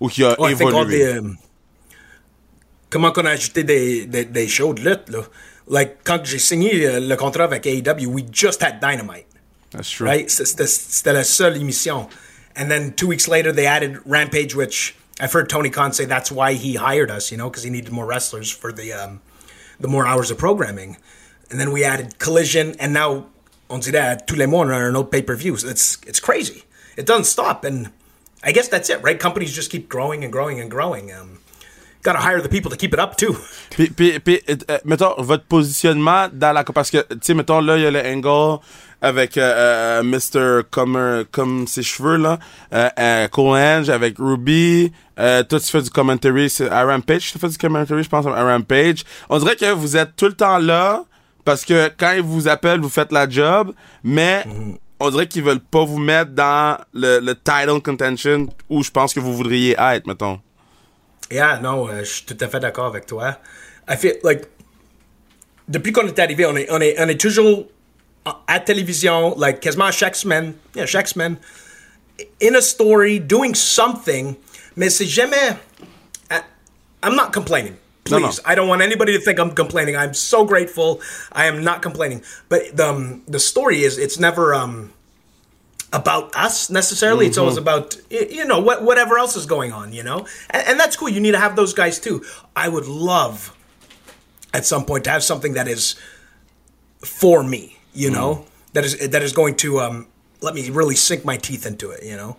[0.00, 1.18] Ou qui a évolué?
[1.18, 1.36] um,
[2.90, 5.20] comment qu'on a ajouté des, des, des shows de lutte, là?
[5.68, 9.26] Like, quand j'ai signé euh, le contrat avec AEW, we just had Dynamite.
[9.70, 10.06] That's true.
[10.06, 10.28] right?
[10.30, 12.08] C'était la seule émission.
[12.56, 16.32] And then two weeks later, they added Rampage, which I've heard Tony Khan say that's
[16.32, 19.20] why he hired us, you know, because he needed more wrestlers for the um,
[19.78, 20.96] the more hours of programming.
[21.50, 23.26] And then we added Collision, and now
[23.68, 25.56] on dirait tous les mois on a un autre pay-per-view.
[25.58, 26.64] So It's it's crazy.
[26.96, 27.90] It doesn't stop, and
[28.42, 29.18] I guess that's it, right?
[29.20, 31.12] Companies just keep growing and growing and growing.
[31.12, 31.37] Um,
[32.04, 33.36] Got to hire the people to keep it up too.
[33.70, 36.62] Puis, puis, puis euh, mettons, votre positionnement dans la...
[36.64, 38.60] Parce que, tu sais, mettons, là, il y a le angle
[39.02, 40.64] avec euh, euh, Mr.
[40.70, 42.38] Comme, euh, comme ses cheveux, là.
[42.72, 44.92] Euh, euh, Cole Ange avec Ruby.
[45.16, 47.32] Toi, tu fais du commentary c'est à Rampage.
[47.32, 49.04] Tu fais du commentary, je pense, à Rampage.
[49.28, 51.04] On dirait que vous êtes tout le temps là
[51.44, 53.72] parce que quand ils vous appellent, vous faites la job,
[54.04, 54.44] mais...
[55.00, 59.14] On dirait qu'ils veulent pas vous mettre dans le, le title contention où je pense
[59.14, 60.40] que vous voudriez être, mettons.
[61.30, 63.38] Yeah, non, euh, je suis tout à fait d'accord avec toi.
[63.88, 64.48] I feel like
[65.68, 67.66] depuis qu'on est arrivé, on est, on est, on est toujours
[68.46, 71.36] à télévision, like quasiment chaque semaine, yeah, chaque semaine,
[72.42, 74.36] in a story, doing something,
[74.76, 75.56] mais c'est jamais.
[76.30, 76.40] I,
[77.02, 77.76] I'm not complaining.
[78.10, 78.50] No, Please, no.
[78.50, 79.96] I don't want anybody to think I'm complaining.
[79.96, 81.00] I'm so grateful.
[81.32, 82.22] I am not complaining.
[82.48, 84.92] But the um, the story is it's never um
[85.92, 87.26] about us necessarily.
[87.26, 89.92] It's always about you know what whatever else is going on.
[89.92, 91.08] You know, and, and that's cool.
[91.08, 92.24] You need to have those guys too.
[92.54, 93.54] I would love
[94.52, 95.96] at some point to have something that is
[97.00, 97.78] for me.
[97.94, 100.06] You know, that is that is going to um
[100.40, 102.04] let me really sink my teeth into it.
[102.04, 102.36] You know.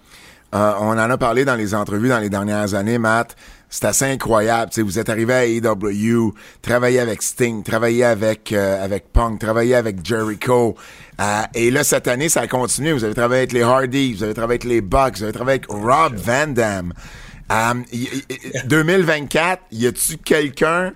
[0.52, 3.36] Euh, on en a parlé dans les entrevues dans les dernières années, Matt.
[3.70, 4.72] C'est assez incroyable.
[4.72, 9.40] Tu sais, vous êtes arrivé à AEW, travaillé avec Sting, travaillé avec euh, avec Punk,
[9.40, 10.76] travaillé avec Jericho.
[11.22, 12.94] Euh, et là, cette année, ça a continué.
[12.94, 15.60] Vous avez travaillé avec les Hardys, vous avez travaillé avec les Bucks, vous avez travaillé
[15.60, 16.94] avec Rob Van Dam.
[17.52, 20.94] Euh, y- y- 2024, y a-tu quelqu'un,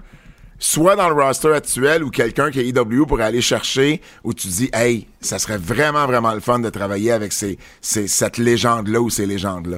[0.59, 4.47] soit dans le roster actuel ou quelqu'un qui est AEW pour aller chercher, où tu
[4.47, 8.99] dis, hey, ça serait vraiment, vraiment le fun de travailler avec ces, ces, cette légende-là
[9.01, 9.77] ou ces légendes-là?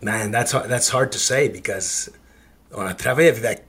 [0.00, 2.10] Man, that's hard, that's hard to say because
[2.74, 3.64] on a travaillé avec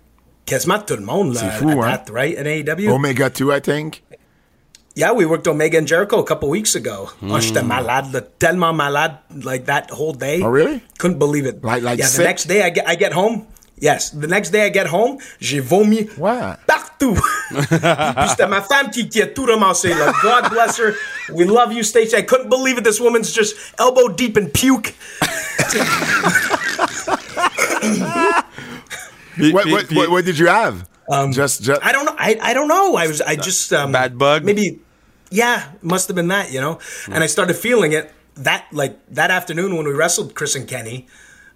[0.46, 2.04] quasiment tout le monde là, fou, at hein?
[2.06, 2.38] that, right?
[2.38, 2.90] At AEW.
[2.90, 4.04] Omega 2, I think.
[4.96, 7.10] Yeah, we worked Omega and Jericho a couple weeks ago.
[7.22, 7.40] Oh, hmm.
[7.40, 10.42] j'étais malade, là, tellement malade, like that whole day.
[10.44, 10.82] Oh, really?
[10.98, 11.64] Couldn't believe it.
[11.64, 12.18] Like- like yeah, sick?
[12.18, 13.48] the next day I get, I get home.
[13.82, 16.54] Yes, the next day I get home, j'ai vomi Ouais.
[16.68, 17.16] partout.
[17.50, 19.90] puis puis c'était ma femme qui, qui a tout ramassé.
[19.90, 20.12] Là.
[20.22, 20.94] God bless her.
[21.32, 22.18] We love you, Stacey.
[22.18, 22.84] I couldn't believe it.
[22.84, 24.94] This woman's just elbow deep in puke.
[29.40, 30.86] What, what, what, what did you have?
[31.32, 32.16] just, just, I don't know.
[32.18, 32.96] I, I don't know.
[32.96, 34.44] I was I just um, Bad bug?
[34.44, 34.80] Maybe,
[35.32, 36.52] yeah, must have been that.
[36.52, 36.80] You know.
[37.12, 41.08] And I started feeling it that like that afternoon when we wrestled Chris and Kenny.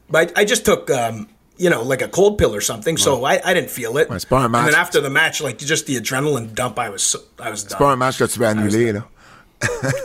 [0.09, 1.27] But I just took um,
[1.63, 4.07] you know like a cold pill or something, so I, I didn't feel it.
[4.19, 7.01] c'est pas un and then after the match, like just the adrenaline dump, I was
[7.03, 7.77] so, I was done.
[7.79, 9.03] pas un match que tu vas annuler, là.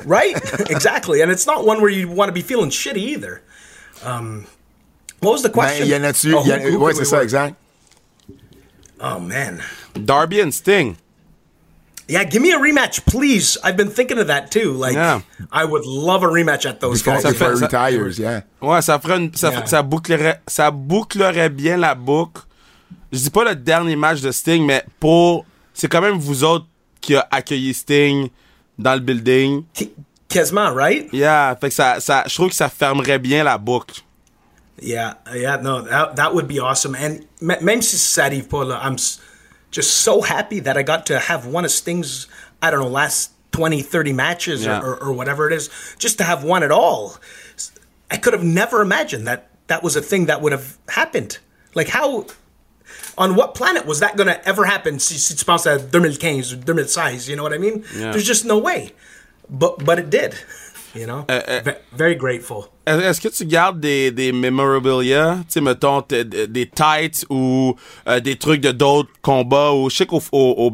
[0.07, 0.37] right?
[0.71, 1.21] exactly.
[1.23, 3.43] And it's not one where you want to be feeling shitty either.
[4.05, 4.47] Um,
[5.21, 5.89] what was the question?
[5.89, 7.25] y en a-tu, Oh, y en- who- who ouais, could we c'est ça, work?
[7.25, 7.57] exact.
[9.01, 9.61] Oh man.
[10.05, 10.97] Darby and Sting.
[12.09, 13.59] Yeah, give me a rematch, please.
[13.63, 14.73] I've been thinking of that too.
[14.73, 15.21] Like, Yeah.
[15.53, 17.23] I would love a rematch at those Before, guys.
[17.23, 18.41] Ça before fait- he ça- retires, yeah.
[18.63, 19.67] Ouais, ça ferait une, ça, Yeah.
[19.67, 22.43] ça bouclerait, ça bouclerait bien la boucle.
[23.13, 25.45] Je dis pas le dernier match de Sting, mais pour,
[25.75, 26.67] c'est quand même vous autres
[27.01, 28.29] qui a accueilli Sting
[28.79, 29.65] dans le building.
[29.75, 29.91] K-
[30.29, 31.09] Kesma, right?
[31.13, 34.01] Yeah, fait que ça, ça, je trouve que ça fermerait bien la boucle.
[34.81, 36.95] Yeah, yeah, no, that, that would be awesome.
[36.95, 38.97] And même si ça arrive pas, là, I'm
[39.70, 42.27] just so happy that I got to have one of Sting's,
[42.62, 44.81] I don't know, last 20, 30 matches Yeah.
[44.81, 47.16] or, or, or whatever it is, just to have one at all.
[48.11, 51.39] I could have never imagined that that was a thing that would have happened.
[51.74, 52.27] Like, how,
[53.19, 56.57] on what planet was that going to ever happen si, tu penses à 2015 ou
[56.57, 57.85] 2016, you know what I mean?
[57.95, 58.12] Yeah.
[58.12, 58.93] There's just no way.
[59.51, 60.35] But, but it did.
[60.95, 62.73] You know, Uh, uh, Ve- very grateful.
[62.89, 67.74] Est- Est-ce que tu gardes des, des memorabilia, tu sais, mettons, des tights ou
[68.09, 70.73] euh, des trucs de d'autres combats ou je sais qu'au au,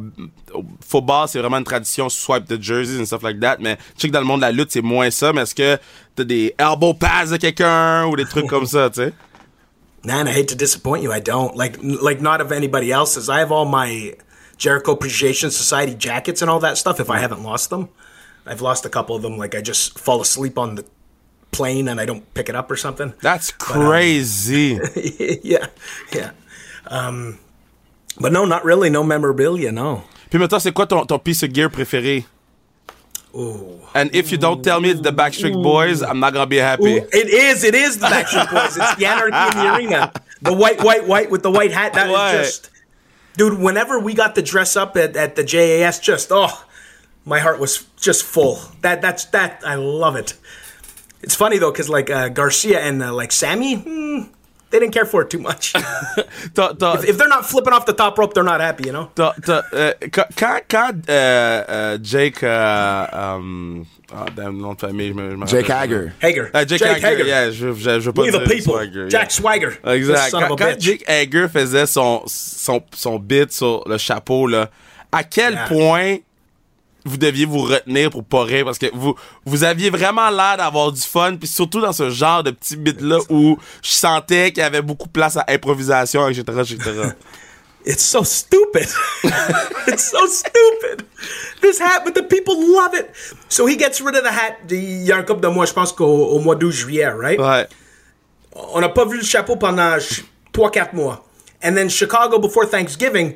[0.54, 4.02] au- football, c'est vraiment une tradition, swipe the jerseys and stuff like that, mais je
[4.02, 5.78] sais que dans le monde de la lutte, c'est moins ça, mais est-ce que
[6.14, 9.12] t'as des elbow pads de quelqu'un ou des trucs comme ça, tu sais?
[10.04, 11.10] Man, I hate to disappoint you.
[11.12, 13.30] I don't like like not of anybody else's.
[13.30, 14.14] I have all my
[14.58, 17.00] Jericho Appreciation Society jackets and all that stuff.
[17.00, 17.88] If I haven't lost them,
[18.46, 19.38] I've lost a couple of them.
[19.38, 20.84] Like I just fall asleep on the
[21.54, 23.14] plane and I don't pick it up or something.
[23.22, 24.78] That's But, um, crazy.
[25.42, 25.66] yeah,
[26.12, 26.30] yeah.
[26.86, 27.38] Um,
[28.20, 28.90] but no, not really.
[28.90, 29.72] No memorabilia.
[29.72, 30.02] No.
[30.30, 32.24] Puis maintenant, c'est quoi ton, ton piece of gear préféré?
[33.36, 33.80] Ooh.
[33.94, 36.98] And if you don't tell me it's the Backstreet Boys, I'm not gonna be happy.
[36.98, 37.64] Ooh, it is.
[37.64, 38.76] It is the Backstreet Boys.
[38.76, 40.12] It's the Anarchy in the Arena.
[40.42, 41.94] The white, white, white with the white hat.
[41.94, 42.32] That is Right.
[42.44, 42.70] just,
[43.36, 43.58] dude.
[43.58, 46.64] Whenever we got to dress up at, at the JAS, just oh,
[47.24, 48.60] my heart was just full.
[48.82, 49.62] That that's that.
[49.66, 50.34] I love it.
[51.24, 54.22] It's funny though, because like uh, Garcia and uh, like Sammy, hmm,
[54.70, 55.72] they didn't care for it too much.
[56.54, 58.84] T'as- t'as- if they're not flipping off the top rope, they're not happy.
[58.86, 59.08] You know.
[59.14, 64.80] T'as- t'as, euh, quand, quand, quand, euh, euh, Jake, euh, um, ah, damn, nom de
[64.80, 66.12] famille, je me, je me Jake rappelle.
[66.20, 66.42] Hager.
[66.44, 66.50] Hager.
[66.54, 68.74] Euh, Jake, Hager, yeah, je, je, je veux pas We the people.
[68.74, 69.28] Swagger, Jack yeah.
[69.30, 69.70] Swagger.
[69.82, 70.30] This Exact.
[70.30, 70.80] son of Quand, a quand bitch.
[70.82, 74.68] Jake Hager faisait son, son, son bit sur le chapeau, là,
[75.10, 75.66] à quel Yeah.
[75.68, 76.16] point
[77.04, 79.14] vous deviez vous retenir pour pas rire parce que vous,
[79.44, 83.00] vous aviez vraiment l'air d'avoir du fun puis surtout dans ce genre de petit bit
[83.00, 86.92] là où je sentais qu'il y avait beaucoup de place à improvisation, etc., etc.
[87.86, 88.88] It's so stupid.
[89.86, 91.04] it's so stupid.
[91.60, 93.10] This hat, but the people love it.
[93.50, 94.56] So he gets rid of the hat.
[94.70, 97.38] Il y a un couple de mois, je pense qu'au au mois d'août, juillet, right?
[97.38, 97.66] ouais.
[98.72, 99.98] On n'a pas vu le chapeau pendant
[100.54, 101.26] 3-4 mois.
[101.62, 103.34] And then Chicago before Thanksgiving.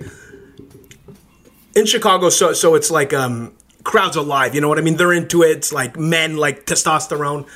[1.79, 3.53] In Chicago, so so it's like um
[3.85, 4.97] crowds alive, you know what I mean?
[4.97, 5.59] They're into it.
[5.59, 7.47] It's like men like testosterone.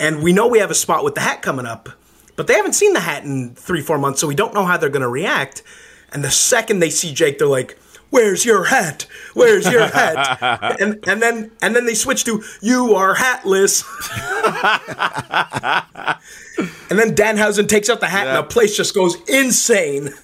[0.00, 1.90] And we know we have a spot with the hat coming up.
[2.34, 4.78] But they haven't seen the hat in three, four months, so we don't know how
[4.78, 5.62] they're gonna react.
[6.10, 7.78] And the second they see Jake, they're like,
[8.08, 9.06] Where's your hat?
[9.34, 10.38] Where's your hat?
[10.80, 13.84] and and then and then they switch to you are hatless.
[16.88, 20.14] and then Danhausen takes out the hat and the place just goes insane.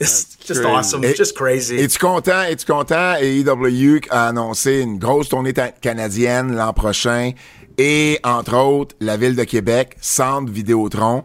[0.00, 0.64] It's just crazy.
[0.64, 1.04] awesome.
[1.04, 1.76] It's just crazy.
[1.76, 2.44] Es-tu content?
[2.48, 3.16] Es-tu content?
[3.20, 7.32] Et EW a annoncé une grosse tournée canadienne l'an prochain.
[7.78, 11.24] Et, entre autres, la ville de Québec, Centre Vidéotron.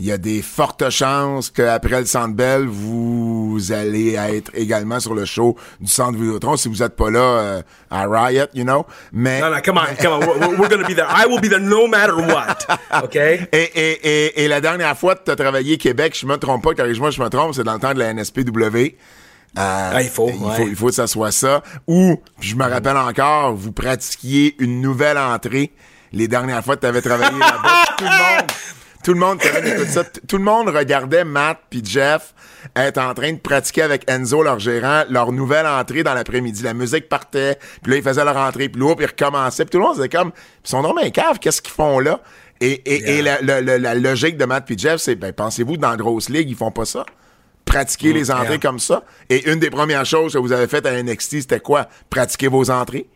[0.00, 5.14] Il y a des fortes chances qu'après le Centre Bell, vous allez être également sur
[5.14, 8.86] le show du Centre Vidéotron si vous n'êtes pas là euh, à Riot, you know.
[9.12, 10.20] Mais, no, no, come on, come on.
[10.20, 11.06] We're, we're to be there.
[11.06, 12.66] I will be there no matter what.
[13.04, 13.46] Okay?
[13.52, 16.62] Et, et, et, et la dernière fois que tu as travaillé Québec, je me trompe
[16.64, 18.76] pas, corrige-moi, je me trompe, c'est dans le temps de la NSPW.
[19.58, 20.56] Euh, Ah, il faut, il ouais.
[20.56, 21.62] faut, il faut que ça soit ça.
[21.86, 25.72] Ou, je me rappelle encore, vous pratiquiez une nouvelle entrée
[26.12, 27.82] les dernières fois que tu avais travaillé là-bas.
[27.98, 28.50] tout le monde,
[29.02, 32.34] tout le monde, Kevin, écoute ça, t- tout le monde regardait Matt puis Jeff
[32.76, 36.62] être en train de pratiquer avec Enzo, leur gérant, leur nouvelle entrée dans l'après-midi.
[36.62, 39.64] La musique partait, puis là, ils faisaient leur entrée, puis là, puis ils recommençaient.
[39.64, 40.32] Puis tout le monde disait comme,
[40.64, 42.20] ils sont dans mes caves, qu'est-ce qu'ils font là?
[42.60, 45.78] Et, et, et la, la- la- la logique de Matt puis Jeff, c'est, ben, pensez-vous
[45.78, 47.06] dans la grosse ligue, ils font pas ça?
[47.64, 48.58] Pratiquer les entrées yeah.
[48.58, 49.04] comme ça?
[49.30, 51.86] Et une des premières choses que vous avez faites à NXT, c'était quoi?
[52.10, 53.06] Pratiquer vos entrées?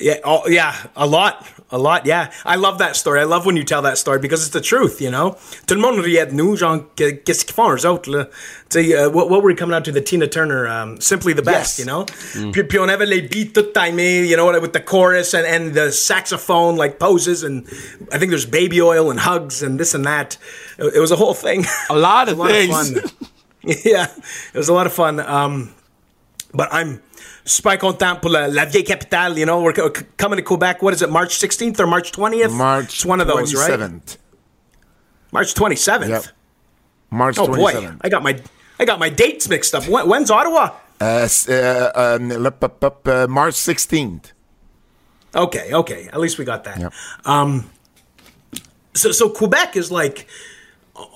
[0.00, 2.06] Yeah, oh, yeah, a lot, a lot.
[2.06, 3.20] Yeah, I love that story.
[3.20, 5.00] I love when you tell that story because it's the truth.
[5.00, 5.36] You know,
[5.66, 8.26] tout le monde riait de nous, genre que- qu'est-ce qu'ils font eux autres là.
[8.70, 11.34] Tu sais, uh, what, what were we coming out to the Tina Turner, um, simply
[11.34, 11.78] the best.
[11.78, 11.80] Yes.
[11.80, 12.06] You know,
[12.52, 15.74] puis, puis on avait les beats tout timés, you know, with the chorus and and
[15.74, 17.66] the saxophone like poses and
[18.10, 20.38] I think there's baby oil and hugs and this and that.
[20.78, 21.66] It, it was a whole thing.
[21.90, 22.90] A lot of a lot things.
[22.96, 23.28] of fun.
[23.84, 24.06] yeah,
[24.54, 25.20] it was a lot of fun.
[25.20, 25.74] Um,
[26.54, 27.02] but I'm
[27.44, 29.38] super content pour la, la vieille capitale.
[29.38, 29.72] You know, we're
[30.16, 30.82] coming to Quebec.
[30.82, 32.52] What is it, March 16th or March 20th?
[32.52, 33.70] March It's one of those, right?
[33.70, 34.16] 27th.
[35.32, 36.08] March 27th.
[36.08, 36.24] Yep.
[37.10, 37.98] March Oh boy, 27th.
[38.02, 38.40] I got my
[38.78, 39.86] I got my dates mixed up.
[39.86, 40.70] When, when's Ottawa?
[41.00, 44.32] Uh, uh, um, le pop- pop, euh, March 16th.
[45.34, 46.08] Okay, okay.
[46.12, 46.78] At least we got that.
[46.78, 46.92] Yep.
[47.24, 47.70] Um,
[48.94, 50.26] so so Quebec is like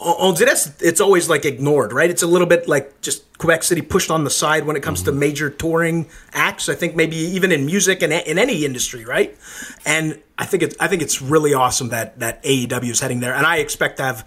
[0.01, 2.11] on dirait it's always like ignored, right?
[2.11, 5.03] It's a little bit like just Quebec City pushed on the side when it comes
[5.03, 6.69] to major touring acts.
[6.69, 9.37] I think maybe even in music and in any industry, right?
[9.85, 13.35] And I think it's I think it's really awesome that that AEW is heading there,
[13.35, 14.25] and I expect to have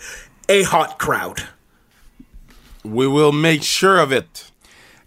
[0.50, 1.44] a hot crowd.
[2.84, 4.52] We will make sure of it.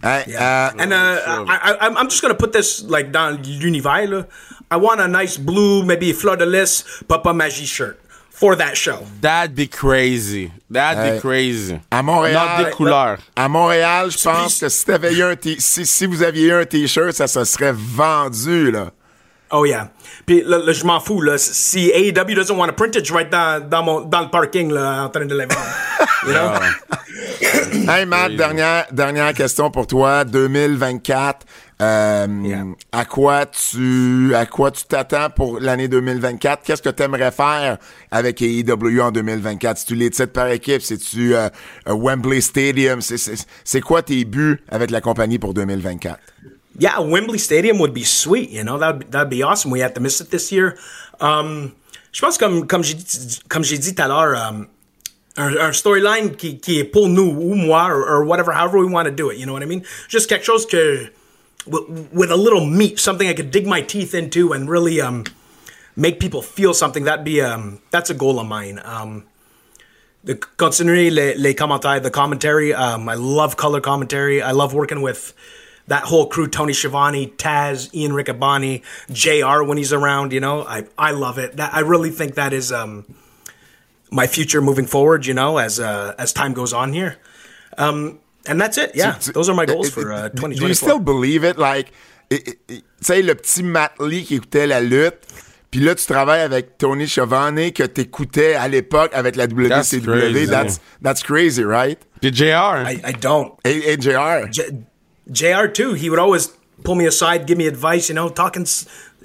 [0.02, 4.09] Hein, euh, And uh, I, I, I'm just gonna put this like down l'univers.
[4.09, 4.27] là.
[4.70, 7.98] I want a nice blue, maybe fleur de lis, Papa Magie shirt
[8.40, 8.98] for that show.
[9.20, 10.50] That'd be crazy.
[10.72, 11.16] That'd Hey.
[11.16, 11.78] be crazy.
[11.90, 13.18] à Montréal, Not des couleurs.
[13.36, 16.64] à Montréal, je pense que si eu un t- si, si vous aviez eu un
[16.64, 18.90] t-shirt, ça se serait vendu là.
[19.52, 19.90] Oh yeah.
[20.26, 21.36] Puis là, là, je m'en fous là.
[21.36, 24.28] Si AEW doesn't want to print it, je vais être dans, dans, mon, dans le
[24.30, 25.60] parking là, en train de les vendre.
[26.26, 26.52] You know?
[27.90, 30.24] Hey Matt, dernière, dernière question pour toi.
[30.24, 31.46] 2024.
[31.81, 32.65] Euh.
[32.93, 36.62] À quoi tu à quoi tu t'attends pour l'année 2024?
[36.62, 37.78] Qu'est-ce que tu aimerais faire
[38.11, 39.78] avec AEW en 2024?
[39.78, 41.48] Si tu les titres par équipe, c'est-tu euh,
[41.89, 43.01] euh, Wembley Stadium?
[43.01, 46.19] C'est- quoi tes buts avec la compagnie pour 2024?
[46.78, 48.51] yeah, Wembley Stadium would be sweet.
[48.51, 49.70] You know, that'd, that'd be awesome.
[49.70, 50.77] We had to miss it this year.
[51.20, 51.73] Um,
[52.12, 52.97] je pense comme comme j'ai
[53.48, 54.66] comme j'ai dit tout à l'heure, um,
[55.36, 58.90] un, un storyline qui, qui est pour nous ou moi or, or whatever, however we
[58.93, 59.39] want to do it.
[59.39, 59.82] You know what I mean?
[60.09, 61.11] Juste quelque chose que
[61.70, 65.24] with, a little meat, something I could dig my teeth into and really um
[65.97, 67.05] make people feel something.
[67.05, 68.80] That'd be um that's a goal of mine.
[68.84, 69.26] Um,
[70.22, 72.74] the continuer les, les commentaires, the commentary.
[72.74, 74.42] Um, I love color commentary.
[74.42, 75.32] I love working with
[75.86, 79.62] that whole crew: Tony Schiavone, Taz, Ian Riccaboni, Jr.
[79.64, 81.56] When he's around, you know, I I love it.
[81.56, 83.06] That I really think that is um
[84.10, 85.26] my future moving forward.
[85.26, 87.16] You know, as uh, as time goes on here.
[87.78, 88.92] Um, and that's it.
[88.94, 91.58] Yeah, those are my goals for uh, Do you still believe it?
[91.58, 91.92] Like,
[92.30, 92.38] tu
[93.00, 95.18] sais, le petit Matt Lee qui écoutait la lutte,
[95.70, 99.68] puis là, tu travailles avec Tony Schiavone que t'écoutais à l'époque avec la WCW.
[99.68, 100.46] That's crazy.
[100.46, 101.98] That's, that's crazy, right?
[102.20, 102.84] Puis JR.
[102.86, 103.52] I, I don't.
[103.64, 104.50] A- AJR.
[104.50, 104.84] J-
[105.30, 105.94] JR too.
[105.94, 106.48] He would always
[106.82, 108.08] pull me aside, give me advice.
[108.08, 108.66] You know, talking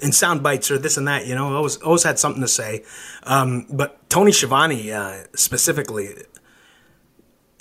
[0.00, 1.26] in sound bites or this and that.
[1.26, 2.84] You know, always always had something to say.
[3.24, 6.10] Um, but Tony Schiavone uh, specifically,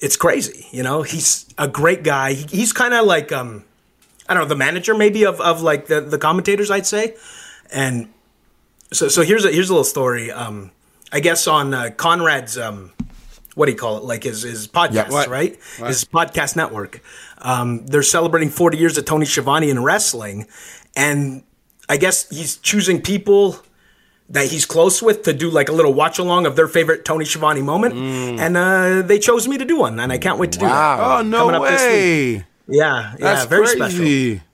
[0.06, 0.68] it's crazy.
[0.72, 2.34] You know, he's a great guy.
[2.34, 3.64] He, he's kind of like um,
[4.30, 7.16] I don't know, the manager maybe of, of like the, the commentators, I'd say.
[7.72, 8.10] And
[8.92, 10.32] so so here's a here's a little story.
[10.32, 10.72] Um,
[11.12, 12.92] I guess on uh, Conrad's um,
[13.56, 14.04] what do you call it?
[14.04, 15.28] Like his his podcast, Right.
[15.30, 15.88] right?
[15.88, 17.02] His podcast network.
[17.40, 20.48] Um, they're celebrating 40 years of Tony Schiavone in wrestling,
[20.96, 21.44] and
[21.90, 23.58] I guess he's choosing people
[24.30, 27.26] that he's close with to do like a little watch along of their favorite Tony
[27.26, 30.60] Schiavone moment, and uh, they chose me to do one, and I can't wait to
[30.60, 31.00] do that.
[31.00, 32.34] Oh, no Coming up this way.
[32.34, 34.36] Yeah, yeah, That's very crazy.
[34.38, 34.46] special.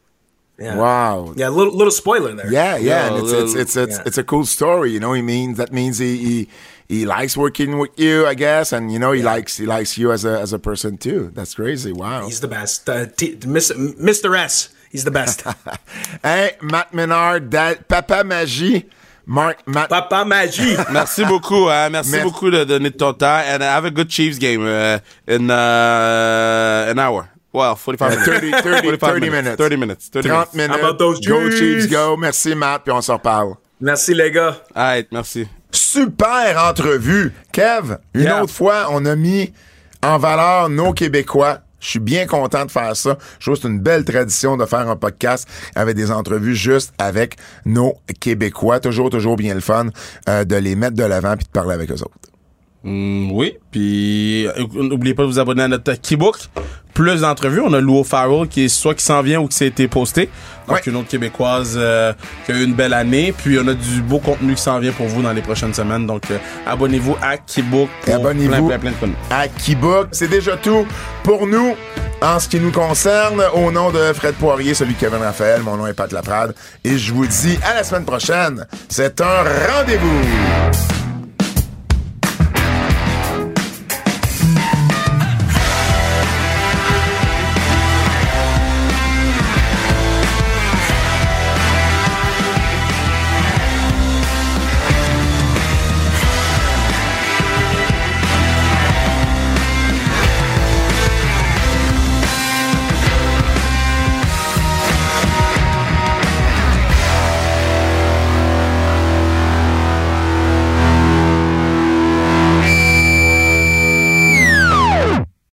[0.59, 0.75] Yeah.
[0.77, 1.33] Wow.
[1.35, 2.51] Yeah, little little spoiler there.
[2.51, 4.03] Yeah, yeah, Yeah, and it's, a it's it's it's yeah.
[4.05, 4.91] it's a cool story.
[4.91, 6.49] You know, he means that means he he,
[6.87, 10.11] he likes working with you, I guess, and you know he likes he likes you
[10.11, 11.31] as a as a person too.
[11.33, 11.91] That's crazy.
[11.93, 12.25] Wow.
[12.25, 12.87] He's the best.
[12.87, 14.37] Uh, T- Miss- Mr.
[14.37, 14.69] S.
[14.91, 15.41] He's the best.
[16.23, 18.85] hey, Matt Menard, Dad, Papa Magie,
[19.25, 19.89] Mark Matt.
[19.89, 20.75] Papa Magie.
[20.91, 21.89] Merci beaucoup, hein.
[21.89, 22.23] Merci Merci.
[22.25, 23.41] beaucoup de donner de ton temps.
[23.47, 27.29] And have a good Chiefs game uh, in uh, an hour.
[27.53, 28.25] Well, 45 minutes.
[28.25, 29.57] 30, 30, 45 30 minutes.
[29.57, 30.09] 30 minutes.
[30.09, 30.53] 30 30 minutes.
[30.55, 30.75] minutes.
[30.81, 31.87] How about those Go Chiefs?
[31.87, 32.15] Go.
[32.17, 33.55] Merci, Matt, puis on s'en reparle.
[33.79, 34.55] Merci les gars.
[34.75, 35.47] All right, merci.
[35.71, 37.33] Super entrevue.
[37.51, 38.43] Kev, une Yeah.
[38.43, 39.51] autre fois, on a mis
[40.03, 41.59] en valeur nos Québécois.
[41.81, 43.17] Je suis bien content de faire ça.
[43.39, 46.93] Je trouve que c'est une belle tradition de faire un podcast avec des entrevues juste
[46.97, 47.35] avec
[47.65, 48.79] nos Québécois.
[48.79, 49.87] Toujours, toujours bien le fun
[50.29, 52.30] euh, de les mettre de l'avant puis de parler avec eux autres.
[52.83, 56.37] Mm, oui, puis euh, n'oubliez pas de vous abonner à notre Keybook.
[56.93, 59.67] Plus d'entrevues, on a Lou Farrell qui est soit qui s'en vient ou qui s'est
[59.67, 60.29] été posté.
[60.67, 60.81] Donc Ouais.
[60.87, 62.11] une autre québécoise euh,
[62.45, 63.33] qui a eu une belle année.
[63.37, 66.05] Puis on a du beau contenu qui s'en vient pour vous dans les prochaines semaines.
[66.05, 66.37] Donc euh,
[66.67, 69.13] abonnez-vous à Keybook pour abonnez-vous plein, plein, plein de contenu.
[69.29, 70.07] à Keybook.
[70.11, 70.85] C'est déjà tout
[71.23, 71.75] pour nous
[72.21, 73.41] en ce qui nous concerne.
[73.53, 76.53] Au nom de Fred Poirier, celui de Kevin Raphaël, mon nom est Pat Laprade.
[76.83, 78.67] Et je vous dis à la semaine prochaine.
[78.89, 79.43] C'est un
[79.77, 81.00] rendez-vous.